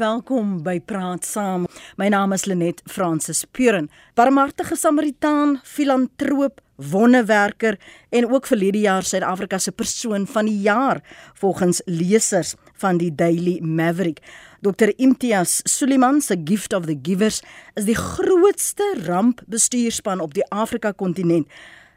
welkom 0.00 0.62
by 0.64 0.78
Praat 0.80 1.26
Saam. 1.28 1.66
My 2.00 2.06
naam 2.08 2.32
is 2.32 2.46
Lenet 2.48 2.78
Fransis 2.88 3.42
Puren, 3.52 3.90
barmhartige 4.16 4.76
Samaritaan, 4.78 5.58
filantroop, 5.64 6.62
wonderwerker 6.90 7.76
en 8.08 8.28
ook 8.32 8.48
verlede 8.48 8.80
jaar 8.80 9.04
Suid-Afrika 9.04 9.58
se 9.60 9.72
persoon 9.72 10.24
van 10.26 10.48
die 10.48 10.60
jaar 10.64 11.02
volgens 11.36 11.82
lesers 11.84 12.54
van 12.80 12.96
die 12.96 13.10
Daily 13.14 13.58
Maverick. 13.60 14.22
Dr 14.64 14.88
Imtiaz 14.96 15.60
Suliman 15.68 16.22
se 16.24 16.40
Gift 16.44 16.72
of 16.72 16.88
the 16.88 16.96
Givers 17.02 17.42
is 17.74 17.84
die 17.84 17.98
grootste 17.98 18.86
rampbestuurspan 19.04 20.24
op 20.24 20.32
die 20.34 20.46
Afrika 20.48 20.94
kontinent 20.96 21.48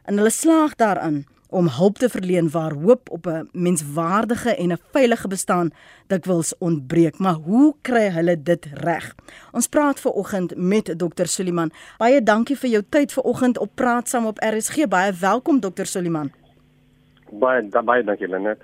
en 0.04 0.20
hulle 0.20 0.34
slaag 0.34 0.76
daarin 0.76 1.24
om 1.54 1.68
hulp 1.68 1.98
te 1.98 2.10
verleen 2.10 2.50
waar 2.50 2.74
hoop 2.74 3.10
op 3.10 3.26
'n 3.28 3.50
menswaardige 3.52 4.56
en 4.56 4.72
'n 4.72 4.82
veilige 4.92 5.28
bestaan 5.28 5.72
dikwels 6.08 6.58
ontbreek. 6.58 7.18
Maar 7.18 7.34
hoe 7.34 7.76
kry 7.82 8.10
hulle 8.10 8.44
dit 8.44 8.66
reg? 8.74 9.16
Ons 9.52 9.68
praat 9.68 10.00
ver 10.00 10.12
oggend 10.12 10.56
met 10.56 10.94
Dr. 10.98 11.26
Suliman. 11.26 11.72
Baie 11.98 12.24
dankie 12.24 12.58
vir 12.58 12.70
jou 12.70 12.84
tyd 12.90 13.14
ver 13.14 13.24
oggend 13.24 13.58
op 13.58 13.70
Praat 13.76 14.10
saam 14.10 14.26
op 14.26 14.38
RSG. 14.38 14.88
Baie 14.88 15.14
welkom 15.20 15.60
Dr. 15.60 15.84
Suliman. 15.84 16.32
Baie 17.32 17.84
baie 17.84 18.04
dankie 18.04 18.28
Lenet. 18.28 18.62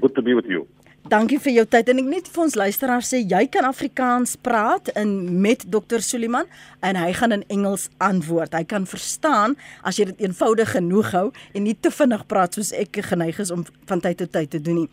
Good 0.00 0.14
to 0.14 0.22
be 0.22 0.34
with 0.34 0.46
you. 0.46 0.66
Dankie 1.08 1.38
vir 1.40 1.54
jou 1.54 1.62
tyd 1.72 1.88
en 1.88 2.02
ek 2.02 2.08
net 2.10 2.26
vir 2.28 2.42
ons 2.42 2.54
luisteraars 2.60 3.08
sê 3.14 3.22
jy 3.24 3.38
kan 3.48 3.64
Afrikaans 3.64 4.34
praat 4.44 4.90
in 4.92 5.40
met 5.40 5.62
Dr. 5.64 6.02
Suliman 6.04 6.44
en 6.84 6.98
hy 7.00 7.14
gaan 7.16 7.32
in 7.32 7.44
Engels 7.54 7.86
antwoord. 8.04 8.52
Hy 8.52 8.66
kan 8.68 8.84
verstaan 8.84 9.56
as 9.88 9.96
jy 9.96 10.10
dit 10.10 10.20
eenvoudig 10.26 10.74
genoeg 10.74 11.14
hou 11.16 11.24
en 11.56 11.64
nie 11.64 11.72
te 11.72 11.88
vinnig 11.96 12.26
praat 12.28 12.58
soos 12.58 12.74
ek 12.76 13.00
geneig 13.08 13.40
is 13.40 13.54
om 13.54 13.64
van 13.88 14.04
tyd 14.04 14.20
tot 14.20 14.34
tyd 14.36 14.52
te 14.52 14.60
doen 14.60 14.82
nie. 14.82 14.86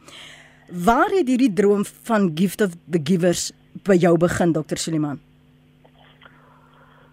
Waar 0.88 1.12
het 1.12 1.28
hierdie 1.28 1.52
droom 1.52 1.84
van 2.08 2.32
Gift 2.32 2.63
of 2.63 2.80
the 2.88 3.04
Givers 3.04 3.50
by 3.84 4.00
jou 4.00 4.16
begin 4.16 4.55
Dr. 4.55 4.80
Suliman? 4.80 5.20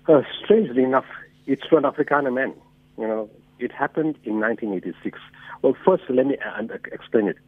Uh, 0.06 0.22
strangely 0.44 0.86
enough, 0.86 1.10
it's 1.50 1.66
for 1.66 1.82
an 1.82 1.90
Afrikaner 1.90 2.30
man. 2.30 2.54
You 3.02 3.10
know, 3.10 3.30
it 3.58 3.74
happened 3.74 4.14
in 4.22 4.38
1986. 4.38 5.18
Well, 5.62 5.74
first 5.82 6.06
let 6.08 6.26
me 6.26 6.38
uh, 6.38 6.62
explain 6.92 7.26
it. 7.26 7.42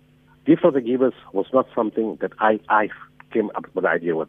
Gift 0.47 0.61
for 0.61 0.70
the 0.70 0.81
Givers 0.81 1.14
was 1.33 1.47
not 1.53 1.67
something 1.75 2.19
that 2.20 2.33
I, 2.39 2.61
I 2.69 2.89
came 3.33 3.50
up 3.55 3.64
with 3.75 3.84
the 3.84 3.91
idea 3.91 4.14
with. 4.14 4.28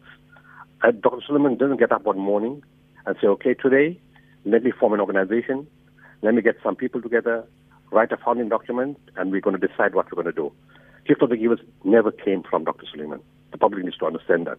Uh, 0.82 0.90
Dr. 0.90 1.20
Sooliman 1.28 1.58
didn't 1.58 1.76
get 1.76 1.92
up 1.92 2.04
one 2.04 2.18
morning 2.18 2.62
and 3.04 3.16
say, 3.20 3.26
okay, 3.28 3.54
today, 3.54 4.00
let 4.44 4.62
me 4.62 4.72
form 4.72 4.94
an 4.94 5.00
organization, 5.00 5.66
let 6.22 6.34
me 6.34 6.40
get 6.40 6.56
some 6.62 6.74
people 6.74 7.02
together, 7.02 7.44
write 7.90 8.12
a 8.12 8.16
founding 8.16 8.48
document, 8.48 8.98
and 9.16 9.30
we're 9.30 9.40
going 9.40 9.58
to 9.58 9.66
decide 9.66 9.94
what 9.94 10.06
we're 10.06 10.22
going 10.22 10.34
to 10.34 10.40
do. 10.40 10.52
Gift 11.06 11.22
of 11.22 11.30
the 11.30 11.36
Givers 11.36 11.60
never 11.84 12.10
came 12.10 12.42
from 12.42 12.64
Dr. 12.64 12.86
Sooliman. 12.86 13.20
The 13.52 13.58
public 13.58 13.84
needs 13.84 13.98
to 13.98 14.06
understand 14.06 14.46
that. 14.46 14.58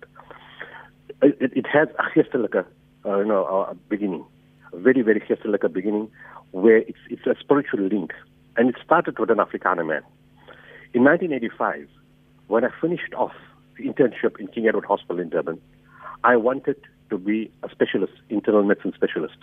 It, 1.21 1.51
it 1.55 1.65
has 1.67 1.87
a 1.97 2.37
like 2.37 2.53
a, 2.53 2.65
uh, 3.05 3.19
you 3.19 3.25
know, 3.25 3.45
a 3.45 3.75
beginning, 3.89 4.25
a 4.73 4.77
very, 4.77 5.01
very 5.01 5.21
like 5.45 5.63
a 5.63 5.69
beginning, 5.69 6.09
where 6.51 6.77
it's, 6.77 6.99
it's 7.09 7.25
a 7.25 7.35
spiritual 7.39 7.81
link. 7.81 8.13
And 8.55 8.69
it 8.69 8.75
started 8.83 9.17
with 9.17 9.31
an 9.31 9.37
Afrikaner 9.37 9.85
man. 9.87 10.03
In 10.93 11.03
1985, 11.03 11.89
when 12.47 12.63
I 12.63 12.69
finished 12.79 13.13
off 13.13 13.33
the 13.77 13.83
internship 13.83 14.39
in 14.39 14.47
King 14.47 14.67
Edward 14.67 14.85
Hospital 14.85 15.19
in 15.19 15.29
Durban, 15.29 15.59
I 16.23 16.37
wanted 16.37 16.77
to 17.09 17.17
be 17.17 17.51
a 17.61 17.69
specialist, 17.69 18.13
internal 18.29 18.63
medicine 18.63 18.93
specialist. 18.95 19.37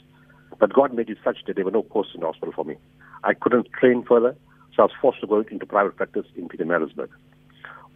But 0.59 0.73
God 0.73 0.95
made 0.95 1.11
it 1.11 1.19
such 1.23 1.39
that 1.47 1.57
there 1.57 1.65
were 1.65 1.71
no 1.71 1.83
posts 1.83 2.13
in 2.15 2.21
the 2.21 2.27
hospital 2.27 2.55
for 2.55 2.65
me. 2.65 2.77
I 3.25 3.35
couldn't 3.35 3.69
train 3.79 4.05
further, 4.09 4.35
so 4.75 4.83
I 4.83 4.87
was 4.87 4.93
forced 5.01 5.21
to 5.21 5.27
go 5.27 5.41
into 5.51 5.67
private 5.67 5.97
practice 5.97 6.25
in 6.35 6.49
Pietermaritzburg. 6.49 7.09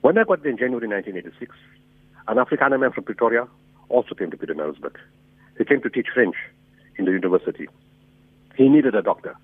When 0.02 0.18
I 0.18 0.24
got 0.24 0.42
there 0.42 0.52
in 0.52 0.58
January 0.58 0.86
1986, 0.86 1.56
an 2.28 2.36
Afrikaner 2.36 2.78
man 2.78 2.92
from 2.92 3.04
Pretoria 3.04 3.48
also 3.88 4.14
came 4.14 4.30
to 4.30 4.36
Pietermaritzburg. 4.36 4.96
He 5.56 5.64
came 5.64 5.80
to 5.80 5.88
teach 5.88 6.08
French 6.12 6.36
in 6.98 7.06
the 7.06 7.12
university. 7.12 7.66
He 8.56 8.68
needed 8.68 8.94
a 8.94 9.02
doctor. 9.02 9.36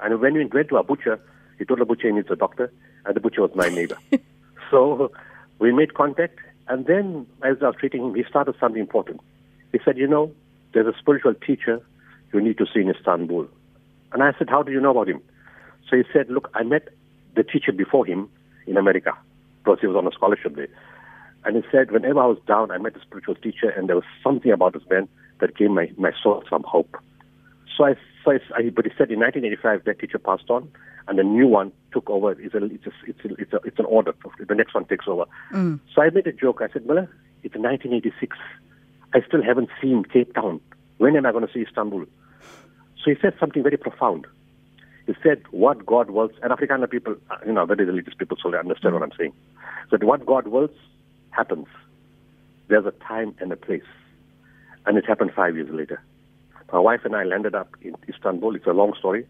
And 0.00 0.20
when 0.20 0.36
he 0.36 0.44
went 0.44 0.68
to 0.68 0.76
a 0.76 0.84
butcher, 0.84 1.18
he 1.58 1.64
told 1.64 1.80
the 1.80 1.86
butcher 1.86 2.08
he 2.08 2.14
needs 2.14 2.30
a 2.30 2.36
doctor 2.36 2.70
and 3.04 3.14
the 3.14 3.20
butcher 3.20 3.42
was 3.42 3.54
my 3.54 3.68
neighbor. 3.68 3.98
so 4.70 5.10
we 5.58 5.72
made 5.72 5.94
contact, 5.94 6.38
and 6.68 6.86
then 6.86 7.26
as 7.42 7.56
I 7.62 7.66
was 7.66 7.76
treating 7.78 8.04
him, 8.04 8.14
he 8.14 8.24
started 8.28 8.54
something 8.60 8.80
important. 8.80 9.20
He 9.72 9.78
said, 9.84 9.98
You 9.98 10.06
know, 10.06 10.32
there's 10.72 10.86
a 10.86 10.98
spiritual 10.98 11.34
teacher 11.34 11.80
you 12.32 12.40
need 12.40 12.58
to 12.58 12.66
see 12.66 12.80
in 12.80 12.90
Istanbul. 12.90 13.48
And 14.12 14.22
I 14.22 14.32
said, 14.38 14.48
How 14.48 14.62
do 14.62 14.72
you 14.72 14.80
know 14.80 14.90
about 14.90 15.08
him? 15.08 15.20
So 15.88 15.96
he 15.96 16.02
said, 16.12 16.28
Look, 16.28 16.50
I 16.54 16.62
met 16.62 16.88
the 17.34 17.42
teacher 17.42 17.72
before 17.72 18.04
him 18.04 18.28
in 18.66 18.76
America 18.76 19.16
because 19.62 19.80
he 19.80 19.86
was 19.86 19.96
on 19.96 20.06
a 20.06 20.12
scholarship 20.12 20.56
there. 20.56 20.68
And 21.44 21.56
he 21.56 21.62
said, 21.70 21.90
Whenever 21.90 22.20
I 22.20 22.26
was 22.26 22.38
down, 22.46 22.70
I 22.70 22.78
met 22.78 22.96
a 22.96 23.00
spiritual 23.00 23.36
teacher, 23.36 23.70
and 23.70 23.88
there 23.88 23.96
was 23.96 24.04
something 24.22 24.50
about 24.50 24.74
this 24.74 24.82
man 24.90 25.08
that 25.40 25.56
gave 25.56 25.70
my, 25.70 25.90
my 25.96 26.12
soul 26.22 26.42
some 26.50 26.64
hope. 26.64 26.96
So 27.76 27.84
I, 27.84 27.94
so 28.24 28.32
I, 28.56 28.70
but 28.70 28.84
he 28.84 28.90
said 28.98 29.10
in 29.10 29.20
1985 29.20 29.84
that 29.84 30.00
teacher 30.00 30.18
passed 30.18 30.50
on, 30.50 30.70
and 31.08 31.18
the 31.18 31.24
new 31.24 31.46
one 31.46 31.72
took 31.92 32.08
over. 32.10 32.32
It's 32.32 32.54
a, 32.54 32.64
it's 32.64 32.86
a, 32.86 32.90
it's 33.06 33.24
a, 33.24 33.34
it's, 33.34 33.52
a, 33.52 33.56
it's 33.64 33.78
an 33.78 33.86
order. 33.86 34.14
The 34.46 34.54
next 34.54 34.74
one 34.74 34.84
takes 34.84 35.08
over. 35.08 35.24
Mm. 35.52 35.80
So 35.94 36.02
I 36.02 36.10
made 36.10 36.26
a 36.26 36.32
joke. 36.32 36.60
I 36.62 36.68
said, 36.72 36.86
Miller, 36.86 37.10
it's 37.42 37.54
1986. 37.54 38.36
I 39.14 39.20
still 39.26 39.42
haven't 39.42 39.70
seen 39.80 40.04
Cape 40.04 40.34
Town. 40.34 40.60
When 40.98 41.16
am 41.16 41.24
I 41.24 41.32
going 41.32 41.46
to 41.46 41.52
see 41.52 41.62
Istanbul? 41.62 42.04
So 43.02 43.10
he 43.10 43.16
said 43.20 43.34
something 43.40 43.62
very 43.62 43.78
profound. 43.78 44.26
He 45.06 45.14
said, 45.22 45.42
what 45.50 45.86
God 45.86 46.10
wills, 46.10 46.32
and 46.42 46.52
Afrikaner 46.52 46.90
people, 46.90 47.16
you 47.46 47.52
know, 47.52 47.64
very 47.64 47.86
religious 47.86 48.12
people, 48.12 48.36
so 48.42 48.50
they 48.50 48.58
understand 48.58 48.92
what 48.92 49.02
I'm 49.02 49.12
saying. 49.16 49.32
So 49.88 49.96
what 50.04 50.26
God 50.26 50.48
wills 50.48 50.70
happens. 51.30 51.66
There's 52.68 52.84
a 52.84 52.90
time 52.90 53.34
and 53.40 53.50
a 53.50 53.56
place. 53.56 53.88
And 54.84 54.98
it 54.98 55.06
happened 55.06 55.32
five 55.34 55.56
years 55.56 55.70
later. 55.70 56.02
My 56.70 56.80
wife 56.80 57.00
and 57.04 57.16
I 57.16 57.24
landed 57.24 57.54
up 57.54 57.74
in 57.80 57.96
Istanbul. 58.08 58.54
It's 58.56 58.66
a 58.66 58.72
long 58.72 58.92
story. 58.98 59.26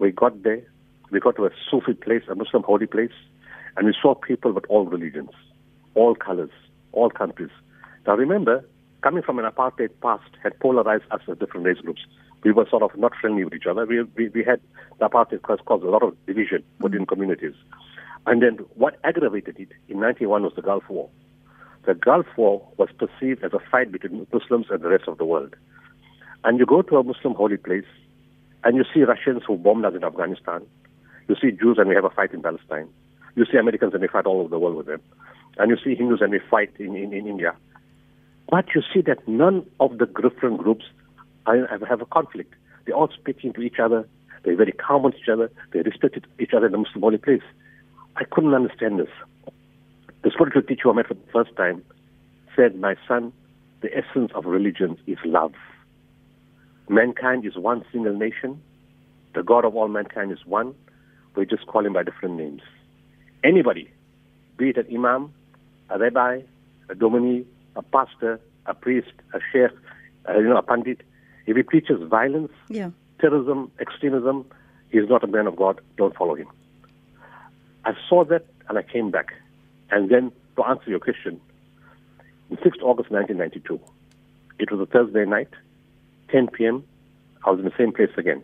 We 0.00 0.10
got 0.10 0.42
there. 0.42 0.62
We 1.12 1.20
got 1.20 1.36
to 1.36 1.44
a 1.44 1.50
Sufi 1.70 1.92
place, 1.92 2.22
a 2.30 2.34
Muslim 2.34 2.62
holy 2.62 2.86
place, 2.86 3.12
and 3.76 3.86
we 3.86 3.94
saw 4.00 4.14
people 4.14 4.52
with 4.52 4.64
all 4.70 4.86
religions, 4.86 5.28
all 5.94 6.14
colors, 6.14 6.50
all 6.92 7.10
countries. 7.10 7.50
Now 8.06 8.16
remember, 8.16 8.64
coming 9.02 9.22
from 9.22 9.38
an 9.38 9.44
apartheid 9.44 9.90
past 10.02 10.30
had 10.42 10.58
polarized 10.58 11.04
us 11.10 11.20
as 11.30 11.36
different 11.36 11.66
race 11.66 11.78
groups. 11.78 12.00
We 12.44 12.52
were 12.52 12.66
sort 12.68 12.82
of 12.82 12.96
not 12.96 13.12
friendly 13.20 13.44
with 13.44 13.52
each 13.52 13.66
other. 13.66 13.84
We, 13.84 14.02
we, 14.16 14.30
we 14.30 14.42
had 14.42 14.60
the 14.98 15.08
apartheid 15.08 15.42
caused, 15.42 15.66
caused 15.66 15.84
a 15.84 15.90
lot 15.90 16.02
of 16.02 16.16
division 16.26 16.64
within 16.80 17.04
communities. 17.04 17.54
And 18.26 18.42
then 18.42 18.64
what 18.74 18.98
aggravated 19.04 19.60
it 19.60 19.68
in 19.88 20.00
91 20.00 20.42
was 20.42 20.54
the 20.56 20.62
Gulf 20.62 20.84
War. 20.88 21.10
The 21.84 21.94
Gulf 21.94 22.26
War 22.38 22.66
was 22.78 22.88
perceived 22.96 23.44
as 23.44 23.52
a 23.52 23.58
fight 23.70 23.92
between 23.92 24.26
Muslims 24.32 24.66
and 24.70 24.80
the 24.80 24.88
rest 24.88 25.08
of 25.08 25.18
the 25.18 25.26
world. 25.26 25.56
And 26.44 26.58
you 26.58 26.64
go 26.64 26.80
to 26.80 26.96
a 26.96 27.02
Muslim 27.02 27.34
holy 27.34 27.58
place, 27.58 27.84
and 28.64 28.76
you 28.76 28.84
see 28.94 29.02
Russians 29.02 29.42
who 29.46 29.58
bombed 29.58 29.84
us 29.84 29.94
in 29.94 30.04
Afghanistan, 30.04 30.64
you 31.28 31.36
see 31.40 31.50
Jews 31.50 31.76
and 31.78 31.88
we 31.88 31.94
have 31.94 32.04
a 32.04 32.10
fight 32.10 32.32
in 32.32 32.42
Palestine. 32.42 32.88
You 33.34 33.44
see 33.50 33.58
Americans 33.58 33.94
and 33.94 34.02
we 34.02 34.08
fight 34.08 34.26
all 34.26 34.40
over 34.40 34.48
the 34.48 34.58
world 34.58 34.76
with 34.76 34.86
them. 34.86 35.00
And 35.58 35.70
you 35.70 35.76
see 35.82 35.94
Hindus 35.94 36.20
and 36.20 36.32
we 36.32 36.40
fight 36.50 36.72
in, 36.78 36.96
in, 36.96 37.12
in 37.12 37.26
India. 37.26 37.54
But 38.50 38.66
you 38.74 38.82
see 38.92 39.00
that 39.02 39.26
none 39.26 39.66
of 39.80 39.98
the 39.98 40.06
different 40.06 40.58
groups 40.58 40.84
have 41.46 42.00
a 42.00 42.06
conflict. 42.06 42.54
They're 42.84 42.94
all 42.94 43.08
speaking 43.08 43.52
to 43.54 43.62
each 43.62 43.78
other. 43.82 44.06
They're 44.42 44.56
very 44.56 44.72
calm 44.72 45.04
with 45.04 45.14
each 45.14 45.28
other. 45.28 45.50
They 45.72 45.80
respect 45.80 46.18
each 46.38 46.52
other 46.54 46.66
in 46.66 46.72
the 46.72 46.78
Muslim 46.78 47.00
holy 47.00 47.18
place. 47.18 47.42
I 48.16 48.24
couldn't 48.24 48.54
understand 48.54 48.98
this. 48.98 49.08
The 50.22 50.30
spiritual 50.30 50.62
teacher 50.62 50.90
I 50.90 50.92
met 50.92 51.06
for 51.06 51.14
the 51.14 51.32
first 51.32 51.56
time 51.56 51.82
said, 52.54 52.78
My 52.78 52.96
son, 53.08 53.32
the 53.80 53.88
essence 53.96 54.30
of 54.34 54.44
religion 54.44 54.98
is 55.06 55.18
love. 55.24 55.52
Mankind 56.88 57.46
is 57.46 57.56
one 57.56 57.84
single 57.92 58.14
nation. 58.14 58.60
The 59.34 59.42
God 59.42 59.64
of 59.64 59.74
all 59.74 59.88
mankind 59.88 60.30
is 60.32 60.44
one. 60.44 60.74
We 61.34 61.46
just 61.46 61.66
call 61.66 61.86
him 61.86 61.94
by 61.94 62.02
different 62.02 62.36
names. 62.36 62.62
Anybody, 63.42 63.90
be 64.56 64.70
it 64.70 64.76
an 64.76 64.86
imam, 64.94 65.32
a 65.90 65.98
rabbi, 65.98 66.42
a 66.88 66.94
dominee, 66.94 67.46
a 67.74 67.82
pastor, 67.82 68.40
a 68.66 68.74
priest, 68.74 69.12
a 69.34 69.38
sheikh, 69.50 69.70
uh, 70.28 70.38
you 70.38 70.48
know, 70.48 70.56
a 70.56 70.62
pandit, 70.62 71.00
if 71.46 71.56
he 71.56 71.62
preaches 71.62 72.00
violence, 72.08 72.52
yeah. 72.68 72.90
terrorism, 73.20 73.70
extremism, 73.80 74.44
he 74.90 74.98
is 74.98 75.08
not 75.08 75.24
a 75.24 75.26
man 75.26 75.46
of 75.46 75.56
God. 75.56 75.80
Don't 75.96 76.14
follow 76.14 76.34
him. 76.34 76.48
I 77.84 77.94
saw 78.08 78.24
that 78.26 78.46
and 78.68 78.78
I 78.78 78.82
came 78.82 79.10
back. 79.10 79.32
And 79.90 80.10
then 80.10 80.32
to 80.56 80.64
answer 80.64 80.88
your 80.88 81.00
question, 81.00 81.40
on 82.50 82.56
6th 82.58 82.82
August 82.82 83.10
1992, 83.10 83.80
it 84.58 84.70
was 84.70 84.80
a 84.80 84.86
Thursday 84.86 85.24
night, 85.24 85.48
10 86.30 86.48
p.m. 86.48 86.84
I 87.44 87.50
was 87.50 87.58
in 87.58 87.64
the 87.64 87.72
same 87.76 87.92
place 87.92 88.10
again. 88.16 88.42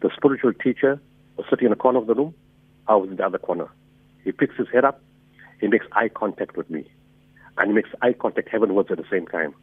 The 0.00 0.10
spiritual 0.16 0.52
teacher 0.54 1.00
was 1.36 1.46
sitting 1.50 1.66
in 1.66 1.72
a 1.72 1.76
corner 1.76 1.98
of 1.98 2.06
the 2.06 2.14
room. 2.14 2.34
I 2.86 2.96
was 2.96 3.10
in 3.10 3.16
the 3.16 3.26
other 3.26 3.38
corner. 3.38 3.68
He 4.24 4.32
picks 4.32 4.56
his 4.56 4.68
head 4.72 4.84
up. 4.84 5.02
He 5.60 5.68
makes 5.68 5.86
eye 5.92 6.08
contact 6.08 6.56
with 6.56 6.68
me. 6.70 6.90
And 7.58 7.68
he 7.68 7.74
makes 7.74 7.90
eye 8.02 8.12
contact 8.12 8.48
heavenwards 8.48 8.90
at 8.90 8.98
the 8.98 9.06
same 9.10 9.26
time. 9.26 9.54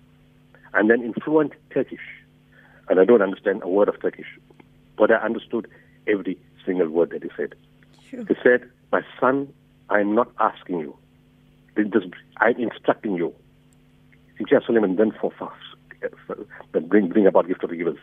And 0.74 0.90
then 0.90 1.02
in 1.04 1.14
fluent 1.14 1.54
Turkish, 1.72 2.02
and 2.90 3.00
I 3.00 3.06
don't 3.06 3.22
understand 3.22 3.62
a 3.64 3.70
word 3.70 3.90
of 3.90 4.02
Turkish, 4.02 4.28
but 4.98 5.12
I 5.12 5.16
understood 5.16 5.68
every 6.08 6.38
single 6.66 6.90
word 6.90 7.12
that 7.12 7.24
he 7.24 7.30
said. 7.38 7.56
Sure. 8.10 8.26
He 8.26 8.36
said, 8.42 8.70
My 8.92 9.02
son, 9.20 9.54
I'm 9.90 10.16
not 10.16 10.32
asking 10.40 10.80
you. 10.80 10.98
I'm 11.78 12.56
instructing 12.60 13.16
you 13.16 13.34
Teacher 14.38 14.62
Sooliman 14.62 14.98
then 14.98 15.12
for 15.20 15.32
fast, 15.38 15.54
bring, 16.90 17.08
bring 17.08 17.28
about 17.28 17.48
gift 17.48 17.64
of 17.64 17.70
the 17.70 17.76
givers. 17.76 18.00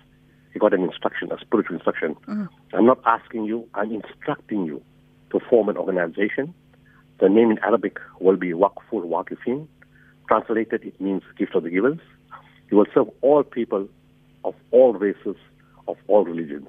He 0.52 0.58
got 0.58 0.75
an 0.75 0.82
instruction, 0.82 1.31
a 1.32 1.38
spiritual 1.38 1.76
instruction. 1.76 2.17
Mm. 2.29 2.49
I'm 2.73 2.87
not 2.87 3.00
asking 3.06 3.44
you, 3.44 3.69
I'm 3.75 3.93
instructing 3.93 4.64
you 4.64 4.82
to 5.31 5.41
form 5.49 5.69
an 5.69 5.76
organization. 5.76 6.55
The 7.20 7.29
name 7.29 7.50
in 7.50 7.58
Arabic 7.58 7.99
will 8.19 8.37
be 8.37 8.52
Waqful 8.52 9.05
Waqifin. 9.05 9.69
Translated, 10.26 10.85
it 10.85 11.00
means 11.00 11.23
gift 11.37 11.55
of 11.55 11.62
the 11.62 11.70
givers. 11.70 11.99
You 12.70 12.76
will 12.79 12.87
serve 12.94 13.08
all 13.20 13.43
people 13.43 13.88
of 14.44 14.55
all 14.70 14.93
races, 14.93 15.37
of 15.88 15.97
all 16.08 16.25
religions, 16.25 16.69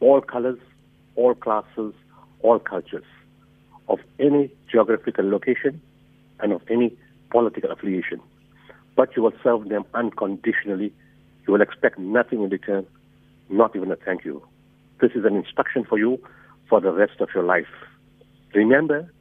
all 0.00 0.20
colors, 0.20 0.58
all 1.14 1.34
classes, 1.34 1.94
all 2.42 2.58
cultures, 2.58 3.04
of 3.88 3.98
any 4.18 4.50
geographical 4.70 5.28
location 5.28 5.80
and 6.40 6.52
of 6.52 6.62
any 6.70 6.96
political 7.30 7.70
affiliation. 7.70 8.20
But 8.96 9.14
you 9.16 9.22
will 9.22 9.34
serve 9.42 9.68
them 9.68 9.84
unconditionally. 9.94 10.92
You 11.50 11.54
will 11.54 11.62
expect 11.62 11.98
nothing 11.98 12.44
in 12.44 12.48
return, 12.48 12.86
not 13.48 13.74
even 13.74 13.90
a 13.90 13.96
thank 13.96 14.24
you. 14.24 14.40
This 15.00 15.10
is 15.16 15.24
an 15.24 15.34
instruction 15.34 15.82
for 15.82 15.98
you 15.98 16.22
for 16.68 16.80
the 16.80 16.92
rest 16.92 17.20
of 17.20 17.30
your 17.34 17.42
life. 17.42 17.66
Remember 18.54 19.12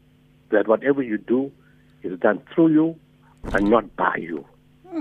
that 0.52 0.68
whatever 0.68 1.02
you 1.02 1.18
do 1.18 1.52
is 2.04 2.20
done 2.20 2.40
through 2.54 2.68
you 2.68 3.00
and 3.46 3.68
not 3.72 3.96
by 3.96 4.18
you. 4.18 4.46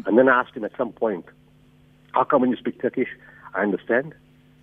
And 0.07 0.17
then 0.17 0.31
I 0.31 0.41
asked 0.41 0.57
him 0.57 0.65
at 0.65 0.75
some 0.79 0.91
point, 0.91 1.27
how 2.13 2.25
come 2.25 2.41
when 2.41 2.51
you 2.51 2.57
speak 2.57 2.81
Turkish, 2.81 3.09
I 3.53 3.61
understand? 3.61 4.15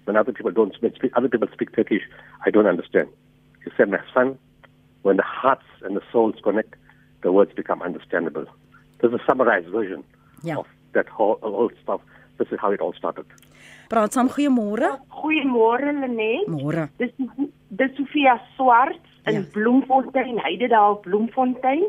When 0.05 0.15
other 0.15 0.33
people 0.33 0.49
don't 0.49 0.73
speak, 0.73 0.95
other 1.15 1.29
people 1.29 1.47
speak 1.53 1.75
Turkish, 1.75 2.01
I 2.47 2.49
don't 2.49 2.65
understand. 2.65 3.09
He 3.63 3.69
said, 3.77 3.91
my 3.91 3.99
son, 4.11 4.39
when 5.03 5.17
the 5.17 5.23
hearts 5.23 5.65
and 5.83 5.95
the 5.95 6.01
souls 6.11 6.33
connect, 6.41 6.73
the 7.21 7.31
words 7.31 7.51
become 7.55 7.83
understandable. 7.83 8.47
There's 9.01 9.13
a 9.13 9.23
summarized 9.27 9.67
version 9.67 10.03
yeah. 10.41 10.57
of 10.57 10.65
that 10.93 11.07
whole, 11.07 11.37
whole 11.43 11.69
stuff. 11.83 12.01
This 12.37 12.51
is 12.51 12.59
how 12.59 12.71
it 12.71 12.81
all 12.81 12.93
started. 12.93 13.25
Praat 13.89 14.15
saam 14.17 14.29
goeiemôre. 14.29 14.89
Goeiemôre 15.21 15.91
Lenet. 16.01 16.47
Môre. 16.49 16.89
Dis 16.99 17.13
dis 17.69 17.91
Sofia 17.97 18.39
Swart 18.55 19.01
in 19.25 19.41
ja. 19.41 19.43
Bloemfontein, 19.53 20.39
Heide 20.43 20.67
daar 20.67 20.97
Bloemfontein. 21.05 21.85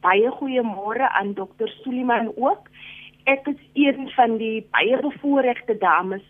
Baie 0.00 0.30
goeiemôre 0.38 1.08
aan 1.08 1.34
Dr. 1.34 1.68
Suliman 1.82 2.32
ook. 2.36 2.68
Ek 3.24 3.46
is 3.46 3.60
een 3.74 4.10
van 4.16 4.36
die 4.40 4.66
baie 4.72 5.00
bevoorregte 5.00 5.76
dames. 5.78 6.24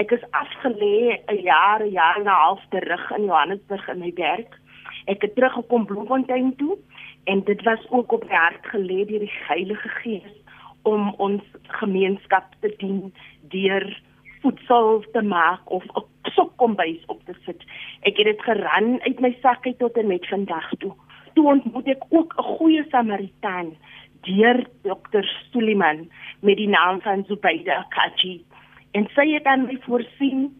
Ek 0.00 0.12
is 0.12 0.22
afgelê 0.30 1.20
'n 1.28 1.42
jaar, 1.42 1.82
'n 1.82 1.90
jaar 1.90 2.16
en 2.16 2.28
'n 2.28 2.40
half 2.44 2.60
terug 2.70 3.10
in 3.16 3.24
Johannesburg 3.24 3.88
in 3.88 3.98
my 3.98 4.12
werk. 4.14 4.58
Ek 5.06 5.22
het 5.22 5.34
teruggekom 5.34 5.86
Bloemfontein 5.86 6.56
toe 6.56 6.78
en 7.24 7.44
dit 7.44 7.62
was 7.62 7.90
ook 7.90 8.12
op 8.12 8.24
my 8.24 8.36
hart 8.36 8.66
gelê 8.74 9.04
deur 9.06 9.18
die 9.18 9.32
Heilige 9.48 9.88
Gees 9.88 10.41
om 10.82 11.14
ons 11.18 11.42
gemeenskap 11.80 12.54
te 12.60 12.74
dien 12.78 13.12
deur 13.54 14.02
voedsel 14.42 15.04
te 15.12 15.22
maak 15.22 15.70
of 15.70 15.84
'n 15.84 16.30
sokkombuis 16.34 17.02
op 17.06 17.24
te 17.24 17.34
sit. 17.44 17.62
Ek 18.00 18.16
het 18.16 18.26
dit 18.26 18.42
geran 18.42 19.00
uit 19.00 19.20
my 19.20 19.36
sak 19.42 19.66
uit 19.66 19.78
tot 19.78 19.96
en 19.96 20.06
met 20.06 20.26
vandag 20.28 20.70
toe 20.78 20.94
toe 21.34 21.48
ontmoet 21.48 21.88
ek 21.88 22.04
ook 22.08 22.34
'n 22.38 22.42
goeie 22.56 22.84
Samaritaan 22.90 23.76
deur 24.20 24.66
Dr. 24.82 25.24
Suliman 25.50 26.10
met 26.40 26.56
die 26.56 26.68
naam 26.68 27.00
van 27.00 27.24
Zubaida 27.26 27.86
Kaji. 27.88 28.44
En 28.90 29.08
sy 29.14 29.32
het 29.32 29.44
dan 29.44 29.66
my 29.66 29.78
voorsien 29.80 30.52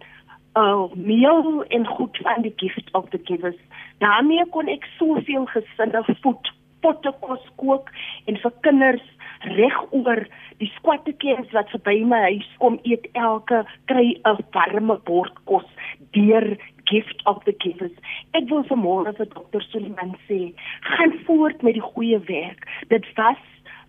uh 0.55 0.93
meal 0.95 1.65
en 1.69 1.87
goed 1.87 2.19
van 2.23 2.43
die 2.43 2.53
gift 2.57 2.93
of 2.93 3.09
the 3.09 3.21
givers. 3.25 3.61
daarmee 3.99 4.47
kon 4.51 4.69
ek 4.69 4.85
soveel 4.99 5.47
gesinne 5.47 6.05
voed, 6.21 6.53
potte 6.81 7.13
kos 7.21 7.45
kook 7.57 7.91
en 8.25 8.37
vir 8.37 8.53
kinders 8.61 9.07
reg 9.45 9.79
oor 9.91 10.25
die 10.61 10.71
squattekies 10.77 11.51
wat 11.57 11.71
verby 11.75 12.03
my 12.09 12.21
huis 12.29 12.51
kom 12.63 12.79
eet 12.89 13.09
elke 13.13 13.65
kry 13.91 14.15
'n 14.25 14.45
warme 14.55 14.99
bord 15.09 15.35
kos 15.51 15.67
deur 16.13 16.57
gift 16.85 17.23
of 17.27 17.43
the 17.45 17.55
givers. 17.59 17.97
Ek 18.35 18.49
wil 18.51 18.65
vanmôre 18.69 19.15
vir 19.17 19.29
Dr. 19.33 19.63
Suliman 19.71 20.15
sê, 20.29 20.53
gaan 20.81 21.15
voort 21.27 21.63
met 21.63 21.75
die 21.75 21.89
goeie 21.95 22.21
werk. 22.29 22.67
Dit 22.89 23.07
was 23.17 23.41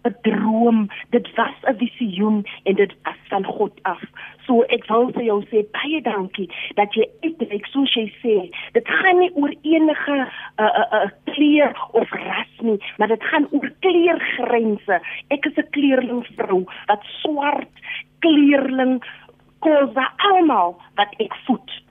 'n 0.04 0.16
droom, 0.22 0.90
dit 1.10 1.28
was 1.36 1.58
'n 1.64 1.78
visioen 1.78 2.44
en 2.64 2.76
dit 2.76 2.94
was 3.04 3.22
van 3.28 3.46
God 3.46 3.72
af. 3.82 4.02
So 4.46 4.62
ek 4.62 4.88
wil 4.88 5.12
vir 5.12 5.24
jou 5.24 5.40
sê 5.52 5.64
baie 5.72 6.02
dankie 6.02 6.50
dat 6.76 6.94
jy 6.94 7.08
uitreik 7.22 7.66
soos 7.66 7.94
jy 7.94 8.08
sê. 8.22 8.36
Dit 8.72 8.88
gaan 8.88 9.20
nie 9.20 9.32
oor 9.34 9.54
enige 9.62 10.12
'n 10.12 10.28
uh, 10.64 10.66
'n 10.66 10.96
uh, 10.96 11.04
uh, 11.04 11.10
kleur 11.34 11.74
of 11.92 12.12
ras 12.12 12.54
nie, 12.62 12.80
maar 12.98 13.08
dit 13.08 13.24
gaan 13.24 13.48
oor 13.52 13.72
kleurgrense. 13.80 15.02
Ek 15.28 15.46
is 15.46 15.58
'n 15.58 15.70
kleurling 15.70 16.26
vrou 16.36 16.66
wat 16.88 17.04
swart 17.04 17.74
kleurling 18.20 19.04
kos 19.60 19.96
almal 20.18 20.82
wat 20.96 21.12
ek 21.18 21.36
voed. 21.46 21.84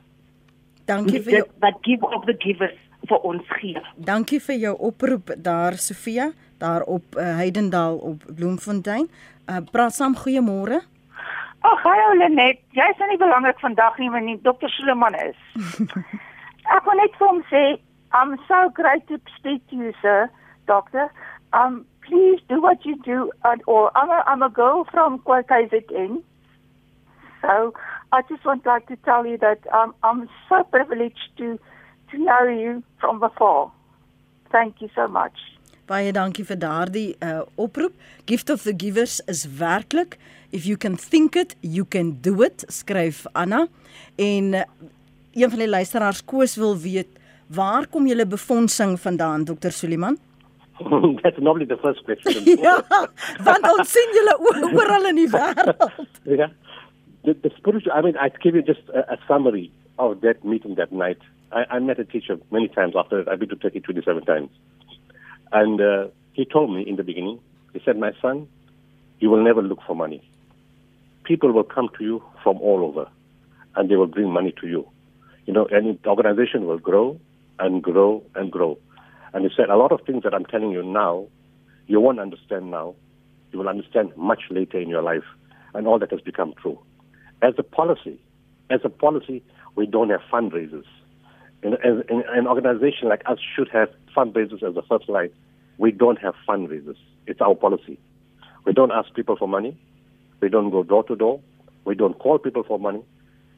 Dankie 0.85 1.23
vir 1.23 1.32
jou 1.32 1.49
wat 1.61 1.76
give 1.81 2.03
of 2.03 2.25
the 2.25 2.35
givers 2.38 2.92
vir 3.09 3.27
ons 3.29 3.53
gee. 3.59 3.83
Dankie 3.97 4.41
vir 4.41 4.59
jou 4.67 4.73
oproep 4.91 5.35
daar 5.37 5.77
Sofia, 5.81 6.31
daar 6.63 6.83
op 6.83 7.17
uh, 7.17 7.35
Heidendal 7.41 7.99
op 7.99 8.25
Bloemfontein. 8.37 9.09
Uh, 9.47 9.63
praat 9.73 9.95
saam 9.95 10.17
goeiemôre. 10.17 10.81
Ag, 11.63 11.83
hallo 11.83 12.19
Lenet. 12.19 12.63
Jy's 12.75 12.99
nou 12.99 13.09
nie 13.11 13.21
belangrik 13.21 13.59
vandag 13.63 13.99
nie, 13.99 14.11
maar 14.11 14.23
nie 14.23 14.39
Dr. 14.43 14.71
Suleman 14.75 15.15
is. 15.15 15.39
Ek 16.77 16.85
wil 16.87 16.99
net 16.99 17.15
vir 17.19 17.29
hom 17.29 17.43
sê, 17.51 17.63
I'm 18.13 18.37
so 18.49 18.69
great 18.75 19.07
to 19.09 19.19
speak 19.39 19.63
to 19.71 19.79
you, 19.79 19.95
sir, 20.03 20.29
doctor. 20.71 21.11
Um 21.53 21.85
please 22.03 22.41
do 22.49 22.61
what 22.61 22.85
you 22.85 22.97
do 23.05 23.31
and 23.45 23.63
or 23.67 23.91
I'm 23.97 24.11
a, 24.11 24.23
I'm 24.27 24.43
a 24.43 24.49
girl 24.51 24.85
from 24.91 25.21
KwaZulu. 25.21 26.23
So 27.43 27.75
I 28.13 28.23
just 28.29 28.45
want 28.45 28.67
like 28.67 28.87
to 28.89 28.97
tell 28.97 29.27
you 29.27 29.39
that 29.39 29.61
um, 29.73 29.95
I'm 30.03 30.29
so 30.49 30.63
privileged 30.65 31.31
to 31.39 31.59
to 32.12 32.19
know 32.19 32.44
you 32.49 32.82
from 33.00 33.23
afar. 33.23 33.73
Thank 34.50 34.81
you 34.81 34.88
so 34.94 35.09
much. 35.09 35.37
Baie 35.88 36.12
dankie 36.14 36.44
vir 36.47 36.61
daardie 36.61 37.09
uh, 37.20 37.43
oproep. 37.59 37.93
Gift 38.26 38.50
of 38.50 38.62
the 38.62 38.73
Givers 38.73 39.20
is 39.29 39.47
werklik 39.59 40.19
if 40.53 40.67
you 40.67 40.76
can 40.76 40.97
think 40.97 41.37
it, 41.37 41.56
you 41.62 41.85
can 41.85 42.19
do 42.20 42.43
it, 42.43 42.64
skryf 42.69 43.25
Anna. 43.35 43.67
En 44.17 44.53
uh, 44.53 44.62
een 45.32 45.50
van 45.50 45.59
die 45.59 45.69
luisteraars 45.69 46.25
koes 46.25 46.56
wil 46.56 46.76
weet, 46.79 47.09
waar 47.47 47.88
kom 47.88 48.06
julle 48.06 48.26
befondsing 48.26 49.00
vandaan, 49.00 49.44
Dr. 49.44 49.70
Suliman? 49.70 50.19
That's 51.23 51.38
normally 51.38 51.67
the 51.67 51.79
first 51.81 52.05
question. 52.05 52.44
ja, 52.67 52.79
want 53.44 53.69
ons 53.73 53.93
sien 53.93 54.17
julle 54.17 54.37
oral 54.73 55.08
in 55.08 55.20
die 55.23 55.31
wêreld. 55.32 55.88
ja. 56.43 56.51
the, 57.25 57.34
the 57.41 57.51
spiritual, 57.56 57.93
I 57.93 58.03
mean, 58.03 58.17
I 58.17 58.31
give 58.43 58.55
you 58.55 58.63
just 58.63 58.89
a, 58.94 59.13
a 59.13 59.19
summary 59.27 59.70
of 59.98 60.20
that 60.20 60.44
meeting 60.44 60.77
that 60.77 60.93
night. 60.93 61.20
I, 61.53 61.77
I, 61.77 61.79
met 61.79 61.99
a 61.99 62.05
teacher 62.05 62.39
many 62.51 62.69
times 62.69 62.94
after 62.97 63.23
that. 63.23 63.31
I've 63.31 63.39
been 63.39 63.49
to 63.51 63.56
Turkey 63.56 63.81
27 63.81 64.25
times. 64.25 64.51
And 65.53 65.81
uh, 65.81 66.09
he 66.32 66.44
told 66.44 66.75
me 66.75 66.82
in 66.87 66.97
the 66.97 67.03
beginning, 67.03 67.41
he 67.73 67.81
said, 67.85 67.99
My 67.99 68.13
son, 68.21 68.49
you 69.21 69.31
will 69.31 69.43
never 69.43 69.63
look 69.63 69.81
for 69.87 69.94
money. 69.94 70.23
People 71.25 71.53
will 71.53 71.65
come 71.65 71.89
to 71.99 72.05
you 72.05 72.23
from 72.43 72.59
all 72.61 72.85
over 72.85 73.09
and 73.77 73.91
they 73.91 73.97
will 73.97 74.06
bring 74.06 74.31
money 74.31 74.53
to 74.61 74.67
you. 74.67 74.89
You 75.47 75.53
know, 75.53 75.67
the 75.71 76.09
organization 76.09 76.67
will 76.67 76.79
grow 76.79 77.21
and 77.59 77.82
grow 77.82 78.23
and 78.35 78.51
grow. 78.51 78.79
And 79.32 79.44
he 79.44 79.51
said, 79.56 79.71
A 79.71 79.77
lot 79.77 79.93
of 79.93 80.01
things 80.06 80.23
that 80.25 80.35
I'm 80.35 80.44
telling 80.44 80.71
you 80.71 80.82
now, 80.82 81.27
you 81.87 82.01
won't 82.01 82.21
understand 82.21 82.71
now. 82.71 82.94
You 83.53 83.59
will 83.59 83.69
understand 83.69 84.13
much 84.17 84.43
later 84.51 84.79
in 84.79 84.89
your 84.89 85.03
life. 85.03 85.25
And 85.75 85.87
all 85.87 85.99
that 85.99 86.11
has 86.11 86.21
become 86.21 86.55
true. 86.61 86.79
As 87.41 87.55
a 87.59 87.63
policy, 87.63 88.21
as 88.71 88.81
a 88.85 88.89
policy, 88.89 89.43
we 89.75 89.87
don't 89.87 90.11
have 90.11 90.21
fundraisers. 90.32 90.85
In, 91.63 91.77
an 91.81 92.47
organization 92.47 93.09
like 93.09 93.23
us 93.27 93.39
should 93.55 93.69
have 93.69 93.89
fundraisers 94.17 94.63
as 94.63 94.77
a 94.77 94.83
first 94.83 95.09
line. 95.09 95.31
We 95.79 95.93
don't 95.93 96.19
have 96.21 96.35
fundraisers. 96.49 96.97
It's 97.27 97.41
our 97.41 97.55
policy. 97.55 97.99
We 98.65 98.73
don't 98.73 98.91
ask 98.93 99.15
people 99.15 99.37
for 99.37 99.49
money. 99.49 99.77
We 100.41 100.49
don't 100.49 100.71
go 100.71 100.83
door 100.83 101.05
to 101.05 101.17
door. 101.17 101.41
We 101.85 101.95
don't 101.95 102.19
call 102.19 102.39
people 102.39 102.65
for 102.65 102.79
money. 102.79 103.03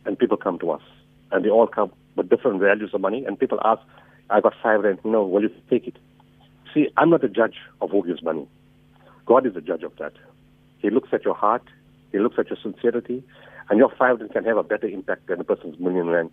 And 0.05 0.19
people 0.19 0.37
come 0.37 0.59
to 0.59 0.71
us. 0.71 0.83
And 1.33 1.45
they 1.45 1.49
all 1.49 1.67
come 1.67 1.93
with 2.17 2.29
different 2.29 2.61
values 2.61 2.91
of 2.93 3.01
money. 3.01 3.25
And 3.25 3.39
people 3.39 3.59
ask, 3.65 3.81
I 4.31 4.41
got 4.41 4.55
five 4.63 4.83
rand. 4.83 4.99
No, 5.05 5.25
will 5.25 5.43
you 5.43 5.51
take 5.71 5.87
it? 5.87 5.97
See, 6.73 6.89
I'm 6.97 7.11
not 7.11 7.25
a 7.25 7.29
judge 7.29 7.57
of 7.81 7.91
who 7.91 8.07
gives 8.07 8.23
money. 8.23 8.47
God 9.27 9.47
is 9.47 9.55
the 9.55 9.61
judge 9.61 9.83
of 9.83 9.97
that. 9.99 10.13
He 10.79 10.91
looks 10.91 11.09
at 11.13 11.25
your 11.25 11.35
heart. 11.35 11.63
He 12.13 12.19
looks 12.19 12.37
at 12.39 12.51
your 12.51 12.59
sincerity. 12.63 13.23
And 13.71 13.79
your 13.79 13.91
five 13.99 14.21
rand 14.21 14.33
can 14.33 14.45
have 14.45 14.59
a 14.59 14.63
better 14.63 14.87
impact 14.87 15.27
than 15.29 15.41
a 15.41 15.45
person's 15.45 15.79
million 15.79 16.07
rand, 16.09 16.31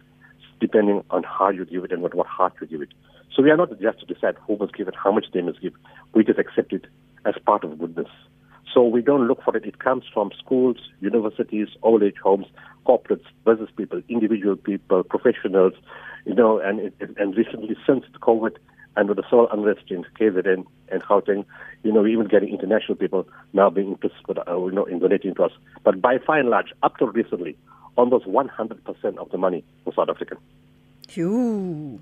depending 0.61 1.03
on 1.09 1.23
how 1.23 1.49
you 1.49 1.65
give 1.65 1.83
it 1.83 1.91
and 1.91 2.01
what, 2.01 2.13
what 2.13 2.27
heart 2.27 2.53
you 2.61 2.67
give 2.67 2.81
it. 2.81 2.93
So 3.35 3.43
we 3.43 3.49
are 3.49 3.57
not 3.57 3.69
just 3.81 3.99
to 3.99 4.05
decide 4.05 4.35
who 4.47 4.55
must 4.57 4.75
give 4.75 4.87
it, 4.87 4.95
how 4.95 5.11
much 5.11 5.25
they 5.33 5.41
must 5.41 5.61
give. 5.61 5.73
We 6.13 6.23
just 6.23 6.39
accept 6.39 6.71
it 6.71 6.85
as 7.25 7.33
part 7.45 7.63
of 7.63 7.77
goodness. 7.79 8.07
So 8.73 8.83
we 8.85 9.01
don't 9.01 9.27
look 9.27 9.43
for 9.43 9.55
it. 9.57 9.65
It 9.65 9.79
comes 9.79 10.05
from 10.13 10.31
schools, 10.37 10.77
universities, 11.01 11.67
old 11.81 12.03
age 12.03 12.15
homes, 12.23 12.45
corporates, 12.85 13.25
business 13.45 13.69
people, 13.75 14.01
individual 14.07 14.55
people, 14.55 15.03
professionals, 15.03 15.73
you 16.25 16.33
know, 16.35 16.59
and 16.59 16.91
and 17.17 17.35
recently 17.35 17.75
since 17.85 18.05
COVID, 18.21 18.55
And 18.95 19.07
with 19.07 19.17
the 19.17 19.23
civil 19.23 19.47
unrest 19.51 19.89
in 19.89 20.05
KZN 20.19 20.65
and 20.89 21.03
Gauteng, 21.03 21.45
you 21.83 21.93
know, 21.93 22.05
even 22.05 22.27
getting 22.27 22.49
international 22.49 22.97
people 22.97 23.27
now 23.53 23.69
being 23.69 23.89
interested, 23.89 24.37
uh, 24.37 24.57
you 24.65 24.71
know, 24.71 24.85
in 24.85 24.99
donating 24.99 25.33
to 25.35 25.43
us. 25.43 25.51
But 25.83 26.01
by 26.01 26.17
far 26.17 26.39
and 26.39 26.49
large, 26.49 26.73
up 26.83 26.97
to 26.97 27.05
recently, 27.07 27.55
almost 27.95 28.25
100% 28.25 29.17
of 29.17 29.29
the 29.29 29.37
money 29.37 29.63
was 29.85 29.95
South 29.95 30.09
African. 30.09 30.37
Jo. 31.07 31.99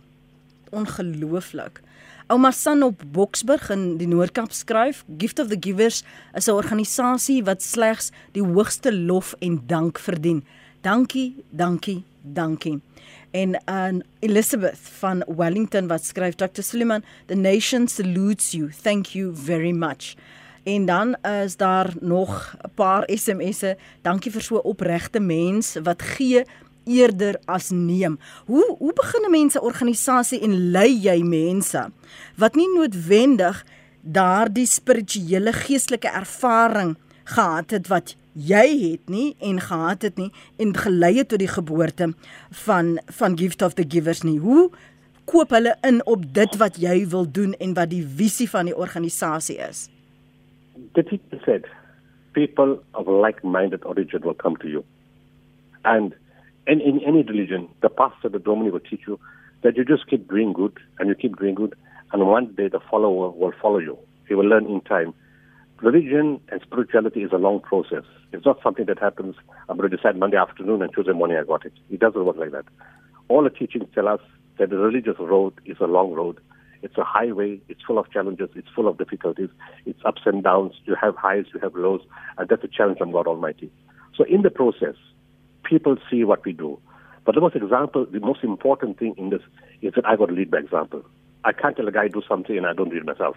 Ongelooflik. 0.71 1.81
Ouma 2.29 2.51
San 2.51 2.83
op 2.83 3.01
Boksburg 3.11 3.71
in 3.73 3.97
die 3.97 4.07
Noord-Kaap 4.07 4.51
skryf, 4.53 5.01
Gift 5.17 5.39
of 5.41 5.47
the 5.49 5.57
Givers 5.57 6.03
is 6.37 6.47
'n 6.47 6.51
organisasie 6.53 7.43
wat 7.43 7.63
slegs 7.63 8.11
die 8.33 8.43
hoogste 8.43 8.93
lof 8.93 9.33
en 9.39 9.63
dank 9.65 9.97
verdien. 9.97 10.45
Dankie, 10.81 11.43
dankie, 11.49 12.03
dankie. 12.21 12.81
En 13.31 13.67
aan 13.67 14.01
Elizabeth 14.19 14.77
van 14.77 15.23
Wellington 15.27 15.87
wat 15.87 16.03
skryf 16.03 16.35
Dr. 16.35 16.61
Suliman, 16.61 17.03
the 17.25 17.35
nation 17.35 17.87
salutes 17.87 18.51
you. 18.51 18.69
Thank 18.83 19.05
you 19.05 19.35
very 19.35 19.71
much. 19.71 20.15
En 20.63 20.85
dan 20.85 21.15
is 21.43 21.57
daar 21.57 21.93
nog 21.99 22.55
'n 22.61 22.71
paar 22.75 23.03
SMS'e. 23.05 23.77
Dankie 24.01 24.31
vir 24.31 24.41
so 24.41 24.55
opregte 24.55 25.19
mens 25.19 25.77
wat 25.83 26.01
gee 26.01 26.43
eerder 26.85 27.39
as 27.45 27.69
neem. 27.69 28.19
Hoe 28.45 28.75
hoe 28.77 28.93
begin 28.93 29.25
'n 29.25 29.31
mens 29.31 29.55
'n 29.55 29.63
organisasie 29.63 30.39
en 30.41 30.71
lei 30.71 30.99
jy 30.99 31.21
mense 31.23 31.91
wat 32.35 32.55
nie 32.55 32.69
noodwendig 32.75 33.65
daardie 34.01 34.65
spirituele 34.65 35.53
geestelike 35.53 36.07
ervaring 36.07 36.97
gehad 37.23 37.71
het 37.71 37.87
wat 37.87 38.15
jy 38.33 38.91
het 38.91 39.09
nie 39.09 39.35
en 39.39 39.59
gehad 39.61 40.01
het 40.01 40.17
nie 40.17 40.31
en 40.57 40.77
gelei 40.77 41.17
het 41.17 41.27
tot 41.29 41.39
die 41.39 41.51
geboorte 41.51 42.13
van 42.49 42.99
van 43.05 43.37
Gift 43.37 43.61
of 43.61 43.73
the 43.73 43.85
Givers 43.87 44.21
nie. 44.21 44.39
Hoe 44.39 44.69
koop 45.25 45.49
hulle 45.49 45.77
in 45.81 46.05
op 46.05 46.33
dit 46.33 46.55
wat 46.57 46.77
jy 46.81 47.07
wil 47.07 47.31
doen 47.31 47.53
en 47.53 47.73
wat 47.73 47.89
die 47.89 48.05
visie 48.15 48.49
van 48.49 48.65
die 48.65 48.75
organisasie 48.75 49.57
is? 49.57 49.89
The 50.95 51.03
teacher 51.03 51.41
said 51.45 51.65
people 52.33 52.81
of 52.93 53.07
like-minded 53.07 53.83
origin 53.83 54.21
will 54.23 54.33
come 54.33 54.55
to 54.57 54.67
you. 54.67 54.83
And 55.85 56.13
in, 56.67 56.81
in 56.81 57.01
any 57.05 57.23
religion, 57.23 57.69
the 57.81 57.89
pastor, 57.89 58.29
the 58.29 58.39
dominee 58.39 58.71
will 58.71 58.79
teach 58.79 59.01
you 59.07 59.19
that 59.63 59.75
you 59.75 59.83
just 59.83 60.07
keep 60.07 60.29
doing 60.29 60.53
good 60.53 60.77
and 60.99 61.09
you 61.09 61.15
keep 61.15 61.37
doing 61.37 61.55
good 61.55 61.75
and 62.11 62.27
one 62.27 62.53
day 62.55 62.67
the 62.67 62.79
follower 62.89 63.29
will 63.29 63.53
follow 63.61 63.79
you. 63.79 63.97
He 64.27 64.35
will 64.35 64.45
learn 64.45 64.65
in 64.65 64.81
time 64.81 65.13
religion 65.81 66.39
and 66.49 66.61
spirituality 66.61 67.21
is 67.21 67.31
a 67.31 67.37
long 67.37 67.59
process. 67.61 68.03
It's 68.31 68.45
not 68.45 68.61
something 68.61 68.85
that 68.85 68.99
happens, 68.99 69.35
I'm 69.67 69.77
going 69.77 69.89
to 69.89 69.95
decide 69.95 70.17
Monday 70.17 70.37
afternoon 70.37 70.81
and 70.81 70.93
Tuesday 70.93 71.13
morning 71.13 71.37
I 71.37 71.43
got 71.43 71.65
it. 71.65 71.73
It 71.89 71.99
doesn't 71.99 72.23
work 72.23 72.37
like 72.37 72.51
that. 72.51 72.65
All 73.27 73.43
the 73.43 73.49
teachings 73.49 73.85
tell 73.93 74.07
us 74.07 74.19
that 74.57 74.69
the 74.69 74.77
religious 74.77 75.17
road 75.19 75.53
is 75.65 75.77
a 75.79 75.85
long 75.85 76.11
road. 76.11 76.39
It's 76.81 76.97
a 76.97 77.03
highway. 77.03 77.59
It's 77.67 77.81
full 77.85 77.99
of 77.99 78.11
challenges. 78.11 78.49
It's 78.55 78.69
full 78.75 78.87
of 78.87 78.97
difficulties. 78.97 79.49
It's 79.85 79.99
ups 80.05 80.21
and 80.25 80.43
downs. 80.43 80.73
You 80.85 80.95
have 81.01 81.15
highs, 81.15 81.45
you 81.53 81.59
have 81.59 81.75
lows, 81.75 82.01
and 82.37 82.47
that's 82.47 82.63
a 82.63 82.67
challenge 82.67 82.99
from 82.99 83.11
God 83.11 83.27
Almighty. 83.27 83.71
So 84.15 84.23
in 84.25 84.41
the 84.41 84.49
process, 84.49 84.95
people 85.63 85.97
see 86.09 86.23
what 86.23 86.43
we 86.45 86.53
do. 86.53 86.79
But 87.25 87.35
the 87.35 87.41
most 87.41 87.55
example, 87.55 88.05
the 88.05 88.19
most 88.19 88.43
important 88.43 88.97
thing 88.97 89.13
in 89.17 89.29
this 89.29 89.41
is 89.81 89.93
that 89.95 90.05
I 90.05 90.15
got 90.15 90.27
to 90.27 90.33
lead 90.33 90.51
by 90.51 90.59
example. 90.59 91.03
I 91.43 91.51
can't 91.51 91.75
tell 91.75 91.87
a 91.87 91.91
guy 91.91 92.07
do 92.07 92.21
something 92.27 92.57
and 92.57 92.65
I 92.65 92.73
don't 92.73 92.89
do 92.89 92.97
it 92.97 93.05
myself. 93.05 93.35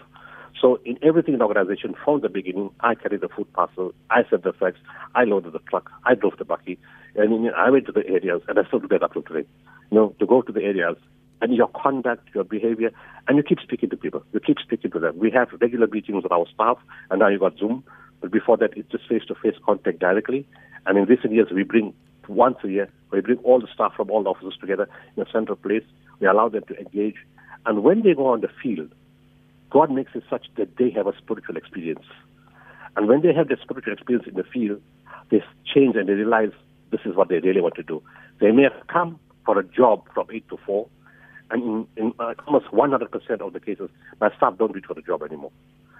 So 0.61 0.81
in 0.85 0.99
everything 1.03 1.35
in 1.35 1.39
the 1.39 1.47
organization, 1.47 1.95
from 2.05 2.21
the 2.21 2.29
beginning, 2.29 2.71
I 2.81 2.95
carried 2.95 3.21
the 3.21 3.29
food 3.29 3.53
parcel, 3.53 3.95
I 4.11 4.23
set 4.31 4.45
the 4.45 4.53
flags, 4.53 4.79
I 5.15 5.25
loaded 5.25 5.53
the 5.53 5.59
truck, 5.71 5.91
I 6.05 6.15
drove 6.15 6.37
the 6.39 6.45
bakkie, 6.45 6.79
and 7.17 7.51
I 7.55 7.71
went 7.71 7.87
to 7.87 7.93
the 7.93 8.07
areas, 8.07 8.43
and 8.49 8.59
I 8.59 8.65
still 8.67 8.79
do 8.79 8.89
that 8.89 9.03
up 9.03 9.15
to 9.15 9.23
today. 9.23 9.49
You 9.91 9.97
know, 9.97 10.15
to 10.21 10.27
go 10.27 10.43
to 10.43 10.53
the 10.53 10.63
areas, 10.63 10.97
and 11.43 11.55
your 11.55 11.69
conduct, 11.69 12.29
your 12.35 12.45
behavior, 12.45 12.91
and 13.29 13.37
you 13.37 13.43
keep 13.43 13.61
speaking 13.61 13.91
to 13.91 13.97
people. 13.97 14.23
You 14.33 14.41
keep 14.41 14.59
speaking 14.61 14.91
to 14.93 14.99
them. 14.99 15.19
We 15.19 15.31
have 15.33 15.49
regular 15.61 15.89
meetings 15.89 16.23
with 16.23 16.33
our 16.33 16.47
staff, 16.55 16.79
and 17.11 17.19
now 17.19 17.29
you 17.29 17.39
got 17.39 17.59
Zoom. 17.59 17.85
But 18.21 18.31
before 18.31 18.57
that, 18.59 18.77
it's 18.77 18.91
just 18.91 19.09
face-to-face 19.09 19.57
contact 19.67 19.99
directly. 19.99 20.47
And 20.87 20.97
in 20.97 21.05
recent 21.05 21.35
years, 21.35 21.49
we 21.53 21.65
bring 21.65 21.93
once 22.29 22.57
a 22.65 22.69
year, 22.69 22.89
we 23.11 23.21
bring 23.21 23.39
all 23.39 23.61
the 23.61 23.67
staff 23.75 23.93
from 23.97 24.11
all 24.11 24.23
the 24.23 24.31
offices 24.31 24.55
together 24.61 24.89
in 25.17 25.23
a 25.25 25.31
central 25.31 25.57
place. 25.57 25.83
We 26.21 26.29
allow 26.29 26.49
them 26.49 26.63
to 26.69 26.79
engage. 26.79 27.17
And 27.67 27.83
when 27.83 28.03
they 28.03 28.15
go 28.15 28.29
on 28.29 28.41
the 28.41 28.49
field, 28.63 28.93
God 29.71 29.91
makes 29.91 30.13
it 30.15 30.23
such 30.31 30.47
that 30.57 30.77
they 30.77 30.91
have 30.91 31.07
a 31.07 31.17
spiritual 31.19 31.57
experience. 31.57 32.05
And 32.97 33.09
when 33.09 33.23
they 33.23 33.33
have 33.35 33.49
the 33.49 33.57
spiritual 33.61 33.93
experience 33.93 34.29
in 34.29 34.35
the 34.35 34.45
field, 34.45 34.81
they 35.31 35.43
change 35.75 35.97
and 35.97 36.09
they 36.09 36.13
realize 36.13 36.53
this 36.91 37.01
is 37.05 37.17
what 37.17 37.29
they 37.29 37.41
really 37.41 37.61
want 37.61 37.75
to 37.75 37.83
do. 37.83 38.03
They 38.41 38.53
may 38.53 38.63
have 38.63 38.87
come 38.87 39.19
for 39.45 39.59
a 39.59 39.65
job 39.65 40.07
from 40.15 40.29
8 40.31 40.49
to 40.51 40.59
4, 40.65 40.87
and 41.53 41.63
in, 41.63 41.87
in 42.05 42.13
uh, 42.19 42.35
almost 42.47 42.67
100% 42.73 43.41
of 43.41 43.53
the 43.53 43.61
cases, 43.61 43.91
my 44.21 44.35
staff 44.37 44.57
don't 44.59 44.73
do 44.73 44.79
it 44.79 44.87
for 44.87 44.95
the 44.95 45.03
job 45.03 45.23
anymore. 45.23 45.53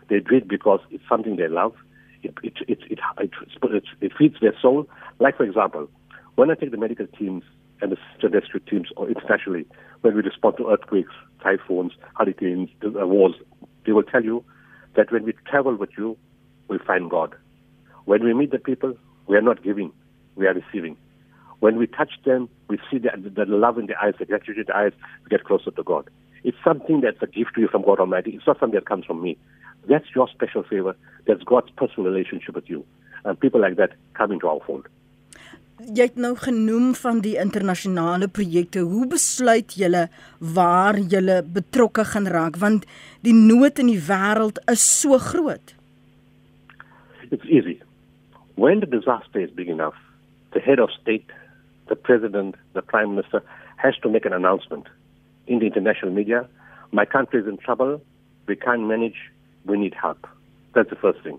They 0.09 0.19
do 0.21 0.37
it 0.37 0.49
because 0.49 0.81
it's 0.91 1.05
something 1.09 1.37
they 1.37 1.49
love. 1.49 1.75
It, 2.23 2.35
it, 2.43 2.55
it, 2.69 2.79
it, 2.91 2.99
it, 3.19 3.85
it 4.01 4.13
feeds 4.19 4.37
their 4.41 4.55
soul. 4.61 4.89
Like, 5.21 5.37
for 5.37 5.45
example, 5.45 5.89
when 6.37 6.51
I 6.51 6.55
take 6.55 6.71
the 6.71 6.79
medical 6.79 7.07
teams 7.07 7.45
and 7.81 7.93
the 7.93 8.29
rescue 8.29 8.61
teams 8.61 8.89
or 8.97 9.09
internationally, 9.09 9.67
when 10.01 10.17
we 10.17 10.23
respond 10.23 10.57
to 10.57 10.71
earthquakes, 10.71 11.13
typhoons, 11.43 11.93
hurricanes, 12.17 12.71
wars, 12.83 13.35
they 13.85 13.93
will 13.93 14.03
tell 14.05 14.25
you 14.25 14.45
that 14.97 15.13
when 15.13 15.25
we 15.25 15.35
travel 15.49 15.77
with 15.77 15.91
you, 15.99 16.17
we 16.69 16.79
find 16.79 17.11
God. 17.11 17.35
When 18.05 18.25
we 18.25 18.33
meet 18.35 18.51
the 18.51 18.59
people, 18.59 18.95
we 19.27 19.37
are 19.37 19.43
not 19.43 19.63
giving, 19.63 19.93
we 20.37 20.47
are 20.47 20.55
receiving. 20.55 20.97
When 21.63 21.77
we 21.77 21.87
touch 21.87 22.11
them, 22.25 22.49
we 22.67 22.81
see 22.91 22.99
the, 22.99 23.11
the 23.17 23.45
love 23.47 23.79
in 23.79 23.87
the 23.87 23.95
eyes, 24.03 24.15
the 24.19 24.25
gratitude 24.25 24.59
in 24.59 24.65
the 24.67 24.77
eyes, 24.77 24.93
we 25.23 25.29
get 25.31 25.45
closer 25.45 25.71
to 25.71 25.83
God. 25.85 26.11
It's 26.43 26.57
something 26.65 27.03
that's 27.03 27.23
a 27.23 27.29
gift 27.29 27.55
to 27.55 27.61
you 27.61 27.69
from 27.69 27.83
God 27.83 28.01
Almighty. 28.01 28.33
It's 28.33 28.49
not 28.49 28.59
something 28.59 28.75
that 28.81 28.87
comes 28.87 29.05
from 29.05 29.23
me. 29.23 29.37
That's 29.89 30.07
your 30.13 30.27
special 30.27 30.65
favor. 30.65 30.97
That's 31.25 31.45
God's 31.45 31.71
personal 31.77 32.11
relationship 32.11 32.57
with 32.57 32.69
you. 32.69 32.85
And 33.25 33.39
people 33.39 33.61
like 33.61 33.77
that 33.77 33.93
come 34.15 34.33
into 34.33 34.49
our 34.49 34.59
fold. 34.67 34.89
jy 35.83 36.05
het 36.07 36.19
nou 36.21 36.37
genoem 36.39 36.93
van 36.95 37.21
die 37.25 37.33
internasionale 37.43 38.29
projekte. 38.31 38.85
Hoe 38.87 39.07
besluit 39.11 39.75
julle 39.75 40.05
waar 40.39 40.95
julle 40.99 41.41
betrokke 41.43 42.05
gaan 42.13 42.29
raak 42.31 42.59
want 42.63 42.87
die 43.27 43.35
nood 43.35 43.81
in 43.83 43.91
die 43.91 44.03
wêreld 44.07 44.61
is 44.71 44.85
so 45.01 45.19
groot? 45.19 45.75
It's 47.31 47.47
easy. 47.51 47.81
When 48.55 48.79
the 48.79 48.87
disaster 48.87 49.41
is 49.43 49.51
big 49.51 49.69
enough, 49.69 49.99
the 50.53 50.61
head 50.61 50.79
of 50.79 50.91
state, 51.01 51.27
the 51.93 51.97
president, 51.97 52.55
the 52.73 52.81
prime 52.81 53.15
minister 53.15 53.43
has 53.77 53.95
to 54.03 54.09
make 54.09 54.25
an 54.25 54.33
announcement 54.33 54.87
in 55.47 55.59
the 55.59 55.67
international 55.67 56.11
media. 56.11 56.49
My 56.91 57.05
country 57.05 57.39
is 57.43 57.47
in 57.47 57.59
trouble. 57.59 58.01
We 58.47 58.57
can't 58.57 58.89
manage. 58.89 59.19
We 59.67 59.77
need 59.77 59.93
help. 59.93 60.27
That's 60.75 60.89
the 60.89 60.97
first 60.97 61.23
thing. 61.23 61.39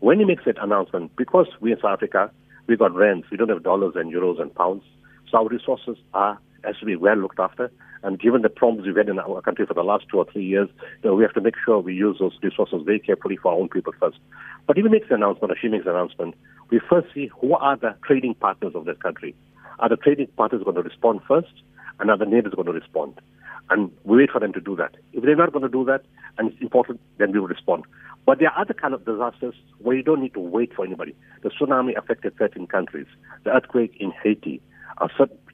When 0.00 0.18
he 0.18 0.24
makes 0.24 0.46
that 0.46 0.56
announcement, 0.62 1.14
because 1.16 1.48
we 1.60 1.72
in 1.72 1.78
South 1.78 1.92
Africa 1.92 2.30
we 2.68 2.76
got 2.78 2.94
rents. 2.94 3.28
We 3.30 3.36
don't 3.36 3.50
have 3.50 3.62
dollars 3.62 3.92
and 3.96 4.10
euros 4.10 4.40
and 4.40 4.54
pounds. 4.54 4.82
So 5.30 5.38
our 5.38 5.48
resources 5.48 5.98
are 6.14 6.38
has 6.64 6.76
to 6.78 6.86
be 6.86 6.96
well 6.96 7.16
looked 7.16 7.38
after. 7.38 7.70
And 8.02 8.18
given 8.18 8.40
the 8.40 8.48
problems 8.48 8.86
we've 8.86 8.96
had 8.96 9.10
in 9.10 9.18
our 9.18 9.42
country 9.42 9.66
for 9.66 9.74
the 9.74 9.82
last 9.82 10.06
two 10.10 10.18
or 10.18 10.24
three 10.24 10.44
years, 10.44 10.68
you 11.02 11.10
know, 11.10 11.14
we 11.14 11.22
have 11.22 11.34
to 11.34 11.40
make 11.42 11.54
sure 11.64 11.80
we 11.80 11.94
use 11.94 12.16
those 12.18 12.32
resources 12.42 12.80
very 12.84 12.98
carefully 12.98 13.36
for 13.36 13.52
our 13.52 13.58
own 13.58 13.68
people 13.68 13.92
first. 14.00 14.18
But 14.66 14.78
if 14.78 14.84
he 14.84 14.90
makes 14.90 15.08
an 15.10 15.16
announcement 15.16 15.52
or 15.52 15.56
she 15.60 15.68
makes 15.68 15.84
an 15.84 15.92
announcement, 15.92 16.34
we 16.70 16.80
first 16.88 17.08
see 17.14 17.30
who 17.40 17.54
are 17.54 17.76
the 17.76 17.94
trading 18.06 18.34
partners 18.34 18.72
of 18.74 18.86
that 18.86 19.02
country. 19.02 19.34
Are 19.82 19.88
the 19.88 19.96
trading 19.96 20.28
partners 20.36 20.62
going 20.62 20.76
to 20.76 20.82
respond 20.82 21.22
first, 21.26 21.52
and 21.98 22.08
are 22.08 22.16
the 22.16 22.24
neighbors 22.24 22.54
going 22.54 22.66
to 22.66 22.72
respond? 22.72 23.20
And 23.68 23.90
we 24.04 24.18
wait 24.18 24.30
for 24.30 24.38
them 24.38 24.52
to 24.52 24.60
do 24.60 24.76
that. 24.76 24.94
If 25.12 25.24
they're 25.24 25.34
not 25.34 25.52
going 25.52 25.64
to 25.64 25.68
do 25.68 25.84
that, 25.86 26.04
and 26.38 26.52
it's 26.52 26.62
important, 26.62 27.00
then 27.18 27.32
we 27.32 27.40
will 27.40 27.48
respond. 27.48 27.82
But 28.24 28.38
there 28.38 28.48
are 28.50 28.60
other 28.60 28.74
kind 28.74 28.94
of 28.94 29.04
disasters 29.04 29.56
where 29.78 29.96
you 29.96 30.04
don't 30.04 30.22
need 30.22 30.34
to 30.34 30.40
wait 30.40 30.72
for 30.72 30.84
anybody. 30.84 31.16
The 31.42 31.50
tsunami 31.50 31.98
affected 31.98 32.36
13 32.36 32.68
countries. 32.68 33.06
The 33.42 33.50
earthquake 33.50 33.96
in 33.98 34.12
Haiti. 34.22 34.62
Uh, 34.98 35.08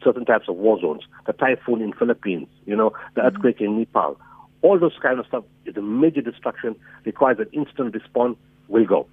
certain 0.04 0.26
types 0.26 0.46
of 0.46 0.56
war 0.56 0.78
zones. 0.78 1.04
The 1.26 1.32
typhoon 1.32 1.80
in 1.80 1.94
Philippines. 1.94 2.48
You 2.66 2.76
know, 2.76 2.92
the 3.14 3.22
mm-hmm. 3.22 3.28
earthquake 3.28 3.62
in 3.62 3.78
Nepal. 3.78 4.20
All 4.60 4.78
those 4.78 4.98
kind 5.00 5.18
of 5.18 5.26
stuff 5.26 5.44
is 5.64 5.74
a 5.78 5.82
major 5.82 6.20
destruction, 6.20 6.76
requires 7.06 7.38
an 7.38 7.48
instant 7.52 7.94
response. 7.94 8.36
Will 8.68 8.84
go. 8.84 9.06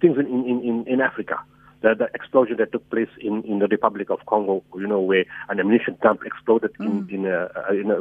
Things 0.00 0.16
in, 0.16 0.26
in, 0.26 0.62
in, 0.62 0.84
in 0.86 1.00
Africa 1.00 1.40
the, 1.84 1.94
the 1.94 2.08
explosion 2.14 2.56
that 2.58 2.72
took 2.72 2.88
place 2.88 3.10
in, 3.20 3.42
in 3.44 3.58
the 3.58 3.68
Republic 3.68 4.08
of 4.08 4.18
Congo, 4.26 4.64
you 4.74 4.86
know, 4.86 5.00
where 5.00 5.26
an 5.50 5.60
ammunition 5.60 5.98
dump 6.02 6.22
exploded 6.24 6.72
mm. 6.80 7.08
in, 7.10 7.14
in, 7.14 7.26
a, 7.26 7.48
in 7.70 7.90
a, 7.90 8.00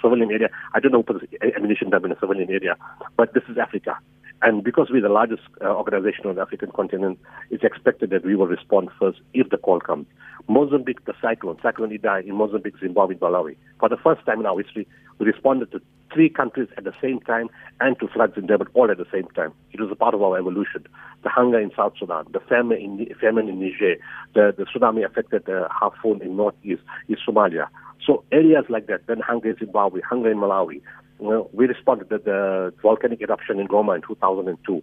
civilian 0.00 0.30
area. 0.30 0.48
I 0.74 0.80
don't 0.80 0.92
know 0.92 1.02
what 1.02 1.22
an 1.22 1.52
ammunition 1.54 1.90
dump 1.90 2.06
in 2.06 2.12
a 2.12 2.18
civilian 2.18 2.48
area, 2.50 2.74
but 3.18 3.34
this 3.34 3.42
is 3.50 3.58
Africa. 3.58 3.98
And 4.40 4.64
because 4.64 4.88
we're 4.90 5.02
the 5.02 5.10
largest 5.10 5.42
uh, 5.60 5.66
organization 5.66 6.26
on 6.26 6.36
the 6.36 6.40
African 6.40 6.70
continent, 6.70 7.18
it's 7.50 7.64
expected 7.64 8.10
that 8.10 8.24
we 8.24 8.34
will 8.34 8.46
respond 8.46 8.88
first 8.98 9.18
if 9.34 9.50
the 9.50 9.58
call 9.58 9.80
comes. 9.80 10.06
Mozambique, 10.48 11.04
the 11.04 11.12
cyclone, 11.20 11.58
Cyclone 11.62 11.90
Idai 11.90 12.26
in 12.26 12.34
Mozambique, 12.34 12.78
Zimbabwe, 12.80 13.16
Malawi. 13.16 13.56
For 13.78 13.90
the 13.90 13.98
first 13.98 14.24
time 14.24 14.40
in 14.40 14.46
our 14.46 14.58
history, 14.58 14.86
we 15.18 15.26
responded 15.26 15.70
to 15.72 15.82
three 16.12 16.28
countries 16.28 16.68
at 16.76 16.84
the 16.84 16.92
same 17.00 17.20
time 17.20 17.48
and 17.80 17.98
to 18.00 18.08
floods 18.08 18.34
in 18.36 18.46
Durban 18.46 18.68
all 18.74 18.90
at 18.90 18.98
the 18.98 19.06
same 19.12 19.28
time. 19.34 19.52
It 19.72 19.80
was 19.80 19.90
a 19.90 19.96
part 19.96 20.14
of 20.14 20.22
our 20.22 20.38
evolution. 20.38 20.86
The 21.22 21.28
hunger 21.28 21.58
in 21.60 21.70
South 21.76 21.94
Sudan, 21.98 22.26
the 22.32 22.40
famine 22.40 22.78
in, 22.78 23.14
famine 23.20 23.48
in 23.48 23.60
Niger, 23.60 23.96
the, 24.34 24.54
the 24.56 24.64
tsunami 24.64 25.04
affected 25.04 25.48
uh, 25.48 25.68
Hafun 25.68 26.22
in 26.22 26.36
northeast, 26.36 26.82
East 27.08 27.22
Somalia. 27.28 27.68
So 28.04 28.24
areas 28.32 28.64
like 28.68 28.86
that, 28.86 29.06
then 29.06 29.20
hunger 29.20 29.50
in 29.50 29.56
Zimbabwe, 29.58 30.00
hunger 30.00 30.30
in 30.30 30.38
Malawi, 30.38 30.80
you 31.20 31.28
know, 31.28 31.50
we 31.52 31.66
responded 31.66 32.08
to 32.10 32.18
the 32.18 32.72
volcanic 32.80 33.20
eruption 33.20 33.58
in 33.58 33.68
Goma 33.68 33.96
in 33.96 34.02
2002. 34.02 34.82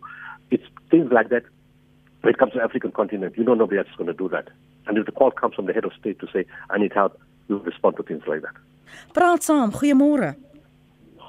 It's 0.52 0.64
things 0.92 1.12
like 1.12 1.30
that. 1.30 1.44
When 2.22 2.34
it 2.34 2.38
comes 2.38 2.54
to 2.54 2.58
the 2.58 2.64
African 2.64 2.92
continent, 2.92 3.38
you 3.38 3.44
don't 3.44 3.58
know 3.58 3.66
nobody 3.66 3.78
else 3.78 3.88
is 3.88 3.96
going 3.96 4.08
to 4.08 4.14
do 4.14 4.28
that. 4.30 4.50
And 4.88 4.98
if 4.98 5.06
the 5.06 5.12
call 5.12 5.32
comes 5.32 5.56
from 5.56 5.68
the 5.68 5.74
head 5.74 5.86
of 5.86 5.92
state 6.00 6.20
to 6.20 6.28
say, 6.34 6.46
I 6.70 6.78
need 6.78 6.92
help, 6.94 7.20
we'll 7.48 7.60
respond 7.60 7.98
to 7.98 8.04
things 8.04 8.24
like 8.28 8.42
that. 8.42 8.56
Praat 9.14 9.44
saam, 9.44 9.72
goeiemôre. 9.72 10.36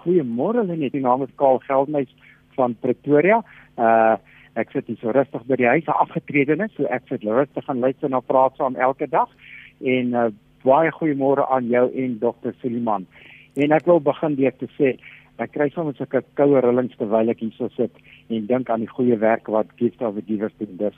Goeiemôre 0.07 0.63
Lenet, 0.63 0.95
my 0.95 1.03
naam 1.03 1.23
is 1.27 1.35
Karl 1.37 1.59
Geldnys 1.67 2.11
van 2.55 2.79
Pretoria. 2.81 3.43
Uh 3.77 4.17
ek 4.57 4.71
sit 4.73 4.87
hier 4.89 4.97
so 5.03 5.13
rustig 5.13 5.43
by 5.45 5.57
die 5.61 5.67
huis, 5.69 5.89
afgetredenes, 5.93 6.71
so 6.73 6.87
ek 6.89 7.11
sit 7.11 7.27
rustig 7.29 7.67
en 7.69 7.83
luister 7.85 8.09
na 8.09 8.23
praat 8.25 8.55
saam 8.57 8.79
elke 8.81 9.09
dag. 9.13 9.29
En 9.85 10.15
uh 10.15 10.31
baie 10.65 10.93
goeiemôre 10.95 11.45
aan 11.53 11.69
jou 11.71 11.85
en 12.05 12.17
Dr. 12.23 12.55
Suliman. 12.63 13.05
En 13.55 13.75
ek 13.77 13.87
wil 13.91 14.01
begin 14.01 14.39
deur 14.39 14.55
te 14.57 14.71
sê 14.79 14.95
ek 15.43 15.53
kry 15.53 15.69
soms 15.75 16.01
'n 16.01 16.23
koue 16.39 16.63
rillings 16.65 16.97
terwyl 16.97 17.31
ek 17.31 17.43
hierso 17.45 17.69
sit 17.77 17.93
en 18.31 18.47
dink 18.47 18.71
aan 18.71 18.87
die 18.87 18.95
goeie 18.95 19.19
werk 19.19 19.49
wat 19.49 19.75
Gift 19.77 20.01
of 20.03 20.15
the 20.15 20.23
Givers 20.23 20.57
doen. 20.59 20.77
Dis 20.79 20.97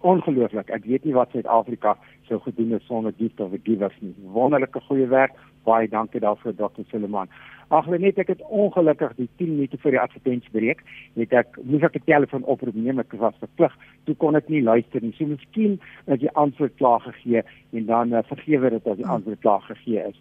ongelooflik. 0.00 0.70
Ek 0.70 0.84
weet 0.84 1.04
nie 1.04 1.14
wat 1.14 1.30
Suid-Afrika 1.34 1.96
sou 2.28 2.40
gedoen 2.40 2.72
het 2.76 2.82
sonder 2.88 3.14
of 3.38 3.50
the 3.50 3.60
Givers 3.62 3.96
nie. 4.00 4.14
Wonderlike 4.32 4.80
goeie 4.88 5.06
werk. 5.06 5.36
Baie 5.64 5.88
dankie 5.88 6.20
daarvoor 6.20 6.54
Dr. 6.54 6.84
Suliman. 6.88 7.28
Ag 7.70 7.86
net 7.86 8.18
ek 8.18 8.32
het 8.32 8.40
ongelukkig 8.48 9.12
die 9.16 9.28
10 9.38 9.50
minute 9.54 9.78
voor 9.78 9.94
die 9.94 10.00
advertensie 10.00 10.50
breek, 10.50 10.80
het 11.14 11.32
ek 11.32 11.58
moes 11.62 11.84
ek 11.86 11.96
'n 11.96 12.04
telefoon 12.04 12.44
oproep 12.44 12.74
neem 12.74 12.98
ek 12.98 13.12
was 13.12 13.34
verplig. 13.38 13.76
Toe 14.04 14.14
kon 14.14 14.36
ek 14.36 14.48
nie 14.48 14.62
luister 14.62 15.00
nie. 15.02 15.12
So 15.12 15.26
miskien 15.26 15.78
as 16.06 16.20
jy 16.20 16.30
antwoord 16.34 16.76
klaar 16.76 17.00
gegee 17.00 17.42
en 17.72 17.86
dan 17.86 18.12
uh, 18.12 18.22
vergewe 18.22 18.70
dit 18.70 18.86
as 18.86 18.96
die 18.96 19.06
antwoord 19.06 19.40
klaar 19.40 19.60
gegee 19.60 20.02
is. 20.08 20.16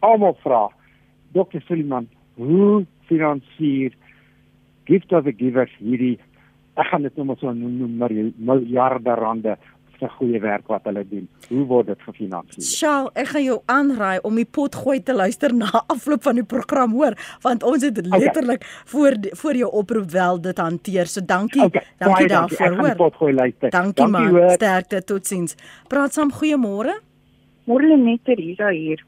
Almal 0.00 0.36
vra 0.42 0.70
Dr. 1.32 1.60
Suliman, 1.66 2.08
hoe 2.36 2.86
finansier 3.08 3.92
Gift 4.84 5.12
of 5.12 5.24
the 5.24 5.32
Givers 5.32 5.74
hierdie 5.78 6.18
ek 6.76 6.90
gaan 6.90 7.06
dit 7.06 7.16
nou 7.16 7.26
maar 7.30 7.40
so 7.40 7.52
noem 7.52 7.96
miljarde 8.36 9.14
rande 9.16 9.56
se 10.00 10.08
goeie 10.18 10.40
werk 10.40 10.68
wat 10.68 10.84
hulle 10.88 11.02
doen. 11.08 11.24
Hoe 11.48 11.64
word 11.68 11.90
dit 11.90 12.02
gefinansier? 12.04 12.64
Sjoe, 12.64 13.10
ek 13.16 13.30
gaan 13.32 13.44
jou 13.44 13.56
aanraai 13.72 14.18
om 14.28 14.36
die 14.38 14.46
pot 14.58 14.74
gooi 14.76 14.98
te 15.04 15.14
luister 15.16 15.54
na 15.56 15.70
afloop 15.94 16.24
van 16.26 16.40
die 16.40 16.46
program 16.48 16.96
hoor, 16.96 17.16
want 17.44 17.64
ons 17.66 17.84
het 17.86 18.00
letterlik 18.04 18.64
okay. 18.64 18.74
voor 18.92 19.18
voor 19.42 19.60
jou 19.62 19.70
oproep 19.80 20.10
wel 20.12 20.40
dit 20.48 20.60
hanteer. 20.60 21.10
So 21.10 21.24
dankie. 21.24 21.64
Okay. 21.64 21.84
Dankie 22.02 22.28
daarvoor, 22.32 22.78
hoor. 22.80 22.96
Pot 23.00 23.20
gooi 23.22 23.32
luister. 23.34 23.70
Dankie, 23.70 24.02
dankie 24.02 24.12
man. 24.12 24.28
Hoor. 24.36 24.56
Sterkte. 24.58 25.02
Totsiens. 25.04 25.56
Praat 25.88 26.16
saam. 26.16 26.32
Goeiemôre. 26.32 26.98
Môre 27.66 27.96
net 27.98 28.24
Teresa 28.24 28.70
hier. 28.74 29.02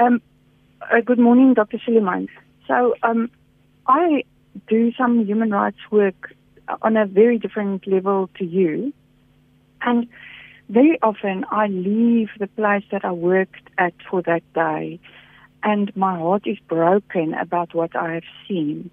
Um 0.00 0.20
uh, 0.90 1.00
good 1.04 1.18
morning 1.18 1.54
Dr. 1.54 1.80
Suleiman. 1.84 2.28
So 2.68 2.94
um 3.02 3.30
I 3.88 4.24
do 4.68 4.92
some 4.92 5.24
human 5.24 5.50
rights 5.50 5.90
work 5.90 6.34
on 6.82 6.96
a 6.96 7.06
very 7.06 7.38
different 7.38 7.86
level 7.86 8.30
to 8.38 8.44
you. 8.44 8.92
And 9.82 10.08
very 10.68 10.98
often 11.02 11.44
I 11.50 11.66
leave 11.66 12.28
the 12.38 12.46
place 12.46 12.84
that 12.92 13.04
I 13.04 13.12
worked 13.12 13.68
at 13.78 13.94
for 14.08 14.22
that 14.22 14.42
day 14.54 15.00
and 15.62 15.94
my 15.96 16.18
heart 16.18 16.46
is 16.46 16.58
broken 16.68 17.34
about 17.34 17.74
what 17.74 17.94
I 17.94 18.14
have 18.14 18.24
seen. 18.48 18.90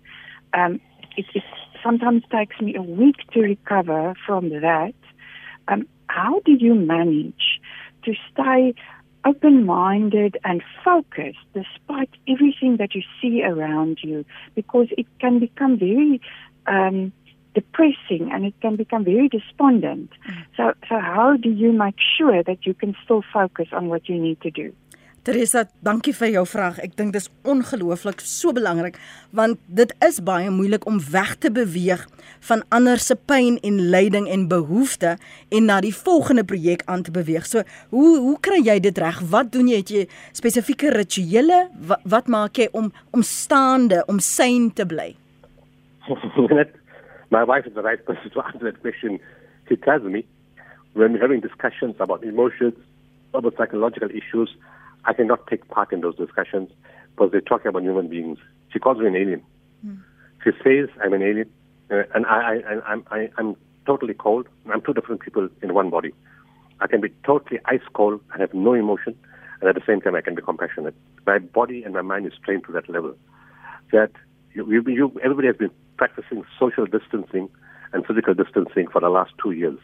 Um, 0.53 0.79
it, 1.17 1.25
it 1.33 1.43
sometimes 1.83 2.23
takes 2.31 2.59
me 2.59 2.75
a 2.75 2.81
week 2.81 3.17
to 3.33 3.41
recover 3.41 4.13
from 4.25 4.49
that. 4.49 4.93
Um, 5.67 5.88
how 6.07 6.41
do 6.45 6.51
you 6.53 6.75
manage 6.75 7.59
to 8.03 8.13
stay 8.31 8.73
open 9.25 9.65
minded 9.65 10.38
and 10.43 10.63
focused 10.83 11.39
despite 11.53 12.09
everything 12.27 12.77
that 12.77 12.95
you 12.95 13.03
see 13.21 13.43
around 13.43 13.99
you? 14.01 14.25
Because 14.55 14.88
it 14.97 15.07
can 15.19 15.39
become 15.39 15.77
very 15.77 16.21
um, 16.67 17.11
depressing 17.53 18.31
and 18.31 18.45
it 18.45 18.53
can 18.61 18.75
become 18.75 19.03
very 19.03 19.27
despondent. 19.27 20.09
Mm. 20.11 20.45
So, 20.55 20.73
so 20.87 20.99
how 20.99 21.37
do 21.37 21.49
you 21.49 21.71
make 21.71 21.95
sure 22.17 22.43
that 22.43 22.65
you 22.65 22.73
can 22.73 22.95
still 23.03 23.23
focus 23.33 23.67
on 23.71 23.89
what 23.89 24.07
you 24.09 24.19
need 24.19 24.41
to 24.41 24.51
do? 24.51 24.73
Teresa, 25.27 25.65
dankie 25.83 26.13
vir 26.15 26.31
jou 26.31 26.45
vraag. 26.47 26.77
Ek 26.81 26.93
dink 26.97 27.12
dis 27.13 27.27
ongelooflik 27.45 28.21
so 28.23 28.53
belangrik 28.55 28.95
want 29.35 29.59
dit 29.67 29.91
is 30.05 30.21
baie 30.25 30.49
moeilik 30.49 30.88
om 30.89 30.97
weg 31.12 31.35
te 31.43 31.51
beweeg 31.53 32.05
van 32.47 32.63
ander 32.73 33.01
se 33.03 33.17
pyn 33.29 33.59
en 33.67 33.81
lyding 33.93 34.29
en 34.31 34.47
behoeftes 34.49 35.19
en 35.53 35.67
na 35.69 35.81
die 35.85 35.93
volgende 35.93 36.45
projek 36.47 36.85
aan 36.88 37.03
te 37.03 37.13
beweeg. 37.13 37.45
So, 37.45 37.62
hoe 37.91 38.15
hoe 38.17 38.38
kry 38.41 38.63
jy 38.63 38.79
dit 38.88 38.97
reg? 38.97 39.19
Wat 39.29 39.51
doen 39.51 39.67
jy? 39.69 39.83
Het 39.83 39.93
jy 39.93 40.07
spesifieke 40.39 40.95
rituele? 40.95 41.65
Wat, 41.91 42.01
wat 42.09 42.31
maak 42.31 42.57
jy 42.57 42.69
om 42.71 42.89
om 43.12 43.21
staande, 43.21 44.05
om 44.07 44.23
sane 44.23 44.71
te 44.73 44.88
bly? 44.88 45.12
My 47.29 47.43
wife 47.43 47.65
is 47.65 47.73
the 47.73 47.81
right 47.81 48.03
person 48.05 48.29
to 48.31 48.45
answer 48.45 48.71
that 48.71 48.81
question. 48.81 49.19
She 49.67 49.75
tells 49.75 50.03
me 50.03 50.25
when 50.93 51.13
we're 51.13 51.21
having 51.21 51.41
discussions 51.41 51.95
about 51.99 52.23
emotions, 52.23 52.75
about 53.33 53.55
psychological 53.57 54.09
issues, 54.09 54.49
I 55.05 55.13
cannot 55.13 55.47
take 55.47 55.67
part 55.69 55.93
in 55.93 56.01
those 56.01 56.15
discussions 56.15 56.71
because 57.11 57.31
they're 57.31 57.41
talking 57.41 57.67
about 57.67 57.83
human 57.83 58.07
beings. 58.07 58.39
She 58.71 58.79
calls 58.79 58.97
me 58.97 59.07
an 59.07 59.15
alien. 59.15 59.43
Mm. 59.85 60.01
She 60.43 60.51
says 60.63 60.89
I'm 61.03 61.13
an 61.13 61.21
alien, 61.21 61.49
uh, 61.91 62.03
and 62.13 62.25
I, 62.25 62.61
I, 62.67 62.91
I'm, 62.91 63.03
I, 63.11 63.29
I'm 63.37 63.55
totally 63.85 64.13
cold. 64.13 64.47
I'm 64.71 64.81
two 64.81 64.93
different 64.93 65.21
people 65.21 65.47
in 65.61 65.73
one 65.73 65.89
body. 65.89 66.13
I 66.81 66.87
can 66.87 67.01
be 67.01 67.09
totally 67.25 67.59
ice 67.65 67.81
cold 67.93 68.21
and 68.31 68.41
have 68.41 68.53
no 68.53 68.73
emotion, 68.73 69.15
and 69.59 69.69
at 69.69 69.75
the 69.75 69.81
same 69.85 70.01
time 70.01 70.15
I 70.15 70.21
can 70.21 70.35
be 70.35 70.41
compassionate. 70.41 70.95
My 71.25 71.39
body 71.39 71.83
and 71.83 71.93
my 71.93 72.01
mind 72.01 72.25
is 72.25 72.33
trained 72.43 72.65
to 72.65 72.71
that 72.73 72.89
level. 72.89 73.15
That 73.91 74.11
you, 74.53 74.71
you, 74.71 74.83
you, 74.87 75.19
everybody 75.23 75.47
has 75.47 75.57
been 75.57 75.71
practicing 75.99 76.45
social 76.57 76.85
distancing 76.85 77.49
and 77.91 78.05
physical 78.05 78.33
distancing 78.33 78.88
for 78.88 79.01
the 79.01 79.09
last 79.09 79.33
two 79.43 79.51
years. 79.51 79.77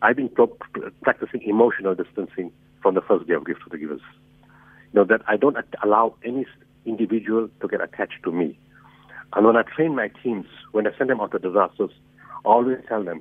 I've 0.00 0.16
been 0.16 0.30
pro- 0.30 0.56
practicing 1.02 1.42
emotional 1.42 1.94
distancing 1.94 2.50
from 2.80 2.94
the 2.94 3.02
first 3.02 3.28
day 3.28 3.34
of 3.34 3.44
Gift 3.44 3.60
to 3.64 3.68
the 3.70 3.76
Givers. 3.76 4.00
You 4.92 5.00
know, 5.00 5.04
that 5.04 5.20
I 5.28 5.36
don't 5.36 5.58
allow 5.84 6.14
any 6.24 6.46
individual 6.86 7.50
to 7.60 7.68
get 7.68 7.82
attached 7.82 8.22
to 8.24 8.32
me. 8.32 8.58
And 9.34 9.44
when 9.44 9.56
I 9.58 9.62
train 9.62 9.94
my 9.94 10.08
teams, 10.22 10.46
when 10.72 10.86
I 10.86 10.90
send 10.96 11.10
them 11.10 11.20
out 11.20 11.32
to 11.32 11.38
disasters, 11.38 11.90
I 12.46 12.48
always 12.48 12.78
tell 12.88 13.04
them, 13.04 13.20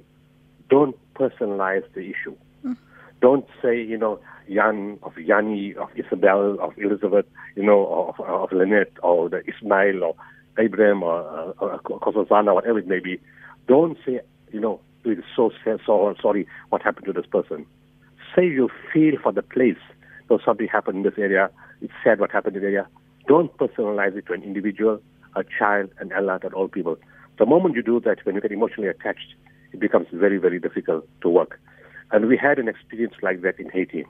don't 0.69 0.95
personalize 1.15 1.83
the 1.93 1.99
issue. 1.99 2.35
Mm. 2.65 2.77
Don't 3.21 3.45
say, 3.61 3.75
you 3.81 3.97
know, 3.97 4.21
Jan 4.49 4.99
of 5.03 5.17
Yanni, 5.17 5.75
of 5.75 5.89
Isabel, 5.95 6.57
of 6.61 6.77
Elizabeth, 6.77 7.25
you 7.57 7.63
know, 7.63 8.15
of, 8.17 8.25
of 8.25 8.53
Lynette, 8.53 8.93
or 9.03 9.27
the 9.27 9.43
Ismail, 9.51 10.01
or 10.01 10.15
Abraham 10.57 11.03
or, 11.03 11.21
uh, 11.21 11.53
uh, 11.61 11.77
or, 11.89 12.09
or 12.15 12.53
whatever 12.53 12.79
it 12.79 12.87
may 12.87 12.99
be, 12.99 13.19
don't 13.67 13.97
say, 14.05 14.19
you 14.51 14.59
know, 14.59 14.79
it 15.03 15.19
is 15.19 15.23
so, 15.35 15.51
so 15.85 16.15
sorry 16.21 16.47
what 16.69 16.81
happened 16.81 17.05
to 17.05 17.13
this 17.13 17.25
person. 17.25 17.65
Say 18.35 18.45
you 18.45 18.69
feel 18.93 19.13
for 19.21 19.31
the 19.31 19.41
place. 19.41 19.77
So 20.27 20.39
something 20.45 20.67
happened 20.67 20.97
in 20.97 21.03
this 21.03 21.17
area. 21.17 21.49
It's 21.81 21.93
sad 22.03 22.19
what 22.19 22.31
happened 22.31 22.55
in 22.55 22.61
the 22.61 22.67
area. 22.67 22.87
Don't 23.27 23.55
personalize 23.57 24.15
it 24.15 24.25
to 24.27 24.33
an 24.33 24.43
individual, 24.43 25.01
a 25.35 25.43
child, 25.43 25.89
an 25.99 26.11
adult, 26.11 26.43
and 26.43 26.53
all 26.53 26.67
people. 26.67 26.97
The 27.39 27.45
moment 27.45 27.75
you 27.75 27.83
do 27.83 27.99
that, 28.01 28.25
when 28.25 28.35
you 28.35 28.41
get 28.41 28.51
emotionally 28.51 28.89
attached, 28.89 29.33
it 29.73 29.79
becomes 29.79 30.07
very, 30.13 30.37
very 30.37 30.59
difficult 30.59 31.07
to 31.21 31.29
work. 31.29 31.59
And 32.11 32.27
we 32.27 32.37
had 32.37 32.59
an 32.59 32.67
experience 32.67 33.15
like 33.21 33.41
that 33.41 33.59
in 33.59 33.69
Haiti. 33.69 34.05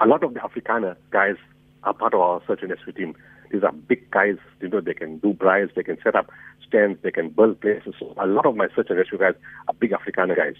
A 0.00 0.06
lot 0.06 0.24
of 0.24 0.34
the 0.34 0.40
Afrikaner 0.40 0.96
guys 1.10 1.36
are 1.82 1.94
part 1.94 2.14
of 2.14 2.20
our 2.20 2.40
search 2.46 2.60
and 2.62 2.70
rescue 2.70 2.92
team. 2.92 3.14
These 3.54 3.62
are 3.62 3.70
big 3.70 4.10
guys, 4.10 4.34
you 4.60 4.68
know, 4.68 4.80
they 4.80 4.94
can 4.94 5.18
do 5.18 5.32
brides, 5.32 5.70
they 5.76 5.84
can 5.84 5.96
set 6.02 6.16
up 6.16 6.28
stands, 6.66 6.98
they 7.04 7.12
can 7.12 7.28
build 7.28 7.60
places. 7.60 7.94
So 8.00 8.12
a 8.20 8.26
lot 8.26 8.46
of 8.46 8.56
my 8.56 8.66
search 8.74 8.88
and 8.90 8.98
rescue 8.98 9.16
guys 9.16 9.34
are 9.68 9.74
big 9.74 9.92
Afrikaner 9.92 10.36
guys 10.36 10.56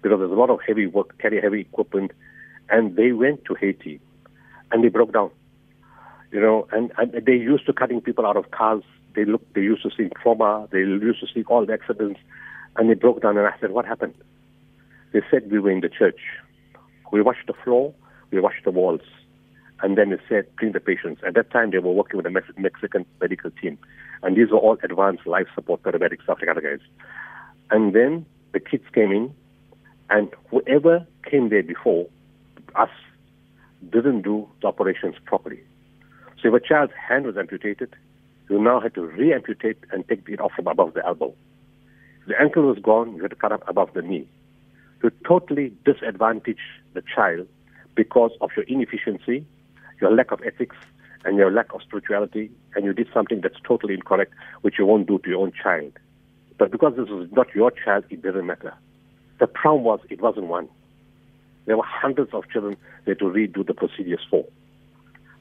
because 0.00 0.18
there's 0.18 0.30
a 0.30 0.34
lot 0.34 0.48
of 0.48 0.60
heavy 0.66 0.86
work, 0.86 1.18
carry 1.18 1.42
heavy 1.42 1.60
equipment. 1.60 2.12
And 2.70 2.96
they 2.96 3.12
went 3.12 3.44
to 3.44 3.54
Haiti 3.54 4.00
and 4.72 4.82
they 4.82 4.88
broke 4.88 5.12
down. 5.12 5.30
You 6.32 6.40
know, 6.40 6.66
and, 6.72 6.90
and 6.96 7.12
they 7.26 7.34
used 7.34 7.66
to 7.66 7.74
cutting 7.74 8.00
people 8.00 8.24
out 8.24 8.38
of 8.38 8.50
cars. 8.50 8.82
They 9.14 9.26
look, 9.26 9.42
they 9.52 9.60
used 9.60 9.82
to 9.82 9.90
see 9.94 10.08
trauma. 10.22 10.68
They 10.72 10.78
used 10.78 11.20
to 11.20 11.26
see 11.26 11.44
all 11.48 11.66
the 11.66 11.74
accidents, 11.74 12.18
and 12.76 12.88
they 12.88 12.94
broke 12.94 13.20
down. 13.20 13.36
And 13.36 13.46
I 13.46 13.54
said, 13.60 13.72
"What 13.72 13.84
happened?" 13.84 14.14
They 15.12 15.20
said 15.30 15.50
we 15.50 15.58
were 15.58 15.70
in 15.70 15.80
the 15.80 15.88
church. 15.90 16.20
We 17.12 17.20
washed 17.20 17.46
the 17.46 17.54
floor. 17.64 17.94
We 18.30 18.40
washed 18.40 18.64
the 18.64 18.70
walls 18.70 19.02
and 19.80 19.96
then 19.96 20.10
they 20.10 20.18
said, 20.28 20.46
bring 20.56 20.72
the 20.72 20.80
patients. 20.80 21.22
At 21.26 21.34
that 21.34 21.50
time, 21.50 21.70
they 21.70 21.78
were 21.78 21.92
working 21.92 22.16
with 22.16 22.26
a 22.26 22.30
Mex- 22.30 22.50
Mexican 22.56 23.06
medical 23.20 23.50
team. 23.50 23.78
And 24.22 24.36
these 24.36 24.50
were 24.50 24.58
all 24.58 24.76
advanced 24.82 25.26
life 25.26 25.46
support 25.54 25.82
paramedics, 25.82 26.28
Africa 26.28 26.60
guys. 26.60 26.80
And 27.70 27.94
then 27.94 28.26
the 28.52 28.60
kids 28.60 28.84
came 28.92 29.12
in, 29.12 29.32
and 30.10 30.30
whoever 30.50 31.06
came 31.30 31.50
there 31.50 31.62
before 31.62 32.08
us 32.74 32.90
didn't 33.90 34.22
do 34.22 34.48
the 34.62 34.68
operations 34.68 35.14
properly. 35.24 35.60
So 36.42 36.54
if 36.54 36.62
a 36.62 36.66
child's 36.66 36.92
hand 37.08 37.26
was 37.26 37.36
amputated, 37.36 37.94
you 38.48 38.60
now 38.60 38.80
had 38.80 38.94
to 38.94 39.02
re-amputate 39.02 39.78
and 39.92 40.06
take 40.08 40.28
it 40.28 40.40
off 40.40 40.52
from 40.56 40.66
above 40.66 40.94
the 40.94 41.04
elbow. 41.06 41.34
If 42.22 42.28
the 42.28 42.40
ankle 42.40 42.64
was 42.64 42.78
gone, 42.78 43.14
you 43.14 43.22
had 43.22 43.30
to 43.30 43.36
cut 43.36 43.52
up 43.52 43.62
above 43.68 43.92
the 43.94 44.02
knee. 44.02 44.28
To 45.02 45.12
totally 45.26 45.72
disadvantage 45.84 46.58
the 46.94 47.02
child 47.14 47.46
because 47.94 48.32
of 48.40 48.50
your 48.56 48.64
inefficiency 48.66 49.46
your 50.00 50.12
lack 50.14 50.30
of 50.30 50.40
ethics, 50.46 50.76
and 51.24 51.36
your 51.36 51.50
lack 51.50 51.72
of 51.74 51.82
spirituality, 51.82 52.50
and 52.74 52.84
you 52.84 52.92
did 52.92 53.08
something 53.12 53.40
that's 53.42 53.60
totally 53.66 53.94
incorrect, 53.94 54.32
which 54.62 54.78
you 54.78 54.86
won't 54.86 55.06
do 55.06 55.18
to 55.18 55.28
your 55.28 55.42
own 55.42 55.52
child. 55.62 55.92
But 56.58 56.70
because 56.70 56.94
this 56.96 57.08
was 57.08 57.28
not 57.32 57.54
your 57.54 57.70
child, 57.70 58.04
it 58.10 58.22
didn't 58.22 58.46
matter. 58.46 58.74
The 59.40 59.46
problem 59.46 59.84
was 59.84 60.00
it 60.10 60.20
wasn't 60.20 60.46
one. 60.46 60.68
There 61.66 61.76
were 61.76 61.84
hundreds 61.84 62.32
of 62.32 62.48
children 62.50 62.76
they 63.04 63.12
had 63.12 63.18
to 63.18 63.26
redo 63.26 63.66
the 63.66 63.74
procedures 63.74 64.24
for. 64.30 64.44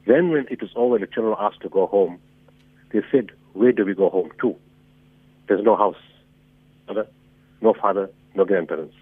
Then 0.06 0.30
when 0.30 0.46
it 0.50 0.62
was 0.62 0.72
over, 0.76 0.98
the 0.98 1.08
children 1.08 1.36
were 1.36 1.42
asked 1.42 1.62
to 1.62 1.70
go 1.70 1.88
home. 1.88 2.20
They 2.92 3.02
said, 3.12 3.32
where 3.54 3.72
do 3.72 3.86
we 3.86 3.94
go 3.94 4.10
home 4.10 4.32
to? 4.42 4.56
There's 5.48 5.64
no 5.64 5.76
house, 5.76 5.96
mother, 6.88 7.08
no 7.62 7.74
father, 7.74 8.10
no 8.36 8.46
grandparents, 8.46 8.96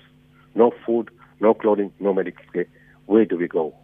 no 0.54 0.72
food, 0.86 1.10
no 1.40 1.54
clothing, 1.54 1.92
no 2.00 2.14
medical 2.14 2.46
care. 2.54 2.68
Where 3.06 3.26
do 3.26 3.38
we 3.38 3.48
go? 3.48 3.76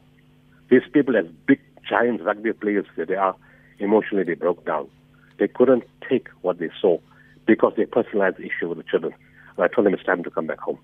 These 0.72 0.84
people, 0.94 1.18
as 1.18 1.26
big, 1.46 1.60
giant 1.88 2.24
rugby 2.24 2.54
players 2.54 2.86
that 2.96 3.10
they 3.10 3.16
are, 3.16 3.36
emotionally 3.80 4.24
they 4.24 4.36
broke 4.36 4.66
down. 4.66 4.90
They 5.38 5.50
couldn't 5.50 5.84
take 6.10 6.30
what 6.42 6.60
they 6.60 6.70
saw 6.82 6.98
because 7.46 7.74
they 7.76 7.86
personalized 7.86 8.38
the 8.38 8.46
issue 8.46 8.70
with 8.70 8.78
the 8.78 8.86
children. 8.90 9.14
And 9.58 9.66
I 9.66 9.68
told 9.68 9.86
them 9.86 9.94
it's 9.94 10.04
time 10.04 10.24
to 10.24 10.32
come 10.32 10.48
back 10.48 10.60
home. 10.60 10.80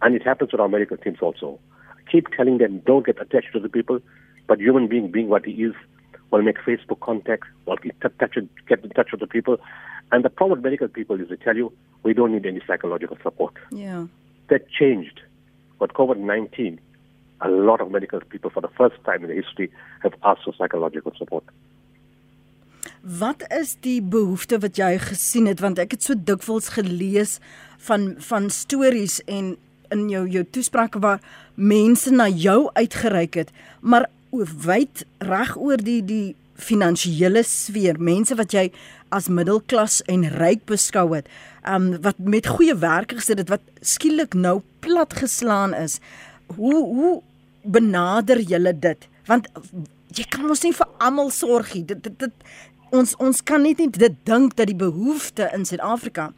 And 0.00 0.14
it 0.14 0.22
happens 0.22 0.52
with 0.52 0.60
our 0.60 0.68
medical 0.68 0.96
teams 0.96 1.18
also. 1.20 1.58
I 1.90 2.10
keep 2.10 2.28
telling 2.36 2.58
them 2.58 2.82
don't 2.86 3.04
get 3.04 3.20
attached 3.20 3.52
to 3.52 3.60
the 3.60 3.68
people, 3.68 3.98
but 4.46 4.60
human 4.60 4.86
being 4.86 5.10
being 5.10 5.28
what 5.28 5.44
he 5.44 5.52
is 5.52 5.74
will 6.30 6.42
make 6.42 6.58
Facebook 6.58 7.00
contact, 7.00 7.44
will 7.66 7.76
get, 7.76 8.00
touch, 8.20 8.36
get 8.68 8.84
in 8.84 8.90
touch 8.90 9.10
with 9.10 9.20
the 9.20 9.26
people. 9.26 9.58
And 10.12 10.24
the 10.24 10.30
problem 10.30 10.58
with 10.58 10.64
medical 10.64 10.86
people 10.86 11.20
is 11.20 11.28
they 11.28 11.36
tell 11.36 11.56
you 11.56 11.72
we 12.04 12.14
don't 12.14 12.32
need 12.32 12.46
any 12.46 12.60
psychological 12.64 13.18
support. 13.22 13.54
Yeah. 13.72 14.06
That 14.48 14.70
changed. 14.70 15.20
But 15.80 15.94
COVID 15.94 16.18
19, 16.18 16.78
a 17.40 17.48
lot 17.48 17.80
of 17.80 17.90
medical 17.90 18.20
people 18.28 18.50
for 18.50 18.62
the 18.62 18.72
first 18.76 19.02
time 19.04 19.24
in 19.24 19.28
the 19.28 19.38
history 19.42 19.70
have 20.02 20.14
asked 20.22 20.44
for 20.44 20.54
psychological 20.54 21.12
support. 21.14 21.44
Wat 23.00 23.44
is 23.48 23.76
die 23.80 24.00
behoefte 24.02 24.58
wat 24.60 24.76
jy 24.76 24.98
gesien 25.00 25.48
het 25.48 25.60
want 25.64 25.80
ek 25.80 25.96
het 25.96 26.04
so 26.04 26.16
dikwels 26.16 26.68
gelees 26.76 27.38
van 27.88 28.14
van 28.20 28.50
stories 28.52 29.20
en 29.24 29.54
in 29.90 30.08
jou 30.12 30.26
jou 30.28 30.44
toesprake 30.44 31.00
waar 31.02 31.20
mense 31.54 32.12
na 32.12 32.28
jou 32.28 32.70
uitgereik 32.76 33.40
het 33.40 33.50
maar 33.80 34.06
wyd 34.64 35.04
reg 35.18 35.56
oor 35.58 35.80
die 35.82 36.00
die 36.04 36.36
finansiële 36.60 37.42
sfeer 37.46 37.98
mense 37.98 38.36
wat 38.36 38.52
jy 38.54 38.68
as 39.16 39.30
middelklas 39.32 40.00
en 40.12 40.28
ryk 40.36 40.66
beskou 40.68 41.08
het 41.16 41.30
um 41.68 41.94
wat 42.04 42.20
met 42.20 42.52
goeie 42.52 42.76
werk 42.78 43.16
gesit 43.16 43.40
het 43.42 43.50
wat 43.52 43.64
skielik 43.80 44.36
nou 44.36 44.60
plat 44.84 45.16
geslaan 45.22 45.74
is 45.74 45.98
hoe 46.56 46.78
hoe 46.84 47.14
benader 47.62 48.40
julle 48.40 48.72
dit 48.72 49.08
want 49.26 49.48
jy 50.16 50.24
kan 50.30 50.46
mos 50.46 50.64
nie 50.64 50.72
vir 50.72 50.88
almal 50.98 51.30
sorg 51.30 51.74
nie 51.74 51.84
dit, 51.84 52.02
dit 52.02 52.18
dit 52.18 52.32
ons 52.90 53.12
ons 53.22 53.40
kan 53.46 53.62
net 53.62 53.78
nie 53.78 53.88
dit 53.94 54.16
dink 54.26 54.56
dat 54.58 54.66
die 54.70 54.78
behoefte 54.78 55.46
in 55.54 55.64
Suid-Afrika 55.64 56.30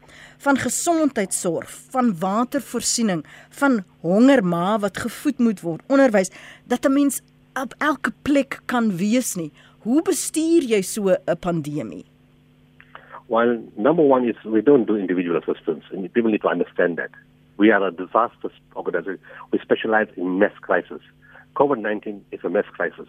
van 0.43 0.59
gesondheidsorg, 0.59 1.71
van 1.95 2.13
watervoorsiening, 2.19 3.23
van 3.61 3.83
honger 4.03 4.43
ma 4.45 4.79
wat 4.83 5.01
gevoed 5.05 5.39
moet 5.39 5.63
word, 5.65 5.83
onderwys 5.89 6.33
dat 6.67 6.87
'n 6.87 6.93
mens 6.93 7.23
op 7.63 7.75
elke 7.79 8.13
plek 8.23 8.61
kan 8.67 8.97
wees 8.97 9.35
nie. 9.35 9.53
Hoe 9.85 10.03
bestuur 10.03 10.63
jy 10.63 10.83
so 10.83 11.09
'n 11.09 11.39
pandemie? 11.41 12.05
Well, 13.29 13.61
number 13.77 14.05
one 14.05 14.29
is 14.29 14.37
we 14.45 14.63
don't 14.63 14.87
do 14.87 14.97
individual 14.97 15.37
assistance, 15.37 15.85
and 15.93 16.13
people 16.13 16.31
need 16.31 16.43
to 16.43 16.49
understand 16.49 16.97
that. 16.97 17.11
We 17.57 17.71
are 17.71 17.87
a 17.87 17.91
disaster 17.91 18.51
organization. 18.75 19.19
We 19.53 19.59
specialize 19.61 20.09
in 20.17 20.38
mass 20.38 20.53
crisis. 20.61 21.01
COVID 21.57 21.81
19 21.81 22.25
is 22.33 22.41
a 22.45 22.49
mass 22.49 22.65
crisis. 22.73 23.09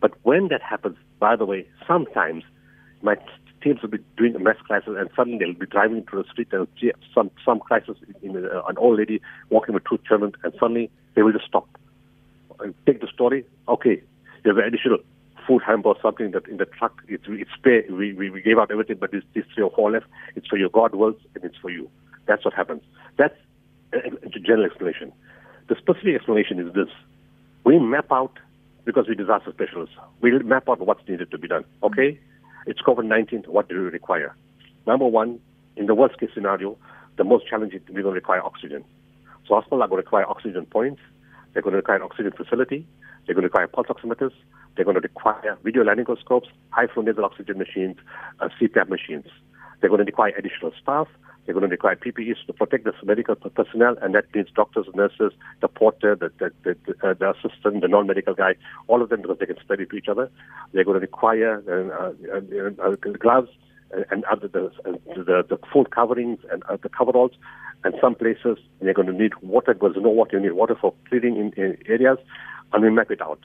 But 0.00 0.12
when 0.22 0.48
that 0.48 0.62
happens, 0.62 0.96
by 1.18 1.36
the 1.36 1.44
way, 1.44 1.66
sometimes 1.86 2.44
my 3.02 3.16
teams 3.62 3.82
will 3.82 3.90
be 3.90 3.98
doing 4.16 4.34
a 4.36 4.38
mass 4.38 4.56
crisis 4.66 4.94
and 4.96 5.10
suddenly 5.16 5.38
they'll 5.38 5.52
be 5.54 5.66
driving 5.66 6.04
through 6.04 6.22
the 6.22 6.28
street 6.30 6.48
and 6.52 6.66
see 6.80 6.92
some, 7.14 7.30
some 7.44 7.58
crisis 7.58 7.96
in, 8.22 8.36
uh, 8.36 8.62
an 8.68 8.78
old 8.78 8.98
lady 8.98 9.20
walking 9.50 9.74
with 9.74 9.82
two 9.88 9.98
children 10.06 10.32
and 10.44 10.52
suddenly 10.54 10.90
they 11.14 11.22
will 11.22 11.32
just 11.32 11.46
stop 11.46 11.68
and 12.60 12.74
take 12.86 13.00
the 13.00 13.08
story. 13.12 13.44
Okay, 13.68 14.02
you 14.44 14.54
have 14.54 14.58
additional 14.58 14.98
food 15.46 15.62
hamper 15.66 15.88
or 15.88 15.96
something 16.02 16.30
that 16.32 16.46
in 16.46 16.58
the 16.58 16.66
truck. 16.66 17.02
It's, 17.08 17.24
it's. 17.28 17.50
We, 17.90 18.12
we, 18.12 18.30
we 18.30 18.42
gave 18.42 18.58
out 18.58 18.70
everything, 18.70 18.96
but 18.98 19.12
it's, 19.12 19.26
it's 19.34 19.48
three 19.54 19.64
or 19.64 19.70
four 19.70 19.90
left. 19.90 20.06
It's 20.36 20.46
for 20.46 20.56
your 20.56 20.68
God 20.70 20.94
wills 20.94 21.16
and 21.34 21.44
it's 21.44 21.56
for 21.56 21.70
you. 21.70 21.90
That's 22.26 22.44
what 22.44 22.54
happens. 22.54 22.82
That's 23.16 23.34
a, 23.92 23.98
a 24.26 24.40
general 24.40 24.64
explanation. 24.64 25.12
The 25.68 25.76
specific 25.76 26.14
explanation 26.14 26.58
is 26.58 26.72
this. 26.74 26.88
We 27.64 27.78
map 27.78 28.06
out, 28.10 28.38
because 28.84 29.06
we're 29.06 29.14
disaster 29.14 29.52
specialists, 29.52 29.94
we 30.20 30.38
map 30.38 30.68
out 30.68 30.80
what's 30.80 31.06
needed 31.08 31.30
to 31.30 31.38
be 31.38 31.48
done. 31.48 31.64
Okay? 31.82 32.12
Mm-hmm 32.12 32.28
it's 32.68 32.82
COVID-19. 32.82 33.48
What 33.48 33.68
do 33.68 33.82
we 33.82 33.88
require? 33.88 34.36
Number 34.86 35.06
one, 35.06 35.40
in 35.76 35.86
the 35.86 35.94
worst 35.94 36.20
case 36.20 36.28
scenario, 36.34 36.76
the 37.16 37.24
most 37.24 37.48
challenging, 37.48 37.80
we're 37.88 38.02
going 38.02 38.14
to 38.14 38.20
require 38.20 38.42
oxygen. 38.44 38.84
So 39.46 39.54
hospitals 39.54 39.80
are 39.80 39.88
going 39.88 40.02
to 40.02 40.04
require 40.04 40.28
oxygen 40.28 40.66
points. 40.66 41.00
They're 41.52 41.62
going 41.62 41.72
to 41.72 41.78
require 41.78 41.96
an 41.96 42.02
oxygen 42.02 42.32
facility. 42.32 42.86
They're 43.24 43.34
going 43.34 43.42
to 43.42 43.48
require 43.48 43.68
pulse 43.68 43.86
oximeters. 43.88 44.32
They're 44.76 44.84
going 44.84 44.96
to 44.96 45.00
require 45.00 45.56
video 45.64 45.82
laryngoscopes, 45.82 46.48
high 46.70 46.88
flow 46.88 47.02
nasal 47.02 47.24
oxygen 47.24 47.56
machines, 47.56 47.96
uh, 48.40 48.50
CPAP 48.60 48.88
machines. 48.88 49.26
They're 49.80 49.88
going 49.88 50.04
to 50.04 50.04
require 50.04 50.34
additional 50.36 50.72
staff. 50.80 51.08
They're 51.48 51.54
going 51.54 51.64
to 51.66 51.70
require 51.70 51.96
PPEs 51.96 52.44
to 52.46 52.52
protect 52.52 52.84
the 52.84 52.92
medical 53.04 53.34
personnel, 53.34 53.96
and 54.02 54.14
that 54.14 54.26
means 54.34 54.48
doctors, 54.54 54.84
nurses, 54.94 55.32
the 55.62 55.68
porter, 55.68 56.14
the, 56.14 56.30
the, 56.38 56.52
the, 56.62 57.08
uh, 57.08 57.14
the 57.14 57.30
assistant, 57.30 57.80
the 57.80 57.88
non-medical 57.88 58.34
guy, 58.34 58.54
all 58.86 59.00
of 59.00 59.08
them 59.08 59.22
because 59.22 59.38
they 59.38 59.46
can 59.46 59.56
study 59.64 59.86
to 59.86 59.96
each 59.96 60.08
other. 60.10 60.30
They're 60.74 60.84
going 60.84 60.96
to 60.96 61.00
require 61.00 61.62
uh, 61.66 62.36
uh, 62.36 62.86
uh 62.86 62.96
gloves 63.18 63.48
and 64.10 64.24
other 64.26 64.46
the, 64.48 64.70
the, 65.06 65.42
the 65.48 65.58
full 65.72 65.86
coverings 65.86 66.40
and 66.52 66.62
uh, 66.64 66.76
the 66.82 66.90
coveralls. 66.90 67.32
And 67.82 67.94
some 67.98 68.14
places 68.14 68.58
they're 68.82 68.92
going 68.92 69.08
to 69.08 69.14
need 69.14 69.34
water 69.40 69.72
because 69.72 69.92
you 69.96 70.02
know 70.02 70.10
what 70.10 70.34
you 70.34 70.40
need 70.40 70.52
water 70.52 70.76
for 70.78 70.92
cleaning 71.08 71.36
in, 71.36 71.52
in 71.56 71.78
areas, 71.86 72.18
and 72.74 72.84
we 72.84 72.90
map 72.90 73.10
it 73.10 73.22
out. 73.22 73.40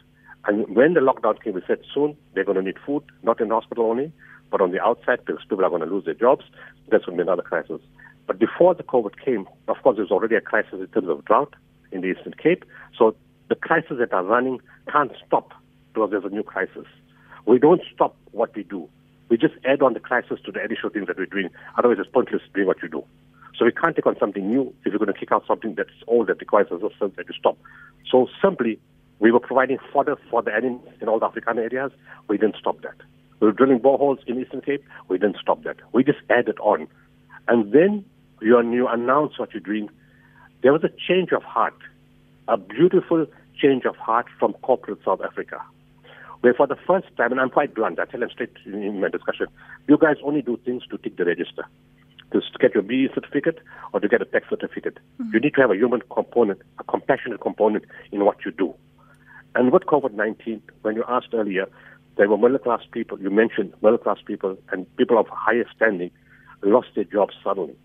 And 0.45 0.75
when 0.75 0.93
the 0.93 0.99
lockdown 0.99 1.41
came, 1.41 1.53
we 1.53 1.61
said 1.65 1.79
soon 1.93 2.17
they're 2.33 2.43
going 2.43 2.57
to 2.57 2.63
need 2.63 2.79
food, 2.85 3.03
not 3.21 3.39
in 3.39 3.49
hospital 3.51 3.85
only, 3.85 4.11
but 4.53 4.61
on 4.61 4.69
the 4.69 4.79
outside 4.79 5.25
because 5.25 5.43
people 5.49 5.65
are 5.65 5.69
going 5.69 5.81
to 5.81 5.87
lose 5.87 6.05
their 6.05 6.13
jobs. 6.13 6.45
That's 6.89 7.03
going 7.05 7.17
to 7.17 7.23
be 7.23 7.27
another 7.27 7.41
crisis. 7.41 7.81
But 8.27 8.37
before 8.37 8.75
the 8.75 8.83
COVID 8.83 9.19
came, 9.19 9.47
of 9.67 9.77
course, 9.81 9.95
there 9.95 10.03
was 10.03 10.11
already 10.11 10.35
a 10.35 10.41
crisis 10.41 10.75
in 10.75 10.85
terms 10.89 11.09
of 11.09 11.25
drought 11.25 11.55
in 11.91 12.01
the 12.01 12.09
Eastern 12.09 12.35
Cape. 12.35 12.63
So 12.95 13.15
the 13.49 13.55
crises 13.55 13.97
that 13.97 14.13
are 14.13 14.23
running 14.23 14.61
can't 14.91 15.11
stop 15.25 15.53
because 15.91 16.11
there's 16.11 16.23
a 16.23 16.29
new 16.29 16.43
crisis. 16.43 16.85
We 17.47 17.57
don't 17.57 17.81
stop 17.95 18.15
what 18.29 18.55
we 18.55 18.61
do. 18.61 18.87
We 19.29 19.37
just 19.37 19.55
add 19.65 19.81
on 19.81 19.95
the 19.95 19.99
crisis 19.99 20.37
to 20.45 20.51
the 20.51 20.61
additional 20.61 20.91
things 20.91 21.07
that 21.07 21.17
we're 21.17 21.25
doing. 21.25 21.49
Otherwise, 21.75 21.97
it's 21.99 22.09
pointless 22.11 22.43
doing 22.53 22.67
what 22.67 22.77
you 22.83 22.89
do. 22.89 23.03
So 23.57 23.65
we 23.65 23.71
can't 23.71 23.95
take 23.95 24.05
on 24.05 24.17
something 24.19 24.47
new 24.47 24.71
if 24.85 24.93
you're 24.93 24.99
going 24.99 25.11
to 25.11 25.19
kick 25.19 25.31
out 25.31 25.45
something 25.47 25.73
that's 25.73 25.89
old 26.05 26.27
that 26.27 26.39
requires 26.39 26.67
assistance 26.67 27.15
that 27.17 27.25
you 27.27 27.33
stop. 27.39 27.57
So 28.07 28.27
simply, 28.39 28.79
we 29.17 29.31
were 29.31 29.39
providing 29.39 29.79
fodder 29.91 30.15
for 30.29 30.43
the 30.43 30.53
animals 30.53 30.93
in 31.01 31.09
all 31.09 31.17
the 31.17 31.25
African 31.25 31.57
areas. 31.57 31.91
We 32.27 32.37
didn't 32.37 32.57
stop 32.59 32.79
that. 32.83 32.97
We 33.43 33.47
were 33.47 33.51
drilling 33.51 33.81
boreholes 33.81 34.25
in 34.25 34.39
Eastern 34.39 34.61
Cape. 34.61 34.85
We 35.09 35.17
didn't 35.17 35.35
stop 35.41 35.63
that. 35.63 35.75
We 35.91 36.05
just 36.05 36.19
added 36.29 36.57
on. 36.61 36.87
And 37.49 37.73
then 37.73 38.05
you, 38.41 38.57
you 38.71 38.87
announce 38.87 39.37
what 39.37 39.51
you're 39.53 39.59
doing. 39.59 39.89
There 40.61 40.71
was 40.71 40.85
a 40.85 40.89
change 41.09 41.33
of 41.33 41.43
heart, 41.43 41.75
a 42.47 42.55
beautiful 42.55 43.25
change 43.61 43.83
of 43.83 43.97
heart 43.97 44.27
from 44.39 44.53
corporate 44.61 44.99
South 45.03 45.19
Africa. 45.19 45.61
Where 46.39 46.53
for 46.53 46.67
the 46.67 46.77
first 46.87 47.07
time, 47.17 47.33
and 47.33 47.41
I'm 47.41 47.49
quite 47.49 47.75
blunt, 47.75 47.99
I 47.99 48.05
tell 48.05 48.21
them 48.21 48.29
straight 48.29 48.53
in 48.65 49.01
my 49.01 49.09
discussion, 49.09 49.47
you 49.89 49.97
guys 49.97 50.15
only 50.23 50.41
do 50.41 50.57
things 50.63 50.83
to 50.89 50.97
tick 50.97 51.17
the 51.17 51.25
register. 51.25 51.65
To 52.31 52.41
get 52.61 52.73
your 52.73 52.83
BE 52.83 53.09
certificate 53.13 53.59
or 53.91 53.99
to 53.99 54.07
get 54.07 54.21
a 54.21 54.25
tech 54.25 54.43
certificate. 54.49 54.99
Mm-hmm. 55.19 55.33
You 55.33 55.39
need 55.41 55.53
to 55.55 55.61
have 55.61 55.71
a 55.71 55.75
human 55.75 56.01
component, 56.09 56.61
a 56.79 56.83
compassionate 56.85 57.41
component 57.41 57.83
in 58.13 58.23
what 58.23 58.37
you 58.45 58.51
do. 58.51 58.73
And 59.53 59.71
with 59.71 59.83
COVID 59.83 60.13
19, 60.13 60.61
when 60.81 60.95
you 60.95 61.03
asked 61.09 61.33
earlier, 61.33 61.67
there 62.15 62.29
were 62.29 62.37
middle 62.37 62.59
class 62.59 62.81
people, 62.91 63.19
you 63.19 63.29
mentioned 63.29 63.73
middle 63.81 63.97
class 63.97 64.17
people 64.25 64.57
and 64.71 64.85
people 64.97 65.17
of 65.17 65.27
higher 65.29 65.65
standing 65.75 66.11
lost 66.61 66.87
their 66.95 67.03
jobs 67.03 67.33
suddenly. 67.43 67.75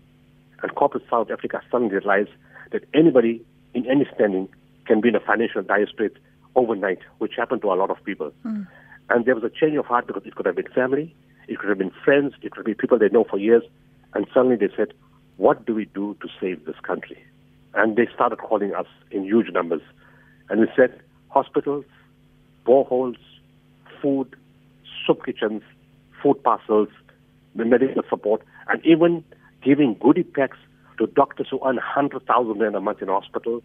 And 0.61 0.75
corporate 0.75 1.03
South 1.09 1.31
Africa 1.31 1.61
suddenly 1.71 1.95
realized 1.95 2.31
that 2.71 2.83
anybody 2.93 3.43
in 3.73 3.85
any 3.87 4.05
standing 4.13 4.49
can 4.85 5.01
be 5.01 5.09
in 5.09 5.15
a 5.15 5.19
financial 5.19 5.61
dire 5.61 5.87
strait 5.87 6.13
overnight, 6.55 6.99
which 7.19 7.33
happened 7.37 7.61
to 7.61 7.71
a 7.71 7.75
lot 7.75 7.89
of 7.89 8.03
people. 8.03 8.31
Mm. 8.45 8.67
And 9.09 9.25
there 9.25 9.35
was 9.35 9.43
a 9.43 9.49
change 9.49 9.77
of 9.77 9.85
heart 9.85 10.07
because 10.07 10.23
it 10.25 10.35
could 10.35 10.45
have 10.45 10.55
been 10.55 10.67
family, 10.73 11.15
it 11.47 11.59
could 11.59 11.69
have 11.69 11.77
been 11.77 11.91
friends, 12.03 12.33
it 12.41 12.51
could 12.51 12.65
be 12.65 12.73
people 12.73 12.99
they 12.99 13.09
know 13.09 13.25
for 13.29 13.37
years. 13.37 13.63
And 14.13 14.27
suddenly 14.33 14.55
they 14.55 14.69
said, 14.75 14.93
What 15.37 15.65
do 15.65 15.73
we 15.73 15.85
do 15.85 16.15
to 16.21 16.27
save 16.39 16.65
this 16.65 16.79
country? 16.83 17.23
And 17.73 17.95
they 17.95 18.07
started 18.13 18.39
calling 18.39 18.73
us 18.73 18.87
in 19.11 19.23
huge 19.23 19.51
numbers. 19.51 19.81
And 20.49 20.61
we 20.61 20.67
said, 20.75 20.99
Hospitals, 21.29 21.85
boreholes, 22.65 23.17
food, 24.01 24.35
soup 25.05 25.25
kitchens, 25.25 25.61
food 26.21 26.43
parcels, 26.43 26.89
medical 27.55 28.03
support, 28.09 28.41
and 28.67 28.85
even 28.85 29.23
giving 29.63 29.95
goodie 29.99 30.23
packs 30.23 30.57
to 30.97 31.07
doctors 31.07 31.47
who 31.49 31.59
earn 31.65 31.75
100,000 31.75 32.59
rand 32.59 32.75
a 32.75 32.81
month 32.81 33.01
in 33.01 33.07
hospital 33.07 33.61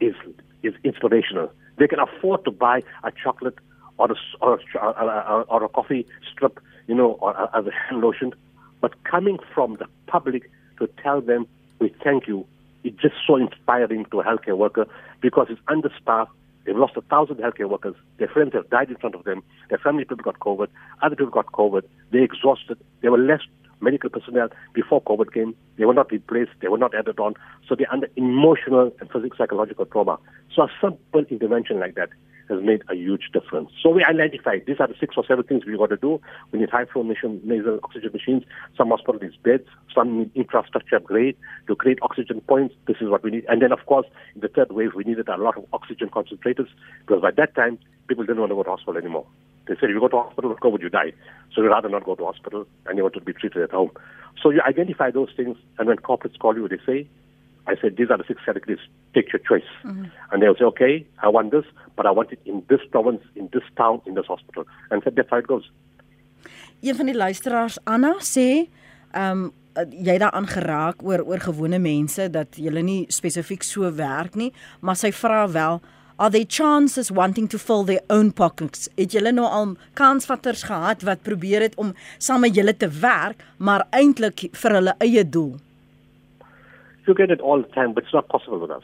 is, 0.00 0.14
is 0.62 0.74
inspirational. 0.84 1.50
They 1.78 1.88
can 1.88 1.98
afford 1.98 2.44
to 2.44 2.50
buy 2.50 2.82
a 3.02 3.10
chocolate 3.10 3.58
or 3.98 4.10
a, 4.12 4.16
or 4.40 4.60
a, 4.74 4.78
uh, 4.78 4.88
uh, 4.88 5.44
or 5.48 5.64
a, 5.64 5.68
coffee 5.68 6.06
strip, 6.30 6.60
you 6.86 6.94
know, 6.94 7.12
or 7.12 7.38
uh, 7.38 7.58
as 7.58 7.66
a 7.66 7.72
hand 7.72 8.02
lotion, 8.02 8.34
but 8.80 9.02
coming 9.04 9.38
from 9.54 9.74
the 9.74 9.86
public 10.06 10.50
to 10.78 10.88
tell 11.02 11.20
them 11.20 11.46
we 11.78 11.94
thank 12.02 12.26
you. 12.26 12.46
It's 12.84 13.00
just 13.00 13.14
so 13.26 13.36
inspiring 13.36 14.04
to 14.10 14.20
a 14.20 14.24
healthcare 14.24 14.56
worker 14.56 14.86
because 15.20 15.48
it's 15.50 15.60
understaffed. 15.68 16.30
They've 16.66 16.76
lost 16.76 16.96
a 16.96 17.00
thousand 17.02 17.36
healthcare 17.36 17.70
workers. 17.70 17.94
Their 18.18 18.28
friends 18.28 18.52
have 18.54 18.68
died 18.68 18.90
in 18.90 18.96
front 18.96 19.14
of 19.14 19.24
them. 19.24 19.42
Their 19.68 19.78
family 19.78 20.04
people 20.04 20.24
got 20.24 20.40
COVID. 20.40 20.66
Other 21.00 21.16
people 21.16 21.30
got 21.30 21.52
COVID. 21.52 21.82
They're 22.10 22.24
exhausted. 22.24 22.78
There 23.02 23.12
were 23.12 23.18
less 23.18 23.40
medical 23.80 24.10
personnel 24.10 24.48
before 24.72 25.02
COVID 25.02 25.32
came. 25.32 25.54
They 25.76 25.84
were 25.84 25.94
not 25.94 26.10
replaced. 26.10 26.50
They 26.60 26.68
were 26.68 26.78
not 26.78 26.94
added 26.94 27.20
on. 27.20 27.34
So 27.68 27.74
they're 27.76 27.92
under 27.92 28.08
emotional 28.16 28.92
and 29.00 29.10
physical 29.10 29.36
psychological 29.38 29.86
trauma. 29.86 30.18
So 30.54 30.62
a 30.62 30.68
simple 30.80 31.24
intervention 31.30 31.78
like 31.78 31.94
that 31.94 32.08
has 32.48 32.62
made 32.62 32.82
a 32.88 32.94
huge 32.94 33.30
difference. 33.32 33.70
So 33.82 33.90
we 33.90 34.04
identified 34.04 34.64
these 34.66 34.76
are 34.80 34.86
the 34.86 34.94
six 34.98 35.14
or 35.16 35.24
seven 35.26 35.44
things 35.44 35.64
we 35.64 35.76
got 35.76 35.90
to 35.90 35.96
do. 35.96 36.20
We 36.52 36.60
need 36.60 36.70
high 36.70 36.84
flow 36.84 37.02
nasal 37.02 37.80
oxygen 37.82 38.10
machines. 38.12 38.44
Some 38.76 38.90
hospitals 38.90 39.22
need 39.22 39.42
beds. 39.42 39.68
Some 39.94 40.18
need 40.18 40.30
infrastructure 40.34 40.96
upgrade 40.96 41.36
to 41.66 41.76
create 41.76 41.98
oxygen 42.02 42.40
points. 42.42 42.74
This 42.86 42.96
is 43.00 43.08
what 43.08 43.22
we 43.22 43.30
need. 43.30 43.44
And 43.48 43.60
then, 43.62 43.72
of 43.72 43.84
course, 43.86 44.06
in 44.34 44.40
the 44.40 44.48
third 44.48 44.72
wave, 44.72 44.94
we 44.94 45.04
needed 45.04 45.28
a 45.28 45.36
lot 45.36 45.56
of 45.56 45.64
oxygen 45.72 46.08
concentrators 46.08 46.68
because 47.06 47.22
by 47.22 47.30
that 47.32 47.54
time, 47.54 47.78
people 48.08 48.24
didn't 48.24 48.40
want 48.40 48.50
to 48.50 48.56
go 48.56 48.62
to 48.62 48.70
hospital 48.70 48.96
anymore. 48.96 49.26
They 49.66 49.74
said, 49.74 49.90
if 49.90 49.94
you 49.94 50.00
go 50.00 50.08
to 50.08 50.18
hospital 50.18 50.50
with 50.50 50.60
COVID, 50.60 50.80
you 50.80 50.88
die. 50.88 51.12
So 51.52 51.62
you'd 51.62 51.70
rather 51.70 51.88
not 51.88 52.04
go 52.04 52.14
to 52.14 52.24
hospital 52.24 52.66
and 52.86 52.96
you 52.96 53.02
want 53.02 53.14
to 53.14 53.20
be 53.20 53.32
treated 53.32 53.62
at 53.62 53.72
home. 53.72 53.90
So 54.40 54.50
you 54.50 54.60
identify 54.66 55.10
those 55.10 55.30
things, 55.36 55.56
and 55.78 55.88
when 55.88 55.96
corporates 55.96 56.38
call 56.38 56.54
you, 56.54 56.68
they 56.68 56.78
say, 56.86 57.08
I 57.66 57.74
said, 57.80 57.96
these 57.96 58.10
are 58.10 58.18
the 58.18 58.24
six 58.26 58.40
categories. 58.44 58.78
Take 59.14 59.32
your 59.32 59.40
choice. 59.40 59.70
Mm-hmm. 59.84 60.06
And 60.30 60.42
they'll 60.42 60.56
say, 60.56 60.64
okay, 60.64 61.06
I 61.22 61.28
want 61.28 61.50
this, 61.50 61.64
but 61.96 62.06
I 62.06 62.10
want 62.10 62.32
it 62.32 62.40
in 62.44 62.62
this 62.68 62.80
province, 62.90 63.22
in 63.34 63.48
this 63.52 63.64
town, 63.76 64.00
in 64.06 64.14
this 64.14 64.26
hospital. 64.26 64.64
And 64.90 65.02
so 65.02 65.10
that's 65.10 65.30
how 65.30 65.38
it 65.38 65.46
goes. 65.46 65.70
Een 66.82 66.94
van 66.94 67.06
die 67.06 67.16
luisteraars, 67.16 67.78
Anna, 67.84 68.16
sê, 68.20 68.66
ehm 69.12 69.46
um, 69.46 69.52
jy 69.76 70.14
daaraan 70.16 70.46
geraak 70.48 71.02
oor 71.04 71.20
oor 71.28 71.42
gewone 71.44 71.76
mense 71.78 72.30
dat 72.32 72.56
hulle 72.56 72.80
nie 72.80 73.02
spesifiek 73.12 73.60
so 73.66 73.90
werk 73.98 74.32
nie, 74.40 74.48
maar 74.80 74.96
sy 74.96 75.10
vra 75.12 75.42
wel 75.52 75.82
Are 76.18 76.30
there 76.30 76.46
chances 76.48 77.10
wanting 77.10 77.46
to 77.48 77.58
fill 77.58 77.84
their 77.84 78.00
own 78.08 78.30
pockets? 78.32 78.88
Het 78.96 79.12
julle 79.12 79.34
nou 79.36 79.44
al 79.44 79.74
kansvatters 79.92 80.62
gehad 80.64 81.02
wat 81.04 81.20
probeer 81.22 81.60
het 81.60 81.74
om 81.76 81.92
saam 82.16 82.40
met 82.40 82.56
julle 82.56 82.72
te 82.72 82.88
werk, 82.88 83.42
maar 83.60 83.84
eintlik 83.92 84.46
vir 84.56 84.76
hulle 84.78 84.94
eie 85.04 85.26
doel? 85.28 85.58
You 87.06 87.14
get 87.14 87.30
it 87.30 87.40
all 87.40 87.62
the 87.62 87.68
time, 87.68 87.92
but 87.92 88.04
it's 88.04 88.12
not 88.12 88.28
possible 88.28 88.58
with 88.58 88.70
us 88.70 88.82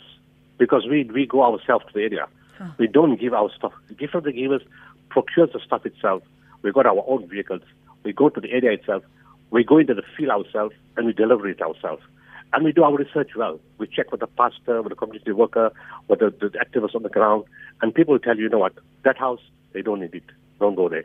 because 0.59 0.87
we 0.89 1.05
we 1.05 1.27
go 1.27 1.43
ourselves 1.43 1.85
to 1.87 1.93
the 1.93 2.03
area. 2.03 2.27
Huh. 2.59 2.71
We 2.79 2.87
don't 2.87 3.21
give 3.21 3.35
our 3.35 3.51
stuff. 3.57 3.73
The 3.89 3.95
gift 3.95 4.15
of 4.15 4.25
the 4.25 4.33
givers 4.33 4.63
procures 5.09 5.51
the 5.53 5.61
stuff 5.61 5.85
itself. 5.85 6.23
We 6.63 6.71
got 6.73 6.87
our 6.87 7.05
own 7.07 7.29
vehicles. 7.29 7.63
We 8.05 8.13
go 8.13 8.29
to 8.29 8.41
the 8.41 8.51
area 8.53 8.73
itself. 8.73 9.03
We 9.51 9.65
go 9.65 9.79
into 9.79 9.95
the 9.95 10.03
field 10.17 10.31
ourselves 10.31 10.75
and 10.97 11.07
we 11.07 11.13
deliver 11.13 11.49
it 11.49 11.61
ourselves. 11.61 12.03
And 12.53 12.65
we 12.65 12.73
do 12.73 12.85
our 12.85 12.97
research 12.97 13.31
well. 13.35 13.59
We 13.79 13.87
check 13.87 14.11
with 14.13 14.21
the 14.21 14.27
pastor, 14.27 14.83
with 14.83 14.91
the 14.91 14.97
community 14.97 15.33
worker, 15.33 15.73
with 16.09 16.21
the, 16.21 16.31
the 16.31 16.51
activists 16.59 16.95
on 16.95 17.03
the 17.03 17.09
ground, 17.09 17.45
and 17.81 17.95
people 17.95 18.19
tell 18.19 18.37
you, 18.37 18.45
you 18.45 18.49
know 18.51 18.59
what, 18.59 18.75
that 19.05 19.17
house, 19.17 19.41
they 19.73 19.81
don't 19.81 20.01
need 20.01 20.15
it. 20.15 20.25
Don't 20.61 20.75
go 20.75 20.89
there. 20.89 21.05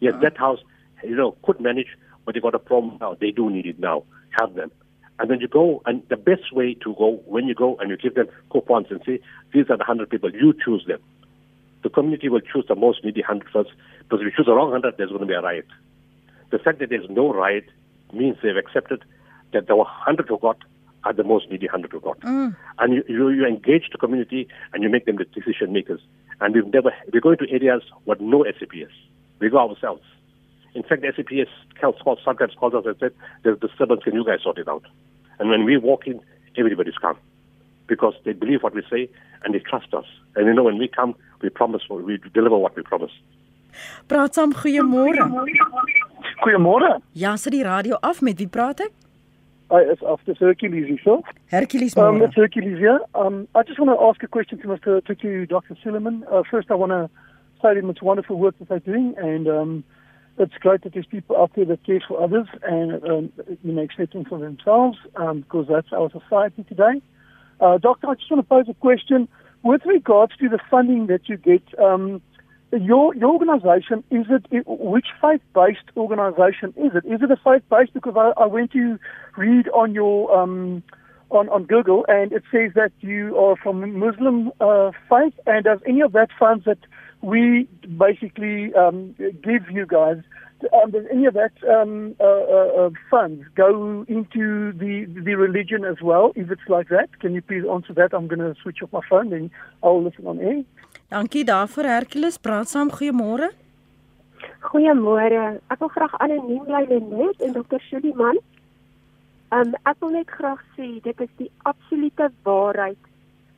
Yes, 0.00 0.14
uh-huh. 0.14 0.22
that 0.22 0.38
house, 0.38 0.60
you 1.04 1.14
know, 1.14 1.36
could 1.42 1.60
manage, 1.60 1.88
but 2.24 2.34
they 2.34 2.40
got 2.40 2.54
a 2.54 2.58
problem 2.58 2.96
now. 3.00 3.16
They 3.20 3.30
do 3.30 3.50
need 3.50 3.66
it 3.66 3.78
now. 3.78 4.04
Have 4.40 4.54
them. 4.54 4.70
And 5.18 5.30
then 5.30 5.40
you 5.40 5.48
go, 5.48 5.82
and 5.84 6.02
the 6.08 6.16
best 6.16 6.52
way 6.52 6.74
to 6.74 6.94
go, 6.94 7.20
when 7.26 7.46
you 7.48 7.54
go 7.54 7.76
and 7.76 7.90
you 7.90 7.96
give 7.96 8.14
them 8.14 8.28
coupons 8.50 8.86
and 8.90 9.00
say, 9.04 9.20
these 9.52 9.64
are 9.64 9.76
the 9.76 9.84
100 9.84 10.10
people, 10.10 10.30
you 10.30 10.54
choose 10.64 10.84
them. 10.86 11.00
The 11.82 11.90
community 11.90 12.28
will 12.28 12.40
choose 12.40 12.64
the 12.68 12.74
most 12.74 13.04
needy 13.04 13.20
100 13.20 13.48
first, 13.52 13.70
because 14.00 14.20
if 14.20 14.26
you 14.26 14.32
choose 14.36 14.46
the 14.46 14.54
wrong 14.54 14.70
100, 14.70 14.96
there's 14.96 15.10
going 15.10 15.20
to 15.20 15.26
be 15.26 15.34
a 15.34 15.40
riot. 15.40 15.66
The 16.50 16.58
fact 16.58 16.78
that 16.78 16.90
there's 16.90 17.08
no 17.10 17.32
riot 17.32 17.66
means 18.12 18.36
they've 18.42 18.56
accepted 18.56 19.04
that 19.52 19.66
the 19.66 19.76
100 19.76 20.28
who 20.28 20.38
got 20.38 20.58
are 21.04 21.12
the 21.12 21.24
most 21.24 21.50
needy 21.50 21.66
100 21.66 21.92
who 21.92 22.00
got. 22.00 22.20
Mm. 22.20 22.56
And 22.78 22.94
you, 22.94 23.04
you, 23.08 23.28
you 23.30 23.46
engage 23.46 23.90
the 23.90 23.98
community 23.98 24.48
and 24.72 24.82
you 24.82 24.88
make 24.88 25.06
them 25.06 25.16
the 25.16 25.24
decision 25.24 25.72
makers. 25.72 26.00
And 26.40 26.54
we've 26.54 26.72
never, 26.72 26.92
we're 27.12 27.20
going 27.20 27.38
to 27.38 27.50
areas 27.50 27.82
with 28.04 28.20
no 28.20 28.44
SAPS. 28.44 28.92
We 29.40 29.50
go 29.50 29.58
ourselves. 29.58 30.02
In 30.78 30.84
fact, 30.84 31.02
the 31.02 31.10
SAPS 31.16 31.50
calls, 32.02 32.20
sometimes 32.24 32.54
calls 32.54 32.72
us 32.72 32.84
and 32.86 32.96
said, 33.00 33.12
there's 33.42 33.58
disturbance, 33.58 34.04
can 34.04 34.14
you 34.14 34.24
guys 34.24 34.42
sort 34.44 34.58
it 34.58 34.68
out? 34.68 34.84
And 35.40 35.50
when 35.50 35.64
we 35.64 35.76
walk 35.76 36.06
in, 36.06 36.20
everybody's 36.56 36.98
calm 37.02 37.16
because 37.88 38.14
they 38.24 38.32
believe 38.32 38.62
what 38.62 38.74
we 38.76 38.82
say 38.88 39.10
and 39.42 39.52
they 39.52 39.58
trust 39.58 39.92
us. 39.92 40.04
And 40.36 40.46
you 40.46 40.54
know, 40.54 40.62
when 40.62 40.78
we 40.78 40.86
come, 40.86 41.16
we 41.42 41.48
promise, 41.48 41.82
we 41.90 42.20
deliver 42.32 42.56
what 42.56 42.76
we 42.76 42.82
promise. 42.82 43.10
Praat 44.08 44.34
saam, 44.34 44.52
goeiemôre. 44.52 45.26
Goeiemôre. 46.44 47.00
Ja, 47.12 47.36
sit 47.36 47.52
die 47.52 47.64
radio 47.64 47.98
af 48.00 48.22
met 48.22 48.38
wie 48.38 48.48
praat 48.48 48.80
ek? 48.86 48.92
I 49.70 49.82
is 49.92 49.98
after 50.02 50.34
Hercules, 50.34 50.88
you 50.88 50.98
sure? 51.02 51.22
Hercules, 51.50 51.96
um, 51.96 52.22
it's 52.22 52.34
Hercules 52.34 52.78
here. 52.78 53.00
Um, 53.14 53.46
I 53.54 53.62
just 53.64 53.78
want 53.78 53.90
to 53.90 54.00
ask 54.08 54.22
a 54.22 54.28
question 54.28 54.58
to 54.62 54.68
Mr. 54.68 55.04
to, 55.04 55.14
to 55.14 55.46
Dr. 55.46 55.76
Sooliman. 55.84 56.22
Uh, 56.32 56.42
first, 56.50 56.70
I 56.70 56.74
want 56.74 56.92
to 56.92 57.10
say 57.60 57.74
to 57.74 57.80
him 57.80 57.90
it's 57.90 58.00
wonderful 58.00 58.38
work 58.38 58.58
that 58.58 58.68
they're 58.68 58.86
doing, 58.92 59.14
and 59.18 59.46
um, 59.46 59.84
it's 60.38 60.54
great 60.60 60.82
that 60.82 60.94
there's 60.94 61.06
people 61.06 61.36
out 61.36 61.50
there 61.54 61.64
that 61.64 61.84
care 61.84 62.02
for 62.06 62.22
others 62.22 62.46
and 62.62 63.02
um, 63.04 63.32
you 63.62 63.72
know 63.72 63.82
accepting 63.82 64.24
for 64.24 64.38
themselves 64.38 64.98
um, 65.16 65.40
because 65.40 65.66
that's 65.68 65.92
our 65.92 66.10
society 66.10 66.64
today. 66.64 67.02
Uh, 67.60 67.78
Doctor, 67.78 68.08
I 68.08 68.14
just 68.14 68.30
want 68.30 68.42
to 68.42 68.48
pose 68.48 68.66
a 68.68 68.74
question 68.74 69.28
with 69.62 69.84
regards 69.84 70.36
to 70.36 70.48
the 70.48 70.58
funding 70.70 71.08
that 71.08 71.28
you 71.28 71.36
get. 71.36 71.62
Um, 71.78 72.22
your 72.70 73.14
your 73.14 73.32
organisation 73.32 74.04
is 74.10 74.26
it, 74.28 74.44
it 74.50 74.64
which 74.66 75.06
faith 75.20 75.40
based 75.54 75.88
organisation 75.96 76.74
is 76.76 76.92
it? 76.94 77.04
Is 77.06 77.22
it 77.22 77.30
a 77.30 77.36
faith 77.36 77.62
based? 77.70 77.94
Because 77.94 78.14
I, 78.16 78.32
I 78.40 78.46
went 78.46 78.72
to 78.72 78.98
read 79.36 79.68
on 79.70 79.94
your 79.94 80.36
um, 80.36 80.82
on 81.30 81.48
on 81.48 81.64
Google 81.64 82.04
and 82.08 82.30
it 82.32 82.42
says 82.52 82.72
that 82.74 82.92
you 83.00 83.36
are 83.38 83.56
from 83.56 83.98
Muslim 83.98 84.52
uh, 84.60 84.90
faith. 85.08 85.34
And 85.46 85.64
does 85.64 85.80
any 85.86 86.02
of 86.02 86.12
that 86.12 86.28
funds 86.38 86.66
that 86.66 86.78
we 87.22 87.68
basically 87.96 88.74
um, 88.74 89.14
give 89.42 89.70
you 89.70 89.86
guys. 89.86 90.18
Um, 90.72 90.90
does 90.90 91.04
any 91.10 91.26
of 91.26 91.34
that 91.34 91.52
um, 91.68 92.16
uh, 92.18 92.24
uh, 92.24 92.86
uh, 92.86 92.90
funds 93.10 93.44
go 93.54 94.04
into 94.08 94.72
the 94.72 95.06
the 95.06 95.34
religion 95.34 95.84
as 95.84 96.00
well? 96.02 96.32
If 96.34 96.50
it's 96.50 96.68
like 96.68 96.88
that, 96.88 97.20
can 97.20 97.34
you 97.34 97.42
please 97.42 97.64
answer 97.70 97.94
that? 97.94 98.12
I'm 98.12 98.26
going 98.26 98.40
to 98.40 98.54
switch 98.62 98.82
off 98.82 98.92
my 98.92 99.00
phone 99.08 99.32
and 99.32 99.50
I'll 99.82 100.02
listen 100.02 100.26
on 100.26 100.40
air. 100.40 100.64
Dankie 101.10 101.44
daarvoor 101.44 101.84
Hercules. 101.84 102.38
Praat 102.38 102.68
saam. 102.68 102.90
Goeiemôre. 102.90 103.50
Goeiemôre. 104.60 105.60
Ek 105.70 105.80
wil 105.80 105.92
graag 105.94 106.14
anoniem 106.18 106.64
bly 106.66 106.82
net 106.90 107.46
en 107.46 107.54
Dr. 107.54 107.80
Suliman. 107.88 108.42
Um 109.54 109.76
ek 109.86 110.02
wil 110.02 110.10
net 110.18 110.30
graag 110.30 110.60
sê 110.74 110.98
dit 111.06 111.22
is 111.24 111.30
die 111.38 111.50
absolute 111.70 112.32
waarheid 112.42 112.98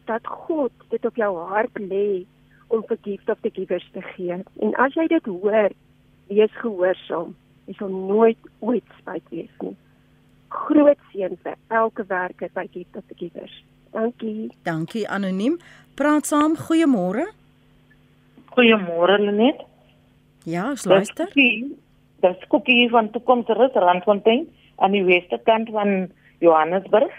dat 0.07 0.27
God 0.27 0.73
dit 0.93 1.05
op 1.07 1.17
jou 1.17 1.33
hart 1.49 1.81
lê 1.81 2.27
om 2.71 2.83
vir 2.89 2.99
gift 3.03 3.31
of 3.31 3.39
the 3.43 3.51
givers 3.53 3.87
te 3.93 4.03
gee. 4.15 4.37
En 4.63 4.75
as 4.83 4.95
jy 4.95 5.07
dit 5.11 5.27
hoor, 5.27 5.73
wees 6.31 6.53
gehoorsaam. 6.63 7.35
Jy 7.67 7.77
sal 7.79 7.91
nooit 7.95 8.51
ooit 8.65 8.87
spyt 9.01 9.27
wees 9.35 9.65
nie. 9.65 9.75
Groot 10.51 10.99
seën 11.11 11.35
vir 11.45 11.59
elke 11.81 12.07
werker 12.11 12.51
by 12.55 12.67
gift 12.71 12.97
of 12.99 13.07
the 13.11 13.19
givers. 13.19 13.55
Dankie. 13.95 14.51
Dankie 14.67 15.05
anoniem. 15.11 15.59
Praat 15.99 16.31
saam. 16.31 16.55
Goeiemôre. 16.59 17.27
Goeiemôre 18.55 19.19
Lenet. 19.23 19.67
Ja, 20.47 20.71
luister. 20.85 21.31
Dis 22.21 22.47
Kokkie 22.49 22.89
van 22.93 23.11
Toekomsrus 23.11 23.75
Randfontein 23.75 24.47
aan 24.77 24.95
die 24.95 25.05
weste 25.05 25.39
kant 25.45 25.71
van 25.75 26.11
Johannesburg. 26.41 27.13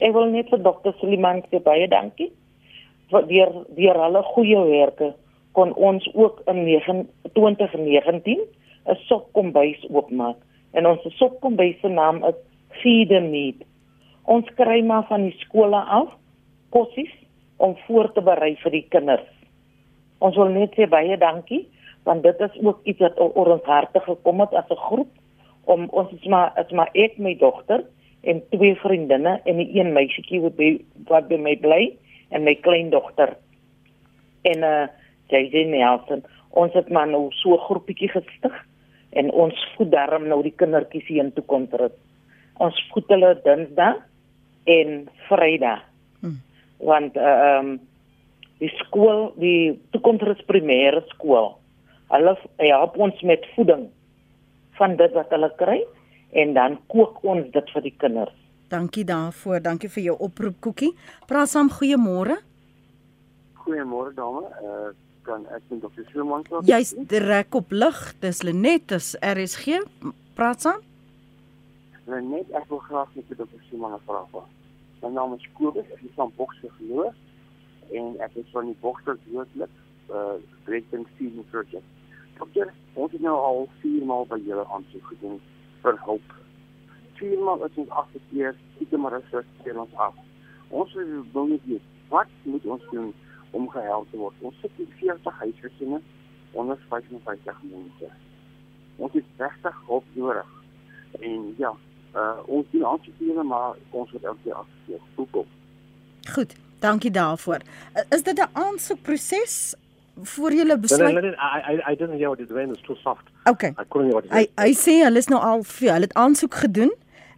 Ek 0.00 0.12
wil 0.16 0.30
net 0.32 0.50
vir 0.52 0.62
dokter 0.64 0.94
Suliman 0.98 1.42
sê 1.50 1.60
baie 1.62 1.88
dankie 1.90 2.30
deur 3.10 3.52
deur 3.76 4.02
hulle 4.04 4.22
goeie 4.22 4.64
werke 4.68 5.14
kon 5.52 5.74
ons 5.74 6.06
ook 6.14 6.42
in 6.46 6.62
2019 7.32 8.40
'n 8.86 8.96
sokkombuis 9.06 9.86
oopmaak. 9.90 10.36
En 10.72 10.86
ons 10.86 11.16
sokkombuis 11.18 11.80
se 11.80 11.88
naam 11.88 12.24
is 12.24 12.38
Feed 12.68 13.08
the 13.08 13.20
Need. 13.20 13.64
Ons 14.24 14.48
kry 14.54 14.82
maar 14.82 15.06
van 15.08 15.22
die 15.22 15.36
skole 15.38 15.76
af 15.76 16.08
kossies 16.70 17.12
om 17.56 17.76
voor 17.86 18.12
te 18.12 18.22
berei 18.22 18.56
vir 18.62 18.70
die 18.70 18.86
kinders. 18.88 19.28
Ons 20.18 20.36
wil 20.36 20.48
net 20.48 20.74
sê 20.78 20.88
baie 20.88 21.16
dankie 21.16 21.66
want 22.08 22.22
dit 22.22 22.40
is 22.40 22.60
ook 22.64 22.80
iets 22.88 22.98
wat 23.04 23.18
oor 23.20 23.52
ons 23.52 23.66
harte 23.68 24.00
gekom 24.00 24.40
het 24.40 24.54
as 24.54 24.70
'n 24.70 24.84
groep 24.88 25.10
om 25.64 25.88
ons 25.90 26.12
is 26.12 26.26
maar 26.26 26.52
as 26.56 26.70
maar 26.70 26.88
ek 26.92 27.18
my 27.18 27.34
dogter 27.34 27.84
en 28.22 28.42
twee 28.50 28.74
vriendinne 28.74 29.40
en 29.44 29.56
'n 29.56 29.76
een 29.76 29.92
meisietjie 29.92 30.40
wat 30.40 30.56
by 30.56 30.80
wat 31.06 31.28
by 31.28 31.36
my 31.36 31.56
bly 31.56 31.96
en 32.30 32.44
my 32.44 32.54
kleindogter. 32.64 33.36
En 34.42 34.66
uh 34.66 34.88
JJ 35.30 35.68
Nelson, 35.70 36.24
ons 36.58 36.72
het 36.74 36.88
maar 36.90 37.06
nou 37.06 37.28
so 37.30 37.54
'n 37.54 37.66
groepietjie 37.68 38.08
gestig 38.08 38.54
en 39.12 39.30
ons 39.30 39.54
voed 39.76 39.90
darm 39.90 40.26
nou 40.26 40.42
die 40.42 40.54
kindertjies 40.56 41.06
hier 41.06 41.24
in 41.24 41.32
toe 41.32 41.44
kom 41.44 41.68
terug. 41.68 41.92
Ons 42.58 42.74
voed 42.90 43.06
hulle 43.08 43.40
Dinsdag 43.44 44.02
en 44.64 45.08
Vrydag. 45.28 45.82
Hmm. 46.20 46.42
Want 46.78 47.16
uh 47.16 47.58
um 47.60 47.80
die 48.58 48.72
skool, 48.76 49.32
die 49.36 49.80
toekomstige 49.90 50.44
primêre 50.44 51.02
skool, 51.06 51.60
Hulle 52.10 52.34
help 52.58 52.98
ons 52.98 53.20
met 53.22 53.46
voeding 53.54 53.86
van 54.78 54.96
dit 54.98 55.12
wat 55.14 55.30
hulle 55.34 55.50
kry 55.60 55.78
en 56.42 56.54
dan 56.56 56.78
kook 56.90 57.20
ons 57.22 57.46
dit 57.54 57.72
vir 57.74 57.84
die 57.86 57.94
kinders. 58.02 58.39
Dankie 58.70 59.04
daarvoor. 59.04 59.60
Dankie 59.62 59.90
vir 59.90 60.02
jou 60.10 60.16
oproep 60.26 60.60
Koekie. 60.62 60.92
Praat 61.26 61.50
saam 61.50 61.70
goeiemôre. 61.74 62.38
Goeiemôre 63.64 64.14
dame. 64.14 64.46
Uh 64.62 64.90
kan 65.22 65.42
ek 65.52 65.62
met 65.68 65.82
dokter 65.82 66.06
Schumann 66.08 66.42
praat? 66.48 66.64
Jy's 66.66 66.94
direk 67.10 67.54
op 67.54 67.70
lig. 67.70 67.98
Dis 68.22 68.40
Lenet, 68.42 68.86
dis 68.88 69.12
RSG. 69.20 69.82
Praat 70.38 70.64
saam. 70.64 70.80
Lenet, 72.08 72.48
ek 72.56 72.64
wil 72.70 72.80
graag 72.86 73.12
met 73.14 73.28
dokter 73.36 73.60
Schumann 73.68 73.98
praat. 74.08 74.48
My 75.02 75.12
naam 75.12 75.34
is 75.36 75.44
Kobus, 75.58 75.86
ek 75.92 76.02
is 76.04 76.16
van 76.16 76.32
Boksburg 76.36 76.74
geloof 76.76 77.94
en 77.96 78.16
ek 78.24 78.34
is 78.42 78.48
van 78.52 78.68
die 78.68 78.76
Boksburg 78.82 79.20
doodlik 79.28 79.72
uh 80.12 80.36
Breaking 80.66 81.06
Season 81.16 81.46
Project. 81.50 81.86
Dokter, 82.38 82.72
ons 82.94 83.12
het 83.12 83.22
nou 83.24 83.36
al 83.36 83.64
4 83.80 84.04
maal 84.08 84.28
by 84.28 84.40
julle 84.44 84.66
aansoek 84.76 85.06
gedoen 85.14 85.40
vir 85.84 85.96
hulp. 86.04 86.36
4 87.20 87.42
maal 87.44 87.64
is 87.66 87.80
ons 87.82 87.90
afgekeer, 88.02 88.56
dit 88.78 88.96
maar 88.98 89.16
is 89.18 89.32
dit 89.64 89.76
ons 89.76 89.96
af. 90.06 90.14
Ons 90.68 90.94
wil 91.32 91.46
net 91.50 91.66
weet 91.68 91.86
wat 92.08 92.30
moet 92.42 92.64
ons 92.64 92.86
doen 92.90 93.12
om 93.56 93.68
gehelp 93.70 94.10
te 94.10 94.18
word. 94.18 94.34
Ons 94.40 94.56
sit 94.62 94.72
hier 94.78 94.88
40 94.98 95.38
huisgesinne 95.44 96.00
onder 96.58 96.78
55 96.88 97.62
mense. 97.62 98.10
Ons 98.96 99.12
het 99.18 99.42
regtig 99.42 99.76
hulp 99.86 100.16
nodig. 100.18 100.50
En 101.20 101.54
ja, 101.58 101.74
uh, 102.14 102.38
ons 102.46 102.66
doen 102.70 102.86
aansoeke 102.86 103.44
maar 103.52 103.76
ons 103.90 104.10
word 104.10 104.24
elke 104.24 104.42
keer 104.44 104.58
afgekeur. 104.62 105.04
Hoekom? 105.14 105.52
Goed, 106.34 106.56
dankie 106.78 107.10
daarvoor. 107.10 107.60
Uh, 107.94 108.02
is 108.08 108.22
dit 108.22 108.38
'n 108.38 108.50
aansoekproses 108.52 109.74
voor 110.22 110.52
jy 110.52 110.78
besluit? 110.78 111.14
No, 111.14 111.20
no, 111.20 111.28
no, 111.28 111.34
I 111.34 111.60
I 111.72 111.92
I 111.92 111.96
didn't 111.96 112.18
hear 112.18 112.28
what 112.28 112.40
it 112.40 112.50
was. 112.50 112.68
It's 112.68 112.86
too 112.86 112.96
soft. 112.96 113.26
Okay. 113.44 113.72
I 113.78 113.84
couldn't 113.88 114.10
hear 114.10 114.14
what 114.14 114.24
it 114.24 114.30
was. 114.30 114.46
Hy 114.56 114.62
hy 114.62 114.72
sê 114.74 115.04
hulle 115.04 115.18
is 115.18 115.28
nou 115.28 115.40
al 115.40 115.64
hulle 115.78 116.00
het 116.00 116.14
aansoek 116.14 116.54
gedoen 116.54 116.92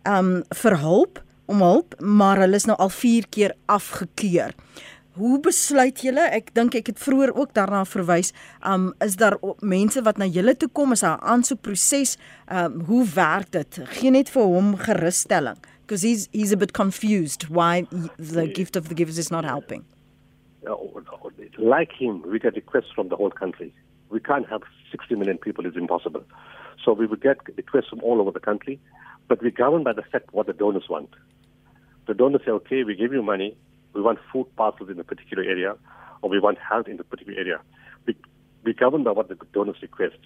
um 0.09 0.43
vir 0.63 0.79
hulp 0.79 1.23
om 1.47 1.61
hulp, 1.61 1.95
maar 2.01 2.41
hulle 2.43 2.57
is 2.57 2.67
nou 2.67 2.77
al 2.79 2.89
4 2.89 3.29
keer 3.29 3.55
afgekeur. 3.67 4.55
Hoe 5.13 5.41
besluit 5.45 6.01
julle? 6.01 6.25
Ek 6.33 6.55
dink 6.57 6.75
ek 6.75 6.87
het 6.87 7.01
vroeër 7.03 7.35
ook 7.37 7.53
daarna 7.53 7.83
verwys. 7.85 8.33
Um 8.65 8.93
is 9.05 9.19
daar 9.21 9.37
mense 9.61 10.01
wat 10.03 10.17
na 10.17 10.25
julle 10.25 10.57
toe 10.57 10.71
kom 10.73 10.93
as 10.93 11.03
'n 11.05 11.21
aansoekproses? 11.21 12.17
Um 12.49 12.81
hoe 12.89 13.05
werk 13.15 13.51
dit? 13.51 13.81
Gee 13.99 14.11
net 14.11 14.31
vir 14.31 14.43
hom 14.43 14.77
gerusstelling 14.77 15.61
because 15.83 16.03
he's 16.03 16.29
he's 16.33 16.53
a 16.53 16.57
bit 16.57 16.73
confused 16.73 17.51
why 17.51 17.83
the 18.17 18.47
gift 18.47 18.77
of 18.77 18.89
the 18.89 18.95
givers 18.95 19.19
is 19.19 19.31
not 19.31 19.45
helping. 19.45 19.85
Uh, 20.67 20.77
like 21.59 21.93
him, 21.93 22.23
we 22.23 22.39
get 22.39 22.55
requests 22.55 22.93
from 22.95 23.09
the 23.09 23.17
whole 23.17 23.31
country. 23.31 23.75
We 24.09 24.21
can't 24.21 24.49
have 24.49 24.63
60 24.91 25.17
million 25.17 25.37
people; 25.37 25.67
it's 25.67 25.77
impossible. 25.77 26.25
So 26.85 26.93
we 26.93 27.07
would 27.07 27.21
get 27.21 27.39
requests 27.57 27.89
from 27.89 28.01
all 28.01 28.21
over 28.21 28.31
the 28.31 28.41
country, 28.41 28.81
but 29.29 29.43
we're 29.43 29.51
governed 29.51 29.85
by 29.85 29.93
the 29.93 30.03
fact 30.03 30.33
what 30.33 30.47
the 30.47 30.53
donors 30.53 30.85
want. 30.89 31.11
The 32.07 32.15
donors 32.15 32.43
say, 32.45 32.51
"Okay, 32.51 32.85
we 32.85 32.95
give 32.97 33.13
you 33.13 33.23
money." 33.23 33.57
we 33.95 34.01
want 34.01 34.19
food 34.33 34.47
parcels 34.57 34.91
in 34.91 34.99
a 34.99 35.05
particular 35.05 35.43
area, 35.43 35.77
or 36.23 36.31
we 36.31 36.41
want 36.41 36.59
health 36.59 36.89
in 36.89 36.99
a 36.99 37.05
particular 37.05 37.39
area. 37.39 37.61
We, 38.07 38.17
we 38.65 38.73
govern 38.73 39.05
by 39.05 39.13
what 39.13 39.29
the 39.29 39.37
donors 39.53 39.77
request. 39.83 40.19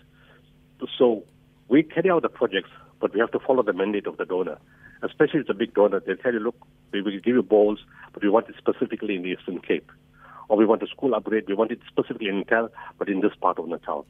So 0.99 1.25
we 1.69 1.83
carry 1.83 2.11
out 2.11 2.23
the 2.23 2.29
projects, 2.29 2.71
but 3.01 3.13
we 3.15 3.21
have 3.21 3.33
to 3.33 3.39
follow 3.41 3.63
the 3.63 3.73
mandate 3.73 4.07
of 4.07 4.17
the 4.17 4.25
donor. 4.25 4.59
Especially 5.03 5.41
if 5.41 5.43
it's 5.43 5.51
a 5.51 5.55
big 5.55 5.75
donor, 5.75 6.01
they 6.01 6.15
tell 6.15 6.33
you, 6.33 6.41
look, 6.41 6.57
we 6.93 7.03
will 7.03 7.13
give 7.13 7.35
you 7.35 7.43
bowls, 7.43 7.81
but 8.13 8.23
we 8.23 8.31
want 8.31 8.49
it 8.49 8.55
specifically 8.57 9.17
in 9.17 9.23
the 9.23 9.31
Eastern 9.31 9.61
Cape. 9.61 9.91
Or 10.49 10.57
we 10.57 10.65
want 10.65 10.83
a 10.83 10.87
school 10.87 11.15
upgrade, 11.15 11.45
we 11.49 11.55
want 11.55 11.73
it 11.73 11.81
specifically 11.89 12.29
in 12.29 12.39
Natal, 12.39 12.69
but 12.99 13.09
in 13.09 13.21
this 13.21 13.33
part 13.41 13.59
of 13.59 13.69
Natal. 13.69 14.07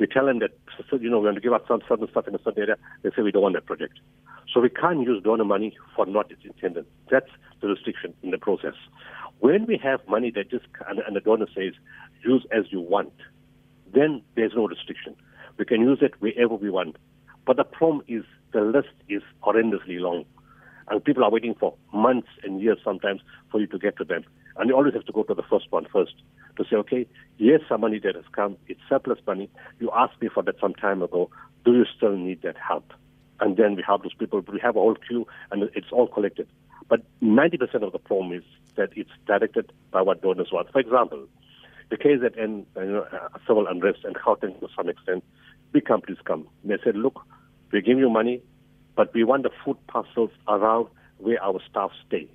We 0.00 0.06
tell 0.06 0.24
them 0.24 0.38
that, 0.38 0.52
you 0.98 1.10
know, 1.10 1.18
we 1.18 1.26
want 1.26 1.36
to 1.36 1.42
give 1.42 1.52
out 1.52 1.66
some 1.68 1.82
certain 1.86 2.08
stuff 2.10 2.26
in 2.26 2.34
a 2.34 2.38
certain 2.42 2.62
area. 2.62 2.76
They 3.02 3.10
say 3.10 3.20
we 3.20 3.30
don't 3.30 3.42
want 3.42 3.54
that 3.54 3.66
project. 3.66 4.00
So 4.52 4.58
we 4.58 4.70
can't 4.70 5.02
use 5.02 5.22
donor 5.22 5.44
money 5.44 5.76
for 5.94 6.06
not 6.06 6.30
its 6.30 6.40
intended. 6.42 6.86
That's 7.10 7.28
the 7.60 7.68
restriction 7.68 8.14
in 8.22 8.30
the 8.30 8.38
process. 8.38 8.72
When 9.40 9.66
we 9.66 9.78
have 9.82 10.00
money 10.08 10.32
that 10.34 10.50
just, 10.50 10.64
and, 10.88 11.00
and 11.00 11.14
the 11.14 11.20
donor 11.20 11.46
says, 11.54 11.74
use 12.24 12.46
as 12.50 12.64
you 12.70 12.80
want, 12.80 13.12
then 13.92 14.22
there's 14.36 14.52
no 14.56 14.66
restriction. 14.66 15.14
We 15.58 15.66
can 15.66 15.82
use 15.82 15.98
it 16.00 16.14
wherever 16.20 16.54
we 16.54 16.70
want. 16.70 16.96
But 17.46 17.58
the 17.58 17.64
problem 17.64 18.02
is 18.08 18.24
the 18.54 18.62
list 18.62 18.94
is 19.10 19.22
horrendously 19.42 20.00
long. 20.00 20.24
And 20.88 21.04
people 21.04 21.24
are 21.24 21.30
waiting 21.30 21.54
for 21.60 21.74
months 21.92 22.28
and 22.42 22.58
years 22.58 22.78
sometimes 22.82 23.20
for 23.50 23.60
you 23.60 23.66
to 23.66 23.78
get 23.78 23.98
to 23.98 24.04
them. 24.04 24.24
And 24.56 24.70
you 24.70 24.74
always 24.74 24.94
have 24.94 25.04
to 25.04 25.12
go 25.12 25.24
to 25.24 25.34
the 25.34 25.42
first 25.42 25.66
one 25.70 25.86
first 25.92 26.14
to 26.60 26.68
say, 26.68 26.76
okay, 26.76 27.06
here's 27.38 27.62
some 27.68 27.80
money 27.80 27.98
that 28.00 28.14
has 28.14 28.24
come. 28.32 28.56
It's 28.68 28.80
surplus 28.88 29.18
money. 29.26 29.48
You 29.78 29.90
asked 29.96 30.20
me 30.20 30.28
for 30.32 30.42
that 30.42 30.60
some 30.60 30.74
time 30.74 31.02
ago. 31.02 31.30
Do 31.64 31.72
you 31.72 31.84
still 31.96 32.16
need 32.16 32.42
that 32.42 32.56
help? 32.56 32.92
And 33.40 33.56
then 33.56 33.76
we 33.76 33.82
help 33.82 34.02
those 34.02 34.12
people. 34.12 34.42
We 34.52 34.60
have 34.60 34.76
a 34.76 34.80
whole 34.80 34.96
queue 34.96 35.26
and 35.50 35.70
it's 35.74 35.86
all 35.90 36.06
collected. 36.06 36.48
But 36.88 37.00
90% 37.22 37.82
of 37.82 37.92
the 37.92 37.98
problem 37.98 38.32
is 38.32 38.44
that 38.76 38.90
it's 38.94 39.10
directed 39.26 39.72
by 39.90 40.02
what 40.02 40.20
donors 40.20 40.50
want. 40.52 40.70
For 40.70 40.80
example, 40.80 41.26
the 41.88 41.96
case 41.96 42.18
that 42.20 42.36
in 42.36 42.66
you 42.76 42.84
know, 42.84 43.06
uh, 43.10 43.38
civil 43.46 43.66
unrest 43.66 44.00
and 44.04 44.14
Gauteng 44.14 44.60
to 44.60 44.68
some 44.76 44.88
extent, 44.88 45.24
big 45.72 45.86
companies 45.86 46.18
come. 46.24 46.46
They 46.64 46.76
said, 46.84 46.96
look, 46.96 47.20
we 47.72 47.80
give 47.80 47.98
you 47.98 48.10
money, 48.10 48.42
but 48.96 49.14
we 49.14 49.24
want 49.24 49.44
the 49.44 49.50
food 49.64 49.78
parcels 49.86 50.30
around 50.46 50.88
where 51.18 51.42
our 51.42 51.60
staff 51.70 51.90
stay. 52.06 52.28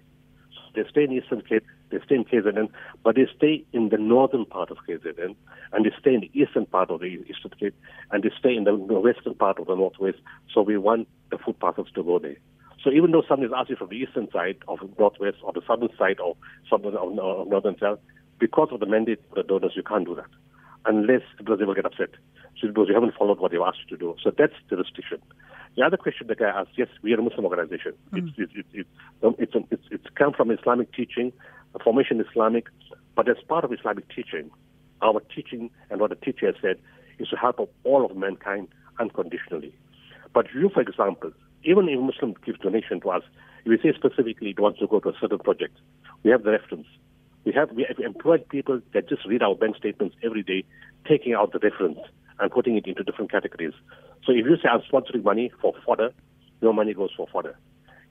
So 0.54 0.62
they 0.82 0.90
stay 0.90 1.04
in 1.04 1.12
Eastern 1.12 1.42
Cape, 1.42 1.66
they 1.92 2.00
stay 2.06 2.16
in 2.16 2.26
KZN, 2.26 2.70
but 3.04 3.16
they 3.16 3.28
stay 3.36 3.64
in 3.74 3.90
the 3.90 3.98
northern 3.98 4.46
part 4.46 4.72
of 4.72 4.78
KZN, 4.88 5.36
and 5.74 5.86
they 5.86 5.92
stay 6.00 6.14
in 6.16 6.22
the 6.22 6.32
eastern 6.34 6.66
part 6.66 6.90
of 6.90 7.00
the 7.00 7.06
Eastern 7.06 7.52
Cape, 7.60 7.76
and 8.12 8.24
they 8.24 8.32
stay 8.38 8.56
in 8.56 8.64
the 8.64 8.74
western 8.76 9.36
part 9.36 9.60
of 9.60 9.68
the 9.68 9.76
northwest. 9.76 10.18
So 10.54 10.62
we 10.62 10.78
want 10.78 11.08
the 11.32 11.38
food 11.38 11.60
parcels 11.60 11.88
to 11.96 12.04
go 12.04 12.20
there. 12.20 12.38
So 12.84 12.92
even 12.92 13.12
though 13.12 13.24
somebody 13.28 13.48
is 13.48 13.54
asking 13.58 13.78
from 13.78 13.90
the 13.90 13.96
eastern 13.96 14.30
side 14.32 14.58
of 14.68 14.80
northwest 15.00 15.38
or 15.42 15.54
the 15.54 15.62
southern 15.66 15.90
side 15.98 16.20
of 16.20 16.38
southern 16.70 16.96
of, 16.96 17.14
northern 17.14 17.76
south, 17.80 18.00
because 18.40 18.70
of 18.72 18.80
the 18.80 18.86
mandate 18.86 19.22
of 19.30 19.36
the 19.36 19.44
donors, 19.44 19.74
you 19.76 19.84
can't 19.84 20.06
do 20.06 20.16
that 20.16 20.30
unless 20.86 21.22
because 21.38 21.60
they 21.60 21.66
will 21.66 21.74
get 21.74 21.86
upset. 21.86 22.10
So 22.62 22.68
because 22.68 22.88
you 22.88 22.94
haven't 22.94 23.16
followed 23.16 23.40
what 23.40 23.52
they've 23.52 23.62
asked 23.62 23.80
you 23.90 23.98
to 23.98 24.00
do. 24.00 24.16
So 24.24 24.32
that's 24.36 24.54
the 24.70 24.78
restriction. 24.78 25.20
The 25.76 25.84
other 25.84 25.98
question 25.98 26.28
the 26.28 26.36
guy 26.36 26.50
asked, 26.50 26.72
yes, 26.78 26.88
we 27.02 27.14
are 27.14 27.20
a 27.20 27.24
Muslim 27.24 27.46
organization. 27.46 27.94
Mm. 28.14 28.30
It's, 28.38 28.54
it's, 28.56 28.68
it's, 28.74 28.90
it's, 29.40 29.66
it's, 29.72 29.84
it's 29.92 30.06
come 30.16 30.34
from 30.34 30.52
Islamic 30.52 30.94
teaching, 30.94 31.34
formation 31.80 32.24
Islamic, 32.30 32.68
but 33.16 33.30
as 33.30 33.38
part 33.48 33.64
of 33.64 33.74
Islamic 33.74 34.08
teaching, 34.14 34.50
our 35.02 35.22
teaching 35.34 35.70
and 35.90 36.00
what 36.00 36.10
the 36.10 36.16
teacher 36.16 36.54
said 36.62 36.78
is 37.20 37.28
to 37.30 37.36
help 37.36 37.60
all 37.84 38.06
of 38.06 38.16
mankind 38.16 38.68
unconditionally. 39.00 39.74
But 40.34 40.48
you, 40.54 40.70
for 40.74 40.82
example, 40.82 41.32
even 41.64 41.90
if 41.90 42.00
a 42.00 42.02
Muslim 42.02 42.36
gives 42.46 42.60
donation 42.60 43.02
to 43.02 43.10
us, 43.10 43.24
if 43.66 43.70
we 43.70 43.78
say 43.78 43.96
specifically 43.98 44.52
it 44.52 44.60
wants 44.60 44.80
to 44.80 44.88
go 44.88 45.00
to 45.00 45.10
a 45.10 45.14
certain 45.20 45.40
project, 45.40 45.78
we 46.24 46.32
have 46.32 46.44
the 46.44 46.52
reference. 46.52 46.88
We 47.46 47.54
have 47.54 47.72
we 47.72 47.86
have 47.88 48.00
employed 48.00 48.48
people 48.50 48.82
that 48.94 49.08
just 49.08 49.26
read 49.26 49.44
our 49.44 49.56
bank 49.56 49.76
statements 49.78 50.16
every 50.24 50.44
day, 50.44 50.64
taking 51.08 51.34
out 51.34 51.52
the 51.54 51.60
reference 51.60 52.00
and 52.40 52.52
putting 52.52 52.76
it 52.76 52.86
into 52.86 53.04
different 53.04 53.32
categories. 53.32 53.74
So 54.26 54.32
if 54.32 54.46
you 54.46 54.58
say 54.58 54.70
I'm 54.72 54.82
sponsoring 54.82 55.24
money 55.24 55.52
for 55.62 55.74
fodder, 55.86 56.12
your 56.62 56.74
money 56.74 56.94
goes 56.94 57.12
for 57.16 57.28
fodder. 57.32 57.58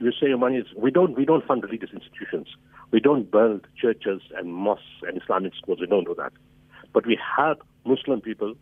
You 0.01 0.11
say 0.13 0.29
your 0.29 0.39
money 0.39 0.57
is 0.57 0.67
we 0.77 0.91
don't 0.91 1.17
we 1.17 1.25
don't 1.25 1.47
fund 1.47 1.63
religious 1.63 1.91
institutions. 1.93 2.49
We 2.91 3.01
don't 3.01 3.31
build 3.31 3.67
churches 3.81 4.21
and 4.37 4.53
mosques 4.53 4.85
and 5.03 5.21
Islamic 5.21 5.55
schools. 5.55 5.79
We 5.81 5.87
don't 5.87 6.05
do 6.05 6.15
that. 6.17 6.33
But 6.93 7.07
we 7.07 7.19
help 7.37 7.63
Muslim 7.85 8.21
people 8.21 8.55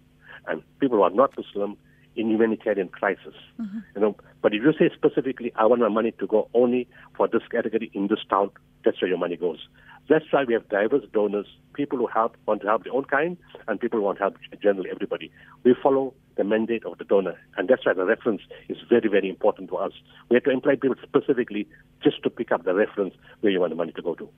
and 0.47 0.62
people 0.79 0.99
who 0.99 1.03
are 1.03 1.11
not 1.11 1.37
Muslim 1.37 1.77
in 2.16 2.29
humanitarian 2.29 2.88
crisis. 2.88 3.35
Mm-hmm. 3.61 3.79
You 3.95 4.01
know, 4.01 4.16
but 4.42 4.55
if 4.55 4.62
you 4.62 4.73
say 4.79 4.95
specifically, 4.95 5.53
I 5.57 5.66
want 5.66 5.81
my 5.81 5.88
money 5.88 6.12
to 6.18 6.27
go 6.27 6.49
only 6.55 6.88
for 7.16 7.29
this 7.29 7.42
category 7.51 7.90
in 7.95 8.09
this 8.09 8.21
town, 8.29 8.51
that's 8.85 9.01
where 9.01 9.09
your 9.09 9.18
money 9.18 9.37
goes. 9.37 9.66
That's 10.12 10.31
why 10.31 10.44
we 10.44 10.53
have 10.53 10.68
diverse 10.68 11.07
donors, 11.11 11.46
people 11.72 11.96
who 11.96 12.07
help 12.07 12.37
want 12.46 12.61
to 12.61 12.66
help 12.66 12.85
their 12.85 12.92
own 12.92 13.05
kind, 13.05 13.38
and 13.66 13.81
people 13.81 13.98
who 13.98 14.05
want 14.05 14.18
to 14.18 14.25
help 14.25 14.37
generally 14.62 14.90
everybody. 14.90 15.31
We 15.64 15.75
follow 15.83 16.12
the 16.37 16.44
mandate 16.44 16.85
of 16.85 16.98
the 16.98 17.05
donor, 17.05 17.40
and 17.57 17.66
that's 17.66 17.87
why 17.87 17.94
the 17.94 18.05
reference 18.05 18.43
is 18.68 18.76
very, 18.91 19.09
very 19.09 19.30
important 19.30 19.70
to 19.70 19.76
us. 19.76 19.93
We 20.28 20.34
have 20.34 20.45
to 20.45 20.51
employ 20.51 20.76
people 20.76 20.99
specifically 21.03 21.66
just 22.05 22.22
to 22.24 22.28
pick 22.28 22.53
up 22.53 22.64
the 22.64 22.74
reference 22.74 23.14
where 23.41 23.51
you 23.51 23.61
want 23.61 23.70
the 23.70 23.76
money 23.76 23.93
to 23.93 24.03
go 24.03 24.14
to. 24.16 24.28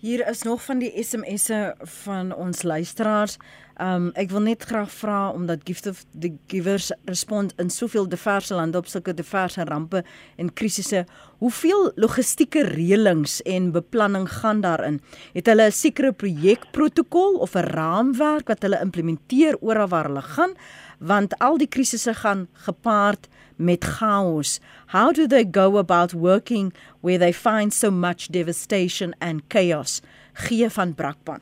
Hier 0.00 0.28
is 0.28 0.42
nog 0.42 0.62
van 0.62 0.78
die 0.78 1.02
SMS'e 1.02 1.74
van 1.78 2.34
ons 2.34 2.62
luisteraars. 2.62 3.38
Um 3.78 4.08
ek 4.18 4.32
wil 4.34 4.42
net 4.42 4.64
graag 4.66 4.90
vra 4.90 5.28
omdat 5.30 5.62
Gift 5.68 5.86
of 5.86 6.00
the 6.10 6.32
Givers 6.50 6.88
respond 7.06 7.52
in 7.62 7.70
soveel 7.70 8.08
diverse 8.10 8.50
lande 8.54 8.80
op 8.80 8.88
sulke 8.90 9.14
diverse 9.14 9.62
rampe 9.68 10.02
en 10.36 10.50
krisisse. 10.50 11.04
Hoeveel 11.38 11.92
logistieke 11.94 12.64
reëlings 12.66 13.38
en 13.46 13.70
beplanning 13.70 14.26
gaan 14.40 14.64
daarin? 14.66 14.98
Het 15.32 15.46
hulle 15.46 15.70
'n 15.70 15.72
sekere 15.72 16.12
projekprotokol 16.12 17.38
of 17.38 17.54
'n 17.54 17.70
raamwerk 17.70 18.48
wat 18.48 18.62
hulle 18.62 18.80
implementeer 18.82 19.54
oral 19.60 19.88
waar 19.88 20.06
hulle 20.10 20.22
gaan? 20.22 20.54
Want 20.98 21.38
al 21.38 21.58
die 21.58 21.68
krisisse 21.68 22.14
gaan 22.14 22.48
gepaard 22.52 23.28
met 23.56 23.84
chaos. 23.84 24.60
How 24.86 25.12
do 25.12 25.26
they 25.26 25.44
go 25.44 25.78
about 25.78 26.12
working 26.12 26.72
where 27.00 27.18
they 27.18 27.32
find 27.32 27.72
so 27.72 27.90
much 27.90 28.26
devastation 28.30 29.14
and 29.20 29.42
chaos? 29.48 30.00
Gee 30.32 30.68
van 30.68 30.94
Brakpan. 30.94 31.40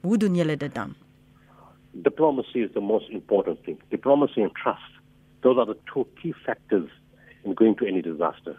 Hoe 0.00 0.16
doen 0.16 0.34
julle 0.34 0.56
dit 0.56 0.74
dan? 0.74 1.05
Diplomacy 2.02 2.62
is 2.62 2.72
the 2.74 2.80
most 2.80 3.06
important 3.10 3.64
thing. 3.64 3.78
Diplomacy 3.90 4.42
and 4.42 4.50
trust. 4.54 4.82
Those 5.42 5.58
are 5.58 5.66
the 5.66 5.78
two 5.92 6.06
key 6.20 6.34
factors 6.44 6.88
in 7.44 7.54
going 7.54 7.76
to 7.76 7.86
any 7.86 8.02
disaster. 8.02 8.56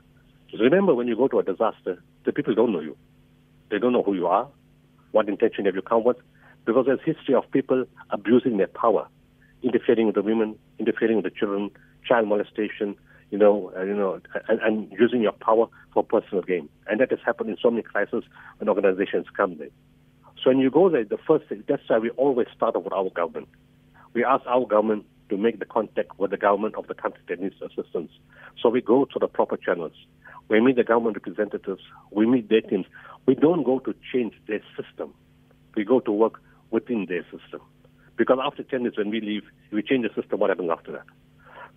Just 0.49 0.63
remember, 0.63 0.95
when 0.95 1.07
you 1.07 1.15
go 1.15 1.27
to 1.27 1.39
a 1.39 1.43
disaster, 1.43 2.01
the 2.25 2.31
people 2.31 2.55
don't 2.55 2.71
know 2.71 2.79
you. 2.79 2.95
They 3.69 3.79
don't 3.79 3.93
know 3.93 4.03
who 4.03 4.13
you 4.13 4.27
are, 4.27 4.47
what 5.11 5.27
intention 5.27 5.65
have 5.65 5.75
you 5.75 5.81
come 5.81 6.03
with, 6.03 6.17
because 6.65 6.85
there's 6.85 7.01
history 7.03 7.35
of 7.35 7.49
people 7.51 7.85
abusing 8.11 8.57
their 8.57 8.67
power, 8.67 9.07
interfering 9.61 10.07
with 10.07 10.15
the 10.15 10.21
women, 10.21 10.57
interfering 10.79 11.17
with 11.17 11.25
the 11.25 11.31
children, 11.31 11.69
child 12.05 12.27
molestation, 12.27 12.95
you 13.29 13.37
know, 13.37 13.73
uh, 13.75 13.83
you 13.83 13.93
know, 13.93 14.21
and, 14.47 14.61
and 14.61 14.91
using 14.97 15.21
your 15.21 15.33
power 15.33 15.67
for 15.93 16.03
personal 16.03 16.43
gain. 16.43 16.69
And 16.87 17.01
that 17.01 17.11
has 17.11 17.19
happened 17.25 17.49
in 17.49 17.57
so 17.61 17.69
many 17.69 17.83
crises 17.83 18.23
when 18.57 18.69
organizations 18.69 19.25
come 19.35 19.57
there. 19.57 19.69
When 20.47 20.59
you 20.59 20.71
go 20.71 20.89
there, 20.89 21.03
the 21.03 21.17
first 21.27 21.49
thing, 21.49 21.65
that's 21.67 21.81
why 21.87 21.97
we 21.97 22.09
always 22.11 22.47
start 22.55 22.81
with 22.81 22.93
our 22.93 23.09
government. 23.09 23.49
We 24.13 24.23
ask 24.23 24.45
our 24.47 24.65
government 24.65 25.03
to 25.27 25.35
make 25.35 25.59
the 25.59 25.65
contact 25.65 26.17
with 26.17 26.31
the 26.31 26.37
government 26.37 26.75
of 26.75 26.87
the 26.87 26.93
country 26.93 27.21
that 27.27 27.41
needs 27.41 27.55
assistance. 27.61 28.11
So 28.63 28.69
we 28.69 28.79
go 28.79 29.03
to 29.03 29.19
the 29.19 29.27
proper 29.27 29.57
channels. 29.57 29.91
We 30.47 30.61
meet 30.61 30.77
the 30.77 30.85
government 30.85 31.17
representatives. 31.17 31.81
We 32.11 32.25
meet 32.27 32.47
their 32.47 32.61
teams. 32.61 32.85
We 33.25 33.35
don't 33.35 33.63
go 33.63 33.79
to 33.79 33.93
change 34.13 34.35
their 34.47 34.61
system. 34.81 35.13
We 35.75 35.83
go 35.83 35.99
to 35.99 36.13
work 36.13 36.39
within 36.71 37.07
their 37.09 37.23
system. 37.23 37.59
Because 38.15 38.39
after 38.41 38.63
10 38.63 38.83
years 38.83 38.93
when 38.97 39.09
we 39.09 39.19
leave, 39.19 39.43
we 39.73 39.83
change 39.83 40.07
the 40.07 40.21
system, 40.21 40.39
what 40.39 40.49
happens 40.49 40.69
after 40.71 40.93
that? 40.93 41.05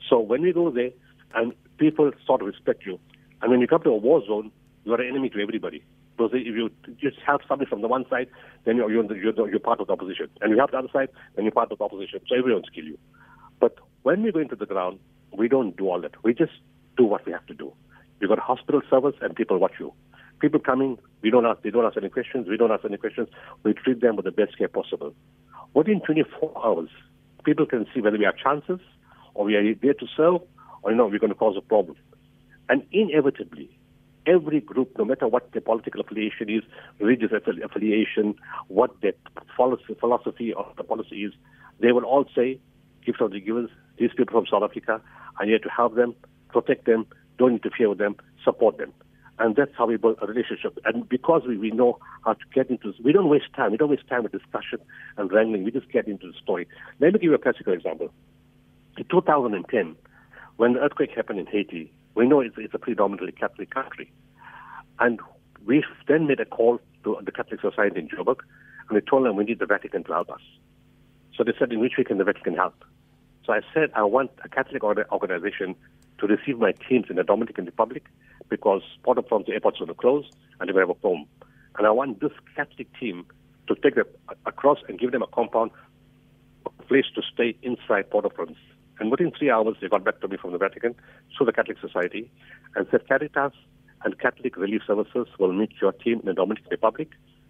So 0.08 0.20
when 0.20 0.42
we 0.42 0.52
go 0.52 0.70
there, 0.70 0.90
and 1.34 1.54
people 1.78 2.12
sort 2.24 2.40
of 2.40 2.46
respect 2.46 2.86
you, 2.86 3.00
and 3.42 3.50
when 3.50 3.60
you 3.60 3.66
come 3.66 3.82
to 3.82 3.90
a 3.90 3.96
war 3.96 4.24
zone, 4.24 4.52
you 4.84 4.92
are 4.92 5.00
an 5.00 5.08
enemy 5.08 5.28
to 5.30 5.42
everybody. 5.42 5.82
Because 6.20 6.38
if 6.38 6.54
you 6.54 6.70
just 7.00 7.16
help 7.24 7.40
somebody 7.48 7.66
from 7.66 7.80
the 7.80 7.88
one 7.88 8.04
side, 8.10 8.28
then 8.66 8.76
you're, 8.76 8.92
you're, 8.92 9.16
you're, 9.16 9.48
you're 9.48 9.58
part 9.58 9.80
of 9.80 9.86
the 9.86 9.94
opposition. 9.94 10.28
And 10.42 10.50
you 10.50 10.58
help 10.58 10.70
the 10.70 10.76
other 10.76 10.88
side, 10.92 11.08
then 11.34 11.46
you're 11.46 11.52
part 11.52 11.72
of 11.72 11.78
the 11.78 11.84
opposition. 11.84 12.20
So 12.28 12.36
everyone's 12.36 12.68
kill 12.74 12.84
you. 12.84 12.98
But 13.58 13.78
when 14.02 14.22
we 14.22 14.30
go 14.30 14.38
into 14.38 14.54
the 14.54 14.66
ground, 14.66 14.98
we 15.32 15.48
don't 15.48 15.74
do 15.78 15.88
all 15.88 15.98
that. 16.02 16.22
We 16.22 16.34
just 16.34 16.52
do 16.98 17.04
what 17.04 17.24
we 17.24 17.32
have 17.32 17.46
to 17.46 17.54
do. 17.54 17.72
We've 18.20 18.28
got 18.28 18.38
hospital 18.38 18.82
service 18.90 19.14
and 19.22 19.34
people 19.34 19.56
watch 19.56 19.72
you. 19.80 19.94
People 20.40 20.60
coming, 20.60 20.98
we 21.22 21.30
don't 21.30 21.46
ask, 21.46 21.62
they 21.62 21.70
don't 21.70 21.86
ask 21.86 21.96
any 21.96 22.10
questions, 22.10 22.48
we 22.48 22.58
don't 22.58 22.70
ask 22.70 22.84
any 22.84 22.98
questions. 22.98 23.28
We 23.62 23.72
treat 23.72 24.02
them 24.02 24.16
with 24.16 24.26
the 24.26 24.30
best 24.30 24.58
care 24.58 24.68
possible. 24.68 25.14
Within 25.72 26.02
24 26.02 26.52
hours, 26.62 26.90
people 27.44 27.64
can 27.64 27.86
see 27.94 28.02
whether 28.02 28.18
we 28.18 28.26
have 28.26 28.36
chances 28.36 28.80
or 29.32 29.46
we 29.46 29.56
are 29.56 29.74
there 29.74 29.94
to 29.94 30.06
serve 30.14 30.42
or, 30.82 30.90
you 30.90 30.98
know, 30.98 31.06
we're 31.06 31.18
going 31.18 31.32
to 31.32 31.38
cause 31.38 31.56
a 31.56 31.62
problem. 31.62 31.96
And 32.68 32.82
inevitably, 32.92 33.70
every 34.26 34.60
group, 34.60 34.96
no 34.98 35.04
matter 35.04 35.26
what 35.26 35.50
their 35.52 35.60
political 35.62 36.00
affiliation 36.00 36.48
is, 36.48 36.62
religious 36.98 37.30
affiliation, 37.32 38.34
what 38.68 38.90
their 39.00 39.12
philosophy 39.56 40.52
or 40.52 40.66
the 40.76 40.84
policy 40.84 41.24
is, 41.24 41.32
they 41.80 41.92
will 41.92 42.04
all 42.04 42.24
say, 42.34 42.60
gift 43.04 43.20
of 43.20 43.30
the 43.30 43.40
givers, 43.40 43.70
these 43.98 44.10
people 44.16 44.40
from 44.40 44.46
South 44.46 44.62
Africa 44.62 45.00
are 45.38 45.46
here 45.46 45.58
to 45.58 45.68
help 45.68 45.94
them, 45.94 46.14
protect 46.48 46.86
them, 46.86 47.06
don't 47.38 47.52
interfere 47.52 47.88
with 47.88 47.98
them, 47.98 48.16
support 48.44 48.78
them. 48.78 48.92
And 49.38 49.56
that's 49.56 49.70
how 49.76 49.86
we 49.86 49.96
build 49.96 50.18
a 50.20 50.26
relationship. 50.26 50.78
And 50.84 51.08
because 51.08 51.42
we, 51.48 51.56
we 51.56 51.70
know 51.70 51.98
how 52.26 52.34
to 52.34 52.44
get 52.54 52.68
into 52.68 52.92
this, 52.92 53.00
we 53.02 53.12
don't 53.12 53.30
waste 53.30 53.46
time. 53.56 53.70
We 53.70 53.78
don't 53.78 53.88
waste 53.88 54.06
time 54.06 54.22
with 54.22 54.32
discussion 54.32 54.78
and 55.16 55.32
wrangling. 55.32 55.64
We 55.64 55.70
just 55.70 55.90
get 55.90 56.06
into 56.06 56.26
the 56.26 56.34
story. 56.42 56.68
Let 56.98 57.14
me 57.14 57.18
give 57.20 57.30
you 57.30 57.34
a 57.34 57.38
classical 57.38 57.72
example. 57.72 58.12
In 58.98 59.04
2010, 59.04 59.96
when 60.58 60.74
the 60.74 60.80
earthquake 60.80 61.12
happened 61.16 61.38
in 61.38 61.46
Haiti, 61.46 61.90
we 62.20 62.26
know 62.26 62.40
it's, 62.40 62.54
it's 62.58 62.74
a 62.74 62.78
predominantly 62.78 63.32
Catholic 63.32 63.70
country. 63.70 64.12
And 64.98 65.20
we 65.64 65.82
then 66.06 66.26
made 66.26 66.38
a 66.38 66.44
call 66.44 66.78
to 67.04 67.18
the 67.24 67.32
Catholic 67.32 67.62
Society 67.62 67.98
in 67.98 68.08
Joburg, 68.08 68.40
and 68.88 68.94
we 68.96 69.00
told 69.00 69.24
them 69.24 69.36
we 69.36 69.44
need 69.44 69.58
the 69.58 69.64
Vatican 69.64 70.04
to 70.04 70.12
help 70.12 70.30
us. 70.30 70.42
So 71.34 71.44
they 71.44 71.52
said, 71.58 71.72
in 71.72 71.80
which 71.80 71.94
way 71.96 72.04
can 72.04 72.18
the 72.18 72.24
Vatican 72.24 72.54
help? 72.54 72.74
So 73.46 73.54
I 73.54 73.60
said, 73.72 73.90
I 73.94 74.02
want 74.02 74.32
a 74.44 74.50
Catholic 74.50 74.84
organization 74.84 75.74
to 76.18 76.26
receive 76.26 76.58
my 76.58 76.72
teams 76.72 77.06
in 77.08 77.16
the 77.16 77.24
Dominican 77.24 77.64
Republic 77.64 78.04
because 78.50 78.82
Port-au-Prince 79.02 79.48
airport's 79.48 79.78
going 79.78 79.88
to 79.88 79.94
close 79.94 80.28
and 80.60 80.68
they 80.68 80.74
will 80.74 80.80
have 80.80 80.90
a 80.90 81.00
home. 81.00 81.24
And 81.78 81.86
I 81.86 81.90
want 81.90 82.20
this 82.20 82.32
Catholic 82.54 82.88
team 83.00 83.24
to 83.66 83.74
take 83.76 83.94
them 83.94 84.04
across 84.44 84.78
and 84.88 84.98
give 84.98 85.12
them 85.12 85.22
a 85.22 85.26
compound, 85.26 85.70
a 86.66 86.70
place 86.82 87.06
to 87.14 87.22
stay 87.32 87.56
inside 87.62 88.10
Port-au-Prince. 88.10 88.58
And 89.00 89.10
within 89.10 89.32
three 89.36 89.50
hours, 89.50 89.76
they 89.80 89.88
got 89.88 90.04
back 90.04 90.20
to 90.20 90.28
me 90.28 90.36
from 90.36 90.52
the 90.52 90.58
Vatican 90.58 90.94
through 91.36 91.46
the 91.46 91.52
Catholic 91.52 91.78
Society 91.80 92.30
and 92.76 92.86
said, 92.90 93.08
Caritas 93.08 93.52
and 94.04 94.18
Catholic 94.18 94.56
Relief 94.56 94.82
Services 94.86 95.26
will 95.38 95.52
meet 95.52 95.72
your 95.80 95.92
team 95.92 96.20
in 96.20 96.26
the 96.26 96.34
Dominican 96.34 96.68
Republic. 96.70 97.08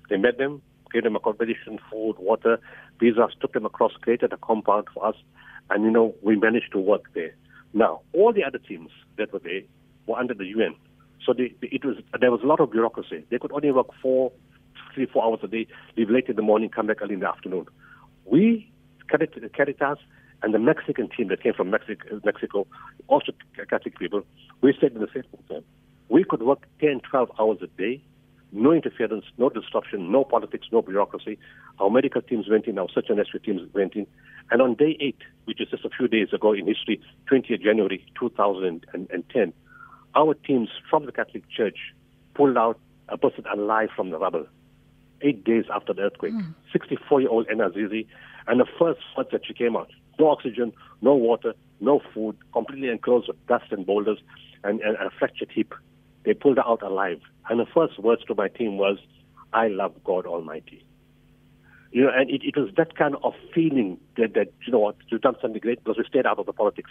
They 0.09 0.17
met 0.17 0.39
them, 0.39 0.63
gave 0.93 1.03
them 1.03 1.17
accommodation, 1.17 1.81
food, 1.91 2.15
water, 2.19 2.61
visas, 3.01 3.33
took 3.41 3.53
them 3.53 3.67
across, 3.67 3.93
created 4.01 4.33
a 4.33 4.37
compound 4.37 4.87
for 4.95 5.05
us, 5.05 5.17
and 5.71 5.85
you 5.85 5.91
know 5.91 6.15
we 6.23 6.37
managed 6.37 6.73
to 6.73 6.79
work 6.79 7.13
there. 7.15 7.35
Now, 7.75 8.01
all 8.13 8.33
the 8.33 8.45
other 8.45 8.59
teams 8.59 8.91
that 9.19 9.33
were 9.33 9.39
there 9.41 9.63
were 10.07 10.19
under 10.19 10.35
the 10.35 10.47
UN, 10.47 10.75
so 11.25 11.33
they, 11.33 11.55
it 11.63 11.85
was 11.85 11.97
there 12.21 12.31
was 12.31 12.41
a 12.43 12.47
lot 12.47 12.61
of 12.61 12.71
bureaucracy. 12.71 13.25
They 13.31 13.39
could 13.39 13.53
only 13.53 13.71
work 13.71 13.89
four, 14.01 14.33
three, 14.95 15.07
four 15.07 15.25
hours 15.25 15.41
a 15.43 15.49
day, 15.49 15.67
leave 15.97 16.11
late 16.11 16.29
in 16.29 16.37
the 16.37 16.43
morning, 16.43 16.71
come 16.71 16.87
back 16.87 17.03
early 17.03 17.15
in 17.15 17.21
the 17.21 17.29
afternoon. 17.29 17.67
We, 18.25 18.73
Caritas, 19.09 19.99
and 20.43 20.55
the 20.55 20.59
Mexican 20.59 21.09
team 21.09 21.29
that 21.29 21.43
came 21.43 21.53
from 21.55 21.71
Mexico, 21.71 22.21
Mexico 22.25 22.67
also 23.09 23.33
Catholic 23.69 23.99
people, 23.99 24.23
we 24.63 24.75
said 24.81 24.93
in 24.93 25.01
the 25.01 25.09
same 25.13 25.25
time, 25.49 25.65
we 26.09 26.25
could 26.25 26.43
work 26.43 26.67
10, 26.81 27.01
12 27.11 27.31
hours 27.39 27.59
a 27.63 27.67
day 27.67 28.03
no 28.53 28.73
interference, 28.73 29.25
no 29.39 29.49
disruption, 29.49 30.11
no 30.11 30.25
politics, 30.25 30.67
no 30.73 30.83
bureaucracy. 30.83 31.39
Our 31.79 31.91
medical 31.91 32.23
teams 32.23 32.49
went 32.49 32.67
in, 32.67 32.79
our 32.79 32.89
search 32.93 33.07
and 33.09 33.19
rescue 33.19 33.41
teams 33.41 33.63
went 33.73 33.95
in. 33.95 34.07
And 34.51 34.61
on 34.61 34.75
day 34.75 34.97
eight, 35.01 35.19
which 35.45 35.61
is 35.61 35.69
just 35.69 35.85
a 35.85 35.91
few 35.91 36.09
days 36.09 36.33
ago 36.33 36.53
in 36.53 36.67
history, 36.67 37.01
20th 37.31 37.63
January 37.63 38.05
2010, 38.19 39.53
our 40.15 40.35
teams 40.35 40.69
from 40.89 41.07
the 41.07 41.13
Catholic 41.13 41.49
Church 41.49 41.79
pulled 42.35 42.57
out 42.57 42.79
a 43.09 43.17
person 43.17 43.45
alive 43.53 43.91
from 43.95 44.11
the 44.11 44.19
rubble. 44.19 44.47
Eight 45.23 45.45
days 45.45 45.65
after 45.73 45.93
the 45.93 46.03
earthquake, 46.03 46.33
hmm. 46.33 46.53
64 46.73 47.21
year 47.21 47.31
old 47.31 47.47
Ena 47.51 47.71
Zizi, 47.73 48.09
and 48.47 48.59
the 48.59 48.67
first 48.79 49.01
words 49.17 49.31
that 49.33 49.47
she 49.47 49.53
came 49.53 49.77
out 49.77 49.91
no 50.21 50.29
oxygen, 50.29 50.73
no 51.01 51.15
water, 51.15 51.55
no 51.81 52.01
food, 52.13 52.37
completely 52.53 52.89
enclosed 52.89 53.29
with 53.29 53.47
dust 53.47 53.73
and 53.73 53.87
boulders, 53.87 54.19
and, 54.63 54.81
and, 54.81 54.97
and 54.97 55.07
a 55.07 55.11
fractured 55.19 55.51
hip. 55.53 55.75
They 56.25 56.35
pulled 56.35 56.59
her 56.59 56.67
out 56.67 56.83
alive. 56.83 57.21
And 57.49 57.59
the 57.59 57.67
first 57.67 57.99
words 57.99 58.23
to 58.27 58.35
my 58.35 58.49
team 58.49 58.77
was, 58.77 58.99
I 59.53 59.69
love 59.69 59.93
God 60.05 60.27
Almighty. 60.27 60.85
You 61.93 62.05
know, 62.05 62.11
and 62.15 62.31
it, 62.31 62.43
it 62.45 62.57
was 62.57 62.71
that 62.77 62.97
kind 62.97 63.17
of 63.25 63.33
feeling 63.55 63.99
that, 64.17 64.35
that, 64.35 64.53
you 64.65 64.73
know 64.73 64.79
what, 64.79 64.97
you've 65.09 65.23
done 65.23 65.37
something 65.43 65.61
great 65.61 65.83
because 65.83 65.97
we 65.99 66.05
stayed 66.05 66.27
out 66.27 66.39
of 66.39 66.47
the 66.47 66.53
politics. 66.53 66.91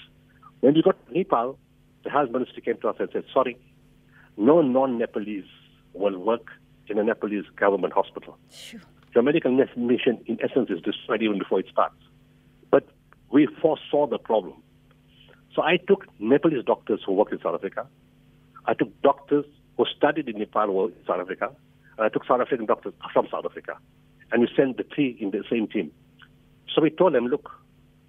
When 0.59 0.73
we 0.73 0.81
got 0.81 0.97
to 1.07 1.17
Nepal, 1.17 1.57
the 2.03 2.09
health 2.09 2.31
minister 2.31 2.59
came 2.59 2.77
to 2.81 2.89
us 2.89 2.95
and 2.99 3.09
said, 3.13 3.23
sorry, 3.33 3.57
no 4.35 4.61
non-Nepalese 4.61 5.45
will 5.93 6.17
work 6.17 6.47
in 6.87 6.97
a 6.97 7.03
Nepalese 7.03 7.45
government 7.55 7.93
hospital. 7.93 8.37
Sure. 8.51 8.81
Your 9.13 9.23
medical 9.23 9.51
mission, 9.77 10.19
in 10.25 10.37
essence, 10.43 10.69
is 10.69 10.81
destroyed 10.81 11.21
even 11.21 11.39
before 11.39 11.59
it 11.59 11.67
starts. 11.71 11.95
We 13.31 13.47
foresaw 13.61 14.07
the 14.07 14.17
problem. 14.17 14.61
So 15.55 15.61
I 15.61 15.77
took 15.77 16.05
Nepalese 16.19 16.65
doctors 16.65 17.01
who 17.05 17.13
work 17.13 17.31
in 17.31 17.39
South 17.41 17.55
Africa. 17.55 17.87
I 18.65 18.73
took 18.73 18.89
doctors 19.01 19.45
who 19.77 19.85
studied 19.95 20.27
in 20.27 20.37
Nepal 20.37 20.87
in 20.87 20.93
South 21.07 21.19
Africa, 21.19 21.51
and 21.97 22.05
I 22.05 22.09
took 22.09 22.25
South 22.25 22.41
African 22.41 22.65
doctors 22.65 22.93
from 23.13 23.27
South 23.31 23.45
Africa, 23.45 23.77
and 24.31 24.41
we 24.41 24.49
sent 24.55 24.77
the 24.77 24.83
three 24.93 25.17
in 25.19 25.31
the 25.31 25.43
same 25.49 25.67
team. 25.67 25.91
So 26.73 26.81
we 26.81 26.89
told 26.89 27.13
them, 27.13 27.27
look, 27.27 27.49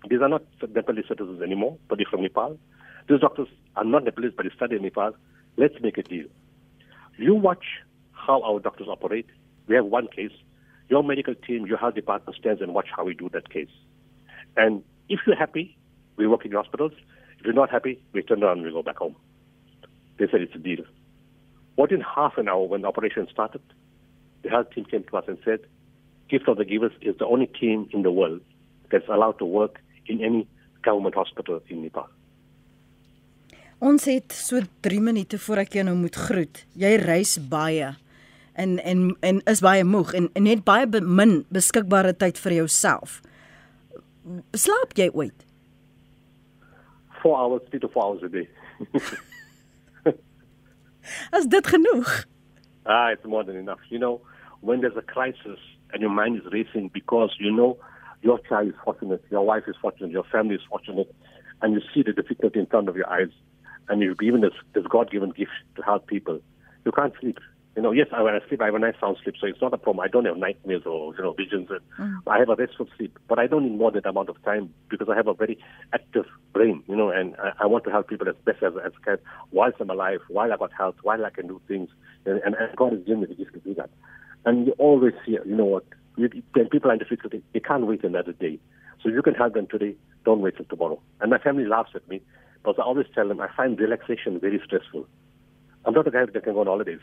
these 0.08 0.20
are 0.20 0.28
not 0.28 0.42
Nepalese 0.74 1.06
citizens 1.08 1.42
anymore, 1.42 1.78
but 1.88 1.98
they're 1.98 2.06
from 2.10 2.22
Nepal. 2.22 2.58
These 3.08 3.20
doctors 3.20 3.48
are 3.76 3.84
not 3.84 4.04
Nepalese, 4.04 4.32
but 4.36 4.44
they 4.44 4.54
study 4.54 4.76
in 4.76 4.82
Nepal. 4.82 5.12
Let's 5.56 5.74
make 5.82 5.98
a 5.98 6.02
deal. 6.02 6.26
You 7.16 7.34
watch 7.34 7.64
how 8.12 8.42
our 8.42 8.60
doctors 8.60 8.88
operate. 8.88 9.26
We 9.66 9.74
have 9.74 9.86
one 9.86 10.08
case. 10.08 10.32
Your 10.88 11.02
medical 11.04 11.34
team, 11.34 11.66
your 11.66 11.78
health 11.78 11.94
department 11.94 12.36
stands 12.38 12.60
and 12.60 12.74
watch 12.74 12.88
how 12.94 13.04
we 13.04 13.14
do 13.14 13.28
that 13.32 13.50
case. 13.50 13.70
And 14.56 14.82
if 15.10 15.20
you're 15.26 15.36
happy, 15.36 15.76
we 16.16 16.26
work 16.26 16.46
in 16.46 16.52
hospitals. 16.52 16.92
If 17.38 17.44
you're 17.44 17.52
not 17.52 17.70
happy, 17.70 18.00
we 18.12 18.22
turn 18.22 18.42
around 18.42 18.58
and 18.58 18.66
we 18.66 18.72
go 18.72 18.82
back 18.82 18.96
home. 18.96 19.16
They 20.18 20.26
said 20.30 20.40
it's 20.40 20.54
a 20.54 20.58
deal. 20.58 20.84
Within 21.76 22.00
half 22.00 22.38
an 22.38 22.48
hour 22.48 22.64
when 22.64 22.82
the 22.82 22.88
operation 22.88 23.26
started, 23.30 23.62
the 24.42 24.48
health 24.48 24.70
team 24.74 24.84
came 24.84 25.04
to 25.04 25.16
us 25.16 25.24
and 25.26 25.38
said, 25.44 25.60
Gift 26.28 26.48
of 26.48 26.56
the 26.58 26.64
Givers 26.64 26.92
is 27.02 27.16
the 27.18 27.26
only 27.26 27.46
team 27.46 27.88
in 27.92 28.02
the 28.02 28.12
world 28.12 28.40
that's 28.90 29.08
allowed 29.08 29.38
to 29.38 29.44
work 29.44 29.80
in 30.06 30.22
any 30.22 30.46
government 30.82 31.14
hospital 31.14 31.60
in 31.68 31.82
Nepal. 31.82 32.08
Ons 33.80 34.04
het 34.04 34.32
so 34.36 34.60
3 34.84 35.00
minute 35.00 35.38
voor 35.40 35.62
ek 35.64 35.78
jou 35.78 35.84
nou 35.88 35.96
moet 35.96 36.16
groet. 36.28 36.62
Jy 36.76 36.98
reis 37.00 37.38
baie 37.48 37.94
en 38.60 38.76
en 38.84 39.06
en 39.24 39.40
is 39.48 39.62
baie 39.64 39.84
moeg 39.88 40.12
en, 40.18 40.28
en 40.36 40.48
het 40.50 40.64
baie 40.66 41.00
min 41.00 41.38
beskikbare 41.48 42.12
tyd 42.12 42.38
vir 42.44 42.58
jouself. 42.60 43.22
Slaap 44.54 44.96
jy 44.96 45.10
ooit? 45.14 45.46
4 47.22 47.38
hours, 47.38 47.62
3 47.70 47.80
to 47.80 47.88
4 47.88 48.04
hours 48.04 48.22
a 48.22 48.28
day. 48.28 48.48
Is 51.36 51.46
dit 51.46 51.66
genoeg? 51.66 52.08
Ah, 52.86 53.10
it's 53.12 53.24
more 53.24 53.44
than 53.44 53.56
enough. 53.56 53.80
You 53.88 53.98
know, 53.98 54.20
when 54.60 54.80
there's 54.80 54.96
a 54.96 55.02
crisis 55.02 55.58
and 55.92 56.00
your 56.00 56.10
mind 56.10 56.36
is 56.36 56.52
racing 56.52 56.90
because 56.92 57.34
you 57.38 57.50
know 57.50 57.78
your 58.22 58.38
child 58.48 58.68
is 58.68 58.74
fortunate, 58.84 59.22
your 59.30 59.44
wife 59.44 59.64
is 59.66 59.76
fortunate, 59.80 60.10
your 60.10 60.24
family 60.24 60.54
is 60.54 60.60
fortunate, 60.68 61.14
and 61.62 61.74
you 61.74 61.80
see 61.94 62.02
the 62.02 62.12
difficulty 62.12 62.58
in 62.58 62.66
front 62.66 62.88
of 62.88 62.96
your 62.96 63.08
eyes, 63.10 63.30
and 63.88 64.02
you've 64.02 64.18
given 64.18 64.40
this, 64.42 64.52
this 64.74 64.84
God-given 64.88 65.30
gift 65.30 65.52
to 65.76 65.82
help 65.82 66.06
people, 66.06 66.40
you 66.84 66.92
can't 66.92 67.14
sleep. 67.20 67.38
You 67.76 67.82
know, 67.82 67.92
yes, 67.92 68.08
I, 68.12 68.20
when 68.22 68.34
I 68.34 68.40
sleep, 68.48 68.60
I 68.60 68.66
have 68.66 68.74
a 68.74 68.78
nice 68.80 68.94
sound 69.00 69.16
sleep, 69.22 69.36
so 69.40 69.46
it's 69.46 69.60
not 69.62 69.72
a 69.72 69.78
problem. 69.78 70.04
I 70.04 70.08
don't 70.08 70.24
have 70.24 70.36
nightmares 70.36 70.82
or 70.86 71.14
you 71.14 71.22
know 71.22 71.32
visions. 71.32 71.68
And 71.70 71.80
Mm. 71.98 72.22
I 72.26 72.38
have 72.38 72.48
a 72.48 72.56
restful 72.56 72.88
sleep, 72.96 73.18
but 73.28 73.38
I 73.38 73.46
don't 73.46 73.64
need 73.64 73.78
more 73.78 73.90
than 73.92 74.02
that 74.02 74.10
amount 74.10 74.28
of 74.28 74.42
time 74.42 74.72
because 74.88 75.08
I 75.08 75.14
have 75.16 75.28
a 75.28 75.34
very 75.34 75.56
active 75.92 76.26
brain. 76.52 76.82
You 76.88 76.96
know, 76.96 77.10
and 77.10 77.36
I, 77.36 77.52
I 77.60 77.66
want 77.66 77.84
to 77.84 77.90
help 77.90 78.08
people 78.08 78.28
as 78.28 78.34
best 78.44 78.62
as 78.62 78.72
as 78.84 78.92
I 79.00 79.04
can 79.04 79.18
whilst 79.52 79.76
I'm 79.80 79.90
alive, 79.90 80.20
while 80.28 80.52
I 80.52 80.56
got 80.56 80.72
health, 80.72 80.96
while 81.02 81.24
I 81.24 81.30
can 81.30 81.46
do 81.46 81.60
things, 81.68 81.88
and, 82.26 82.40
and, 82.44 82.54
and 82.56 82.74
God 82.76 82.92
has 82.92 83.02
given 83.02 83.20
me 83.20 83.26
the 83.26 83.34
gift 83.34 83.52
to 83.54 83.60
do 83.60 83.74
that. 83.74 83.90
And 84.44 84.66
you 84.66 84.72
always 84.78 85.12
see, 85.24 85.32
you 85.32 85.54
know 85.56 85.64
what, 85.66 85.84
you- 86.16 86.42
when 86.54 86.68
people 86.68 86.90
are 86.90 86.94
in 86.94 86.98
difficulty, 86.98 87.42
they 87.52 87.60
can't 87.60 87.86
wait 87.86 88.02
another 88.02 88.32
day. 88.32 88.58
So 89.02 89.08
you 89.08 89.22
can 89.22 89.34
help 89.34 89.54
them 89.54 89.66
today. 89.68 89.94
Don't 90.24 90.40
wait 90.40 90.56
till 90.56 90.66
tomorrow. 90.66 91.00
And 91.20 91.30
my 91.30 91.38
family 91.38 91.66
laughs 91.66 91.92
at 91.94 92.06
me 92.08 92.20
because 92.62 92.76
I 92.78 92.82
always 92.82 93.06
tell 93.14 93.28
them 93.28 93.40
I 93.40 93.48
find 93.56 93.78
relaxation 93.78 94.38
very 94.40 94.60
stressful. 94.64 95.06
I'm 95.84 95.94
not 95.94 96.06
a 96.06 96.10
guy 96.10 96.24
that 96.26 96.42
can 96.44 96.52
go 96.54 96.60
on 96.60 96.66
holidays. 96.66 97.00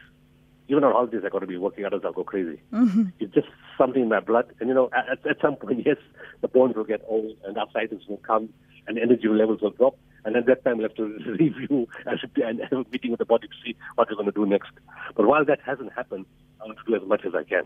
Even 0.68 0.84
on 0.84 0.92
holidays, 0.92 1.22
I 1.26 1.30
got 1.30 1.40
to 1.40 1.48
be 1.48 1.58
working. 1.58 1.86
Others, 1.86 2.02
I'll 2.04 2.14
go 2.14 2.24
crazy. 2.24 2.62
Mm-hmm. 2.74 3.04
It's 3.20 3.34
just 3.34 3.48
something 3.78 4.02
in 4.02 4.10
my 4.10 4.20
blood. 4.20 4.52
And 4.60 4.68
you 4.70 4.76
know, 4.76 4.90
at, 4.94 5.26
at 5.26 5.42
some 5.42 5.56
point, 5.56 5.84
yes, 5.86 5.98
the 6.42 6.48
bones 6.48 6.76
will 6.76 6.84
get 6.84 7.02
old, 7.08 7.38
and 7.46 7.58
arthritis 7.58 8.04
will 8.08 8.18
come, 8.18 8.50
and 8.88 8.98
energy 8.98 9.28
levels 9.28 9.62
will 9.62 9.72
drop. 9.72 9.98
And 10.26 10.36
at 10.36 10.46
that 10.48 10.66
time, 10.66 10.78
we'll 10.78 10.90
have 10.90 10.98
to 10.98 11.06
review 11.40 11.88
and, 12.06 12.60
have 12.62 12.72
a 12.74 12.86
meeting 12.92 13.12
with 13.12 13.20
the 13.20 13.26
body 13.26 13.48
to 13.48 13.54
see 13.64 13.76
what 13.96 14.10
we're 14.10 14.16
going 14.16 14.26
to 14.26 14.32
do 14.32 14.46
next. 14.46 14.72
But 15.16 15.26
while 15.26 15.46
that 15.46 15.60
hasn't 15.66 15.94
happened, 15.94 16.26
I 16.62 16.66
want 16.66 16.78
to 16.78 16.84
do 16.86 16.96
as 16.96 17.08
much 17.08 17.26
as 17.26 17.34
I 17.34 17.44
can. 17.44 17.64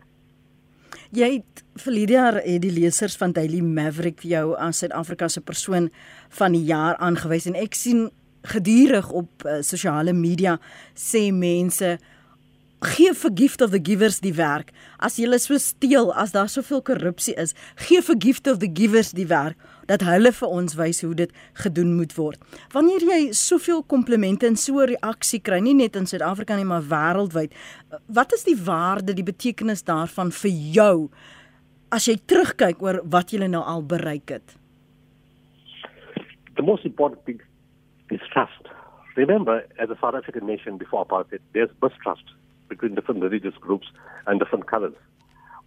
Jy 1.11 1.27
het 1.33 1.61
verlede 1.83 2.15
jaar 2.15 2.37
het 2.39 2.61
die 2.63 2.71
lesers 2.71 3.17
van 3.19 3.33
Daily 3.35 3.59
Maverick 3.63 4.21
vir 4.23 4.29
jou 4.31 4.45
as 4.55 4.79
Suid-Afrika 4.79 5.27
se 5.27 5.41
persoon 5.43 5.89
van 6.37 6.55
die 6.55 6.63
jaar 6.69 6.95
aangewys 7.03 7.49
en 7.51 7.57
ek 7.59 7.75
sien 7.75 8.05
gedurig 8.47 9.09
op 9.11 9.43
uh, 9.43 9.59
sosiale 9.59 10.13
media 10.15 10.55
sê 10.95 11.27
mense 11.35 11.97
gee 12.81 13.13
vir 13.13 13.31
gift 13.37 13.61
of 13.61 13.69
the 13.71 13.79
givers 13.79 14.19
die 14.23 14.33
werk. 14.33 14.71
As 14.97 15.19
jy 15.19 15.29
so 15.37 15.57
steel, 15.61 16.11
as 16.17 16.31
daar 16.33 16.49
soveel 16.49 16.81
korrupsie 16.81 17.35
is, 17.37 17.53
gee 17.77 18.01
vir 18.01 18.15
gift 18.17 18.47
of 18.47 18.59
the 18.59 18.69
givers 18.69 19.11
die 19.11 19.27
werk 19.27 19.57
dat 19.85 20.01
hulle 20.01 20.31
vir 20.31 20.47
ons 20.47 20.75
wys 20.79 21.01
hoe 21.01 21.13
dit 21.13 21.31
gedoen 21.53 21.95
moet 21.97 22.13
word. 22.17 22.39
Wanneer 22.73 23.03
jy 23.05 23.33
soveel 23.33 23.83
komplimente 23.83 24.47
en 24.47 24.55
so 24.55 24.79
'n 24.79 24.95
reaksie 24.95 25.39
kry, 25.39 25.59
nie 25.59 25.73
net 25.73 25.95
in 25.95 26.07
Suid-Afrika 26.07 26.55
nie, 26.55 26.65
maar 26.65 26.81
wêreldwyd, 26.81 27.51
wat 28.07 28.33
is 28.33 28.43
die 28.43 28.55
waarde, 28.55 29.13
die 29.13 29.23
betekenis 29.23 29.83
daarvan 29.83 30.31
vir 30.31 30.51
jou 30.51 31.09
as 31.91 32.05
jy 32.07 32.15
terugkyk 32.25 32.81
oor 32.81 33.01
wat 33.03 33.31
jy 33.31 33.47
nou 33.47 33.63
al 33.63 33.83
bereik 33.83 34.29
het? 34.29 34.55
The 36.55 36.63
most 36.63 36.85
important 36.85 37.23
thing 37.25 37.41
is 38.09 38.21
trust. 38.31 38.69
Remember, 39.15 39.65
as 39.77 39.89
a 39.89 39.97
South 39.99 40.15
African 40.15 40.45
nation 40.45 40.77
before 40.77 41.05
apartheid, 41.05 41.41
there's 41.53 41.69
mistrust 41.81 42.31
between 42.71 42.95
different 42.95 43.21
religious 43.21 43.53
groups 43.59 43.87
and 44.25 44.39
different 44.39 44.65
colors. 44.65 44.95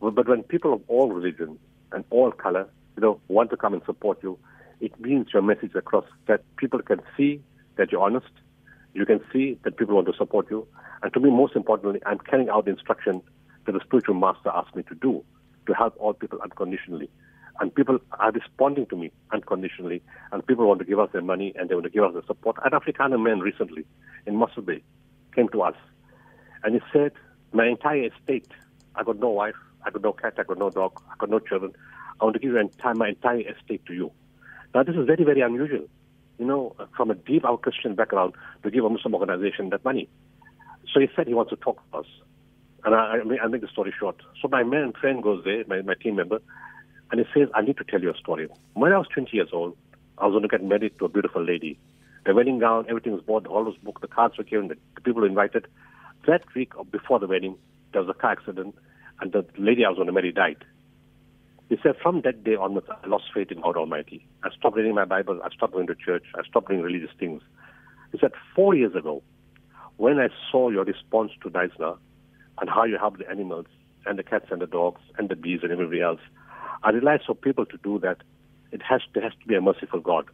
But 0.01 0.27
when 0.27 0.43
people 0.43 0.73
of 0.73 0.81
all 0.89 1.13
religions 1.13 1.59
and 1.93 2.03
all 2.09 2.33
color, 2.33 2.67
you 2.97 3.03
know, 3.03 3.21
want 3.29 3.51
to 3.51 3.59
come 3.59 3.75
and 3.75 3.83
support 3.85 4.19
you, 4.23 4.39
it 4.81 4.99
means 4.99 5.29
your 5.33 5.43
message 5.43 5.75
across 5.75 6.07
that 6.29 6.41
people 6.57 6.81
can 6.81 7.03
see 7.15 7.41
that 7.77 7.93
you're 7.93 8.03
honest. 8.03 8.31
You 8.95 9.05
can 9.05 9.21
see 9.33 9.59
that 9.65 9.77
people 9.77 9.95
want 9.95 10.07
to 10.07 10.17
support 10.17 10.51
you. 10.51 10.67
And 11.03 11.13
to 11.13 11.21
me, 11.21 11.31
most 11.31 11.55
importantly, 11.57 12.01
I'm 12.07 12.19
carrying 12.19 12.49
out 12.49 12.65
the 12.65 12.71
instruction 12.71 13.21
that 13.67 13.73
the 13.73 13.81
spiritual 13.85 14.15
master 14.15 14.51
asked 14.55 14.75
me 14.75 14.83
to 14.85 14.95
do 14.95 15.23
to 15.67 15.75
help 15.75 15.95
all 15.99 16.15
people 16.15 16.39
unconditionally. 16.43 17.11
And 17.61 17.75
people 17.75 17.99
are 18.19 18.33
responding 18.33 18.87
to 18.87 18.97
me 18.97 19.11
unconditionally. 19.31 20.03
And 20.33 20.47
people 20.47 20.67
want 20.67 20.79
to 20.81 20.87
give 20.87 20.99
us 20.99 21.11
their 21.13 21.23
money 21.23 21.53
and 21.57 21.69
they 21.69 21.75
want 21.75 21.85
to 21.85 21.91
give 21.91 22.05
us 22.05 22.15
their 22.15 22.25
support. 22.27 22.57
An 22.65 22.73
Afrikaner 22.73 23.23
man 23.23 23.41
recently 23.41 23.85
in 24.27 24.37
Mossel 24.37 24.63
Bay 24.63 24.83
came 25.35 25.49
to 25.51 25.63
us 25.63 25.77
and 26.65 26.75
he 26.75 26.81
said, 26.93 27.13
My 27.53 27.67
entire 27.67 28.07
estate, 28.07 28.51
I 28.95 29.03
got 29.05 29.19
no 29.19 29.31
wife, 29.31 29.55
I 29.85 29.91
got 29.91 30.03
no 30.03 30.13
cat, 30.13 30.35
I 30.39 30.43
got 30.43 30.59
no 30.59 30.71
dog, 30.71 31.01
I 31.11 31.15
got 31.19 31.31
no 31.31 31.39
children. 31.39 31.73
I 32.21 32.25
want 32.25 32.35
to 32.35 32.41
give 32.41 32.53
you 32.53 32.59
entire, 32.59 32.95
my 32.95 33.11
entire 33.11 33.41
estate 33.41 33.85
to 33.87 33.93
you. 33.93 34.11
Now, 34.75 34.83
this 34.83 34.97
is 34.97 35.07
very, 35.07 35.25
very 35.25 35.41
unusual, 35.41 35.87
you 36.39 36.47
know, 36.47 36.75
from 36.97 37.11
a 37.11 37.15
deep 37.15 37.45
out 37.45 37.63
Christian 37.63 37.95
background 37.95 38.35
to 38.63 38.71
give 38.71 38.85
a 38.85 38.91
Muslim 38.91 39.15
organization 39.15 39.71
that 39.71 39.85
money. 39.85 40.09
So 40.93 41.01
he 41.01 41.09
said 41.15 41.27
he 41.27 41.35
wants 41.35 41.51
to 41.51 41.57
talk 41.57 41.81
to 41.91 41.99
us. 41.99 42.07
And 42.85 42.95
I, 42.95 43.19
I, 43.43 43.47
make 43.49 43.63
the 43.63 43.69
story 43.69 43.95
short. 43.99 44.17
So 44.43 44.49
my 44.49 44.63
man 44.63 44.93
friend 45.01 45.23
goes 45.23 45.43
there, 45.45 45.65
my, 45.67 45.83
my 45.83 45.95
team 45.95 46.17
member, 46.17 46.41
and 47.11 47.21
he 47.21 47.27
says, 47.33 47.49
I 47.55 47.63
need 47.63 47.77
to 47.79 47.85
tell 47.85 48.01
you 48.01 48.11
a 48.11 48.17
story. 48.17 48.49
When 48.75 48.93
I 48.93 48.99
was 48.99 49.07
20 49.09 49.31
years 49.35 49.49
old, 49.53 49.77
I 50.19 50.27
was 50.27 50.33
going 50.33 50.43
to 50.43 50.49
get 50.49 50.63
married 50.63 50.99
to 50.99 51.07
a 51.07 51.09
beautiful 51.09 51.43
lady. 51.43 51.79
The 52.27 52.35
wedding 52.35 52.59
gown, 52.59 52.87
everything 52.89 53.13
was 53.13 53.23
bought, 53.23 53.45
the 53.45 53.51
hall 53.51 53.65
was 53.65 53.77
booked, 53.83 54.01
the 54.03 54.09
cards 54.09 54.37
were 54.39 54.45
given, 54.45 54.69
the, 54.69 54.77
the 54.95 55.01
people 55.01 55.23
were 55.23 55.29
invited. 55.29 55.67
That 56.27 56.43
week 56.55 56.73
of- 56.77 56.91
before 56.91 57.19
the 57.19 57.27
wedding, 57.27 57.57
there 57.93 58.03
was 58.03 58.11
a 58.11 58.19
car 58.19 58.33
accident, 58.33 58.75
and 59.21 59.33
the 59.33 59.45
lady 59.59 59.85
I 59.85 59.89
was 59.89 59.97
going 59.97 60.07
to 60.07 60.13
marry 60.13 60.33
died. 60.33 60.65
He 61.69 61.77
said, 61.83 61.97
from 62.03 62.21
that 62.23 62.45
day 62.45 62.57
onwards, 62.57 62.89
I 62.91 63.07
lost 63.07 63.25
faith 63.33 63.51
in 63.51 63.61
God 63.61 63.77
Almighty. 63.77 64.27
I 64.43 64.51
stopped 64.51 64.77
reading 64.77 64.95
my 64.95 65.07
Bible. 65.07 65.41
I 65.43 65.49
stopped 65.51 65.73
going 65.73 65.87
to 65.87 65.95
church. 65.95 66.25
I 66.35 66.43
stopped 66.47 66.69
doing 66.69 66.83
religious 66.83 67.11
things. 67.19 67.43
He 68.13 68.19
said, 68.19 68.33
four 68.55 68.75
years 68.75 68.95
ago, 68.95 69.23
when 69.97 70.19
I 70.19 70.29
saw 70.51 70.71
your 70.71 70.85
response 70.85 71.33
to 71.43 71.51
Knysna 71.51 71.97
and 72.61 72.69
how 72.69 72.85
you 72.85 72.99
help 72.99 73.19
the 73.19 73.29
animals 73.31 73.67
and 74.07 74.19
the 74.19 74.23
cats 74.23 74.47
and 74.51 74.61
the 74.61 74.67
dogs 74.67 75.01
and 75.19 75.29
the 75.29 75.37
bees 75.37 75.61
and 75.63 75.73
everybody 75.73 76.03
else, 76.03 76.21
I 76.83 76.91
realized 76.91 77.25
for 77.27 77.35
people 77.35 77.65
to 77.67 77.79
do 77.79 77.99
that, 78.01 78.19
it 78.73 78.83
has 78.83 79.01
there 79.15 79.23
has 79.23 79.33
to 79.41 79.47
be 79.47 79.55
a 79.55 79.61
merciful 79.61 80.01
God, 80.01 80.27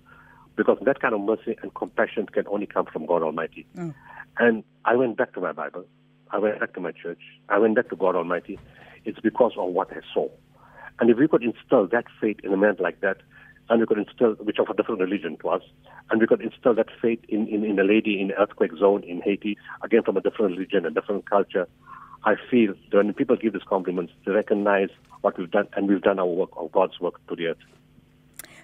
because 0.60 0.76
that 0.82 1.00
kind 1.00 1.14
of 1.14 1.22
mercy 1.22 1.56
and 1.62 1.72
compassion 1.74 2.26
can 2.26 2.46
only 2.48 2.66
come 2.66 2.84
from 2.84 3.06
God 3.06 3.22
Almighty. 3.22 3.66
Mm. 3.74 3.94
And 4.38 4.62
I 4.84 4.94
went 4.94 5.16
back 5.16 5.32
to 5.32 5.40
my 5.40 5.52
Bible. 5.52 5.86
I 6.32 6.38
went 6.38 6.60
back 6.60 6.74
to 6.74 6.80
my 6.80 6.92
church. 6.92 7.22
I 7.48 7.58
went 7.58 7.76
back 7.76 7.88
to 7.88 7.96
God 7.96 8.14
Almighty. 8.14 8.58
It's 9.06 9.18
because 9.20 9.52
of 9.56 9.72
what 9.72 9.90
I 9.90 10.00
saw. 10.12 10.28
And 10.98 11.08
if 11.08 11.16
we 11.16 11.28
could 11.28 11.42
instill 11.42 11.86
that 11.86 12.04
faith 12.20 12.36
in 12.44 12.52
a 12.52 12.58
man 12.58 12.76
like 12.78 13.00
that, 13.00 13.22
and 13.70 13.80
we 13.80 13.86
could 13.86 13.96
instill, 13.96 14.32
which 14.34 14.58
of 14.58 14.68
a 14.68 14.74
different 14.74 15.00
religion 15.00 15.38
to 15.40 15.48
us, 15.48 15.62
and 16.10 16.20
we 16.20 16.26
could 16.26 16.42
instill 16.42 16.74
that 16.74 16.88
faith 17.00 17.20
in, 17.30 17.48
in, 17.48 17.64
in 17.64 17.78
a 17.78 17.84
lady 17.84 18.20
in 18.20 18.28
the 18.28 18.38
earthquake 18.38 18.72
zone 18.78 19.02
in 19.04 19.22
Haiti, 19.22 19.56
again 19.82 20.02
from 20.02 20.18
a 20.18 20.20
different 20.20 20.58
religion, 20.58 20.84
a 20.84 20.90
different 20.90 21.24
culture, 21.24 21.66
I 22.24 22.34
feel 22.50 22.74
that 22.90 22.98
when 22.98 23.14
people 23.14 23.36
give 23.36 23.54
these 23.54 23.62
compliments, 23.66 24.12
they 24.26 24.32
recognize 24.32 24.90
what 25.22 25.38
we've 25.38 25.50
done, 25.50 25.68
and 25.74 25.88
we've 25.88 26.02
done 26.02 26.18
our 26.18 26.26
work, 26.26 26.50
of 26.58 26.70
God's 26.70 27.00
work 27.00 27.26
to 27.28 27.34
the 27.34 27.46
earth. 27.46 27.64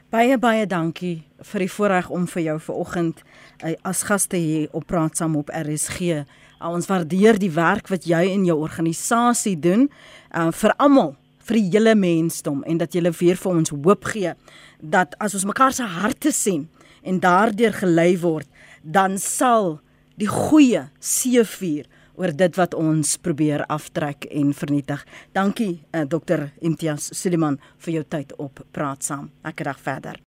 Baie 0.07 0.37
baie 0.39 0.69
dankie 0.71 1.25
vir 1.43 1.65
die 1.65 1.73
voorreg 1.75 2.07
om 2.15 2.29
vir 2.31 2.43
jou 2.45 2.55
vanoggend 2.69 3.23
uh, 3.67 3.73
as 3.83 4.05
gas 4.07 4.29
te 4.31 4.39
hê 4.39 4.61
op 4.71 4.85
praat 4.87 5.19
saam 5.19 5.35
op 5.35 5.49
RSG. 5.51 6.21
Uh, 6.21 6.69
ons 6.71 6.87
waardeer 6.87 7.41
die 7.43 7.51
werk 7.51 7.91
wat 7.91 8.07
jy 8.07 8.21
en 8.31 8.45
jou 8.47 8.55
organisasie 8.63 9.57
doen 9.59 9.89
uh, 10.31 10.53
vir 10.55 10.77
almal, 10.79 11.17
vir 11.43 11.59
die 11.59 11.65
hele 11.73 11.97
mensdom 11.99 12.63
en 12.71 12.79
dat 12.79 12.95
jy 12.95 13.03
weer 13.19 13.35
vir 13.43 13.51
ons 13.51 13.75
hoop 13.75 14.07
gee 14.13 14.37
dat 14.79 15.19
as 15.19 15.35
ons 15.35 15.49
mekaar 15.51 15.75
se 15.75 15.83
harte 15.83 16.31
sien 16.31 16.69
en 17.03 17.19
daardeur 17.19 17.75
gelei 17.75 18.15
word, 18.23 18.47
dan 18.87 19.19
sal 19.19 19.81
die 20.15 20.31
goeie 20.31 20.87
seëvier 21.03 21.91
oor 22.17 22.35
dit 22.37 22.57
wat 22.57 22.75
ons 22.75 23.17
probeer 23.23 23.65
aftrek 23.73 24.29
en 24.31 24.53
vernietig. 24.57 25.05
Dankie 25.37 25.73
uh, 25.93 26.05
Dr. 26.09 26.49
Imtiaz 26.61 27.11
Suliman 27.13 27.61
vir 27.85 28.01
jou 28.01 28.07
tyd 28.17 28.37
op 28.43 28.65
Praat 28.73 29.05
Saam. 29.05 29.31
Lekker 29.45 29.73
dag 29.73 29.83
verder. 29.83 30.23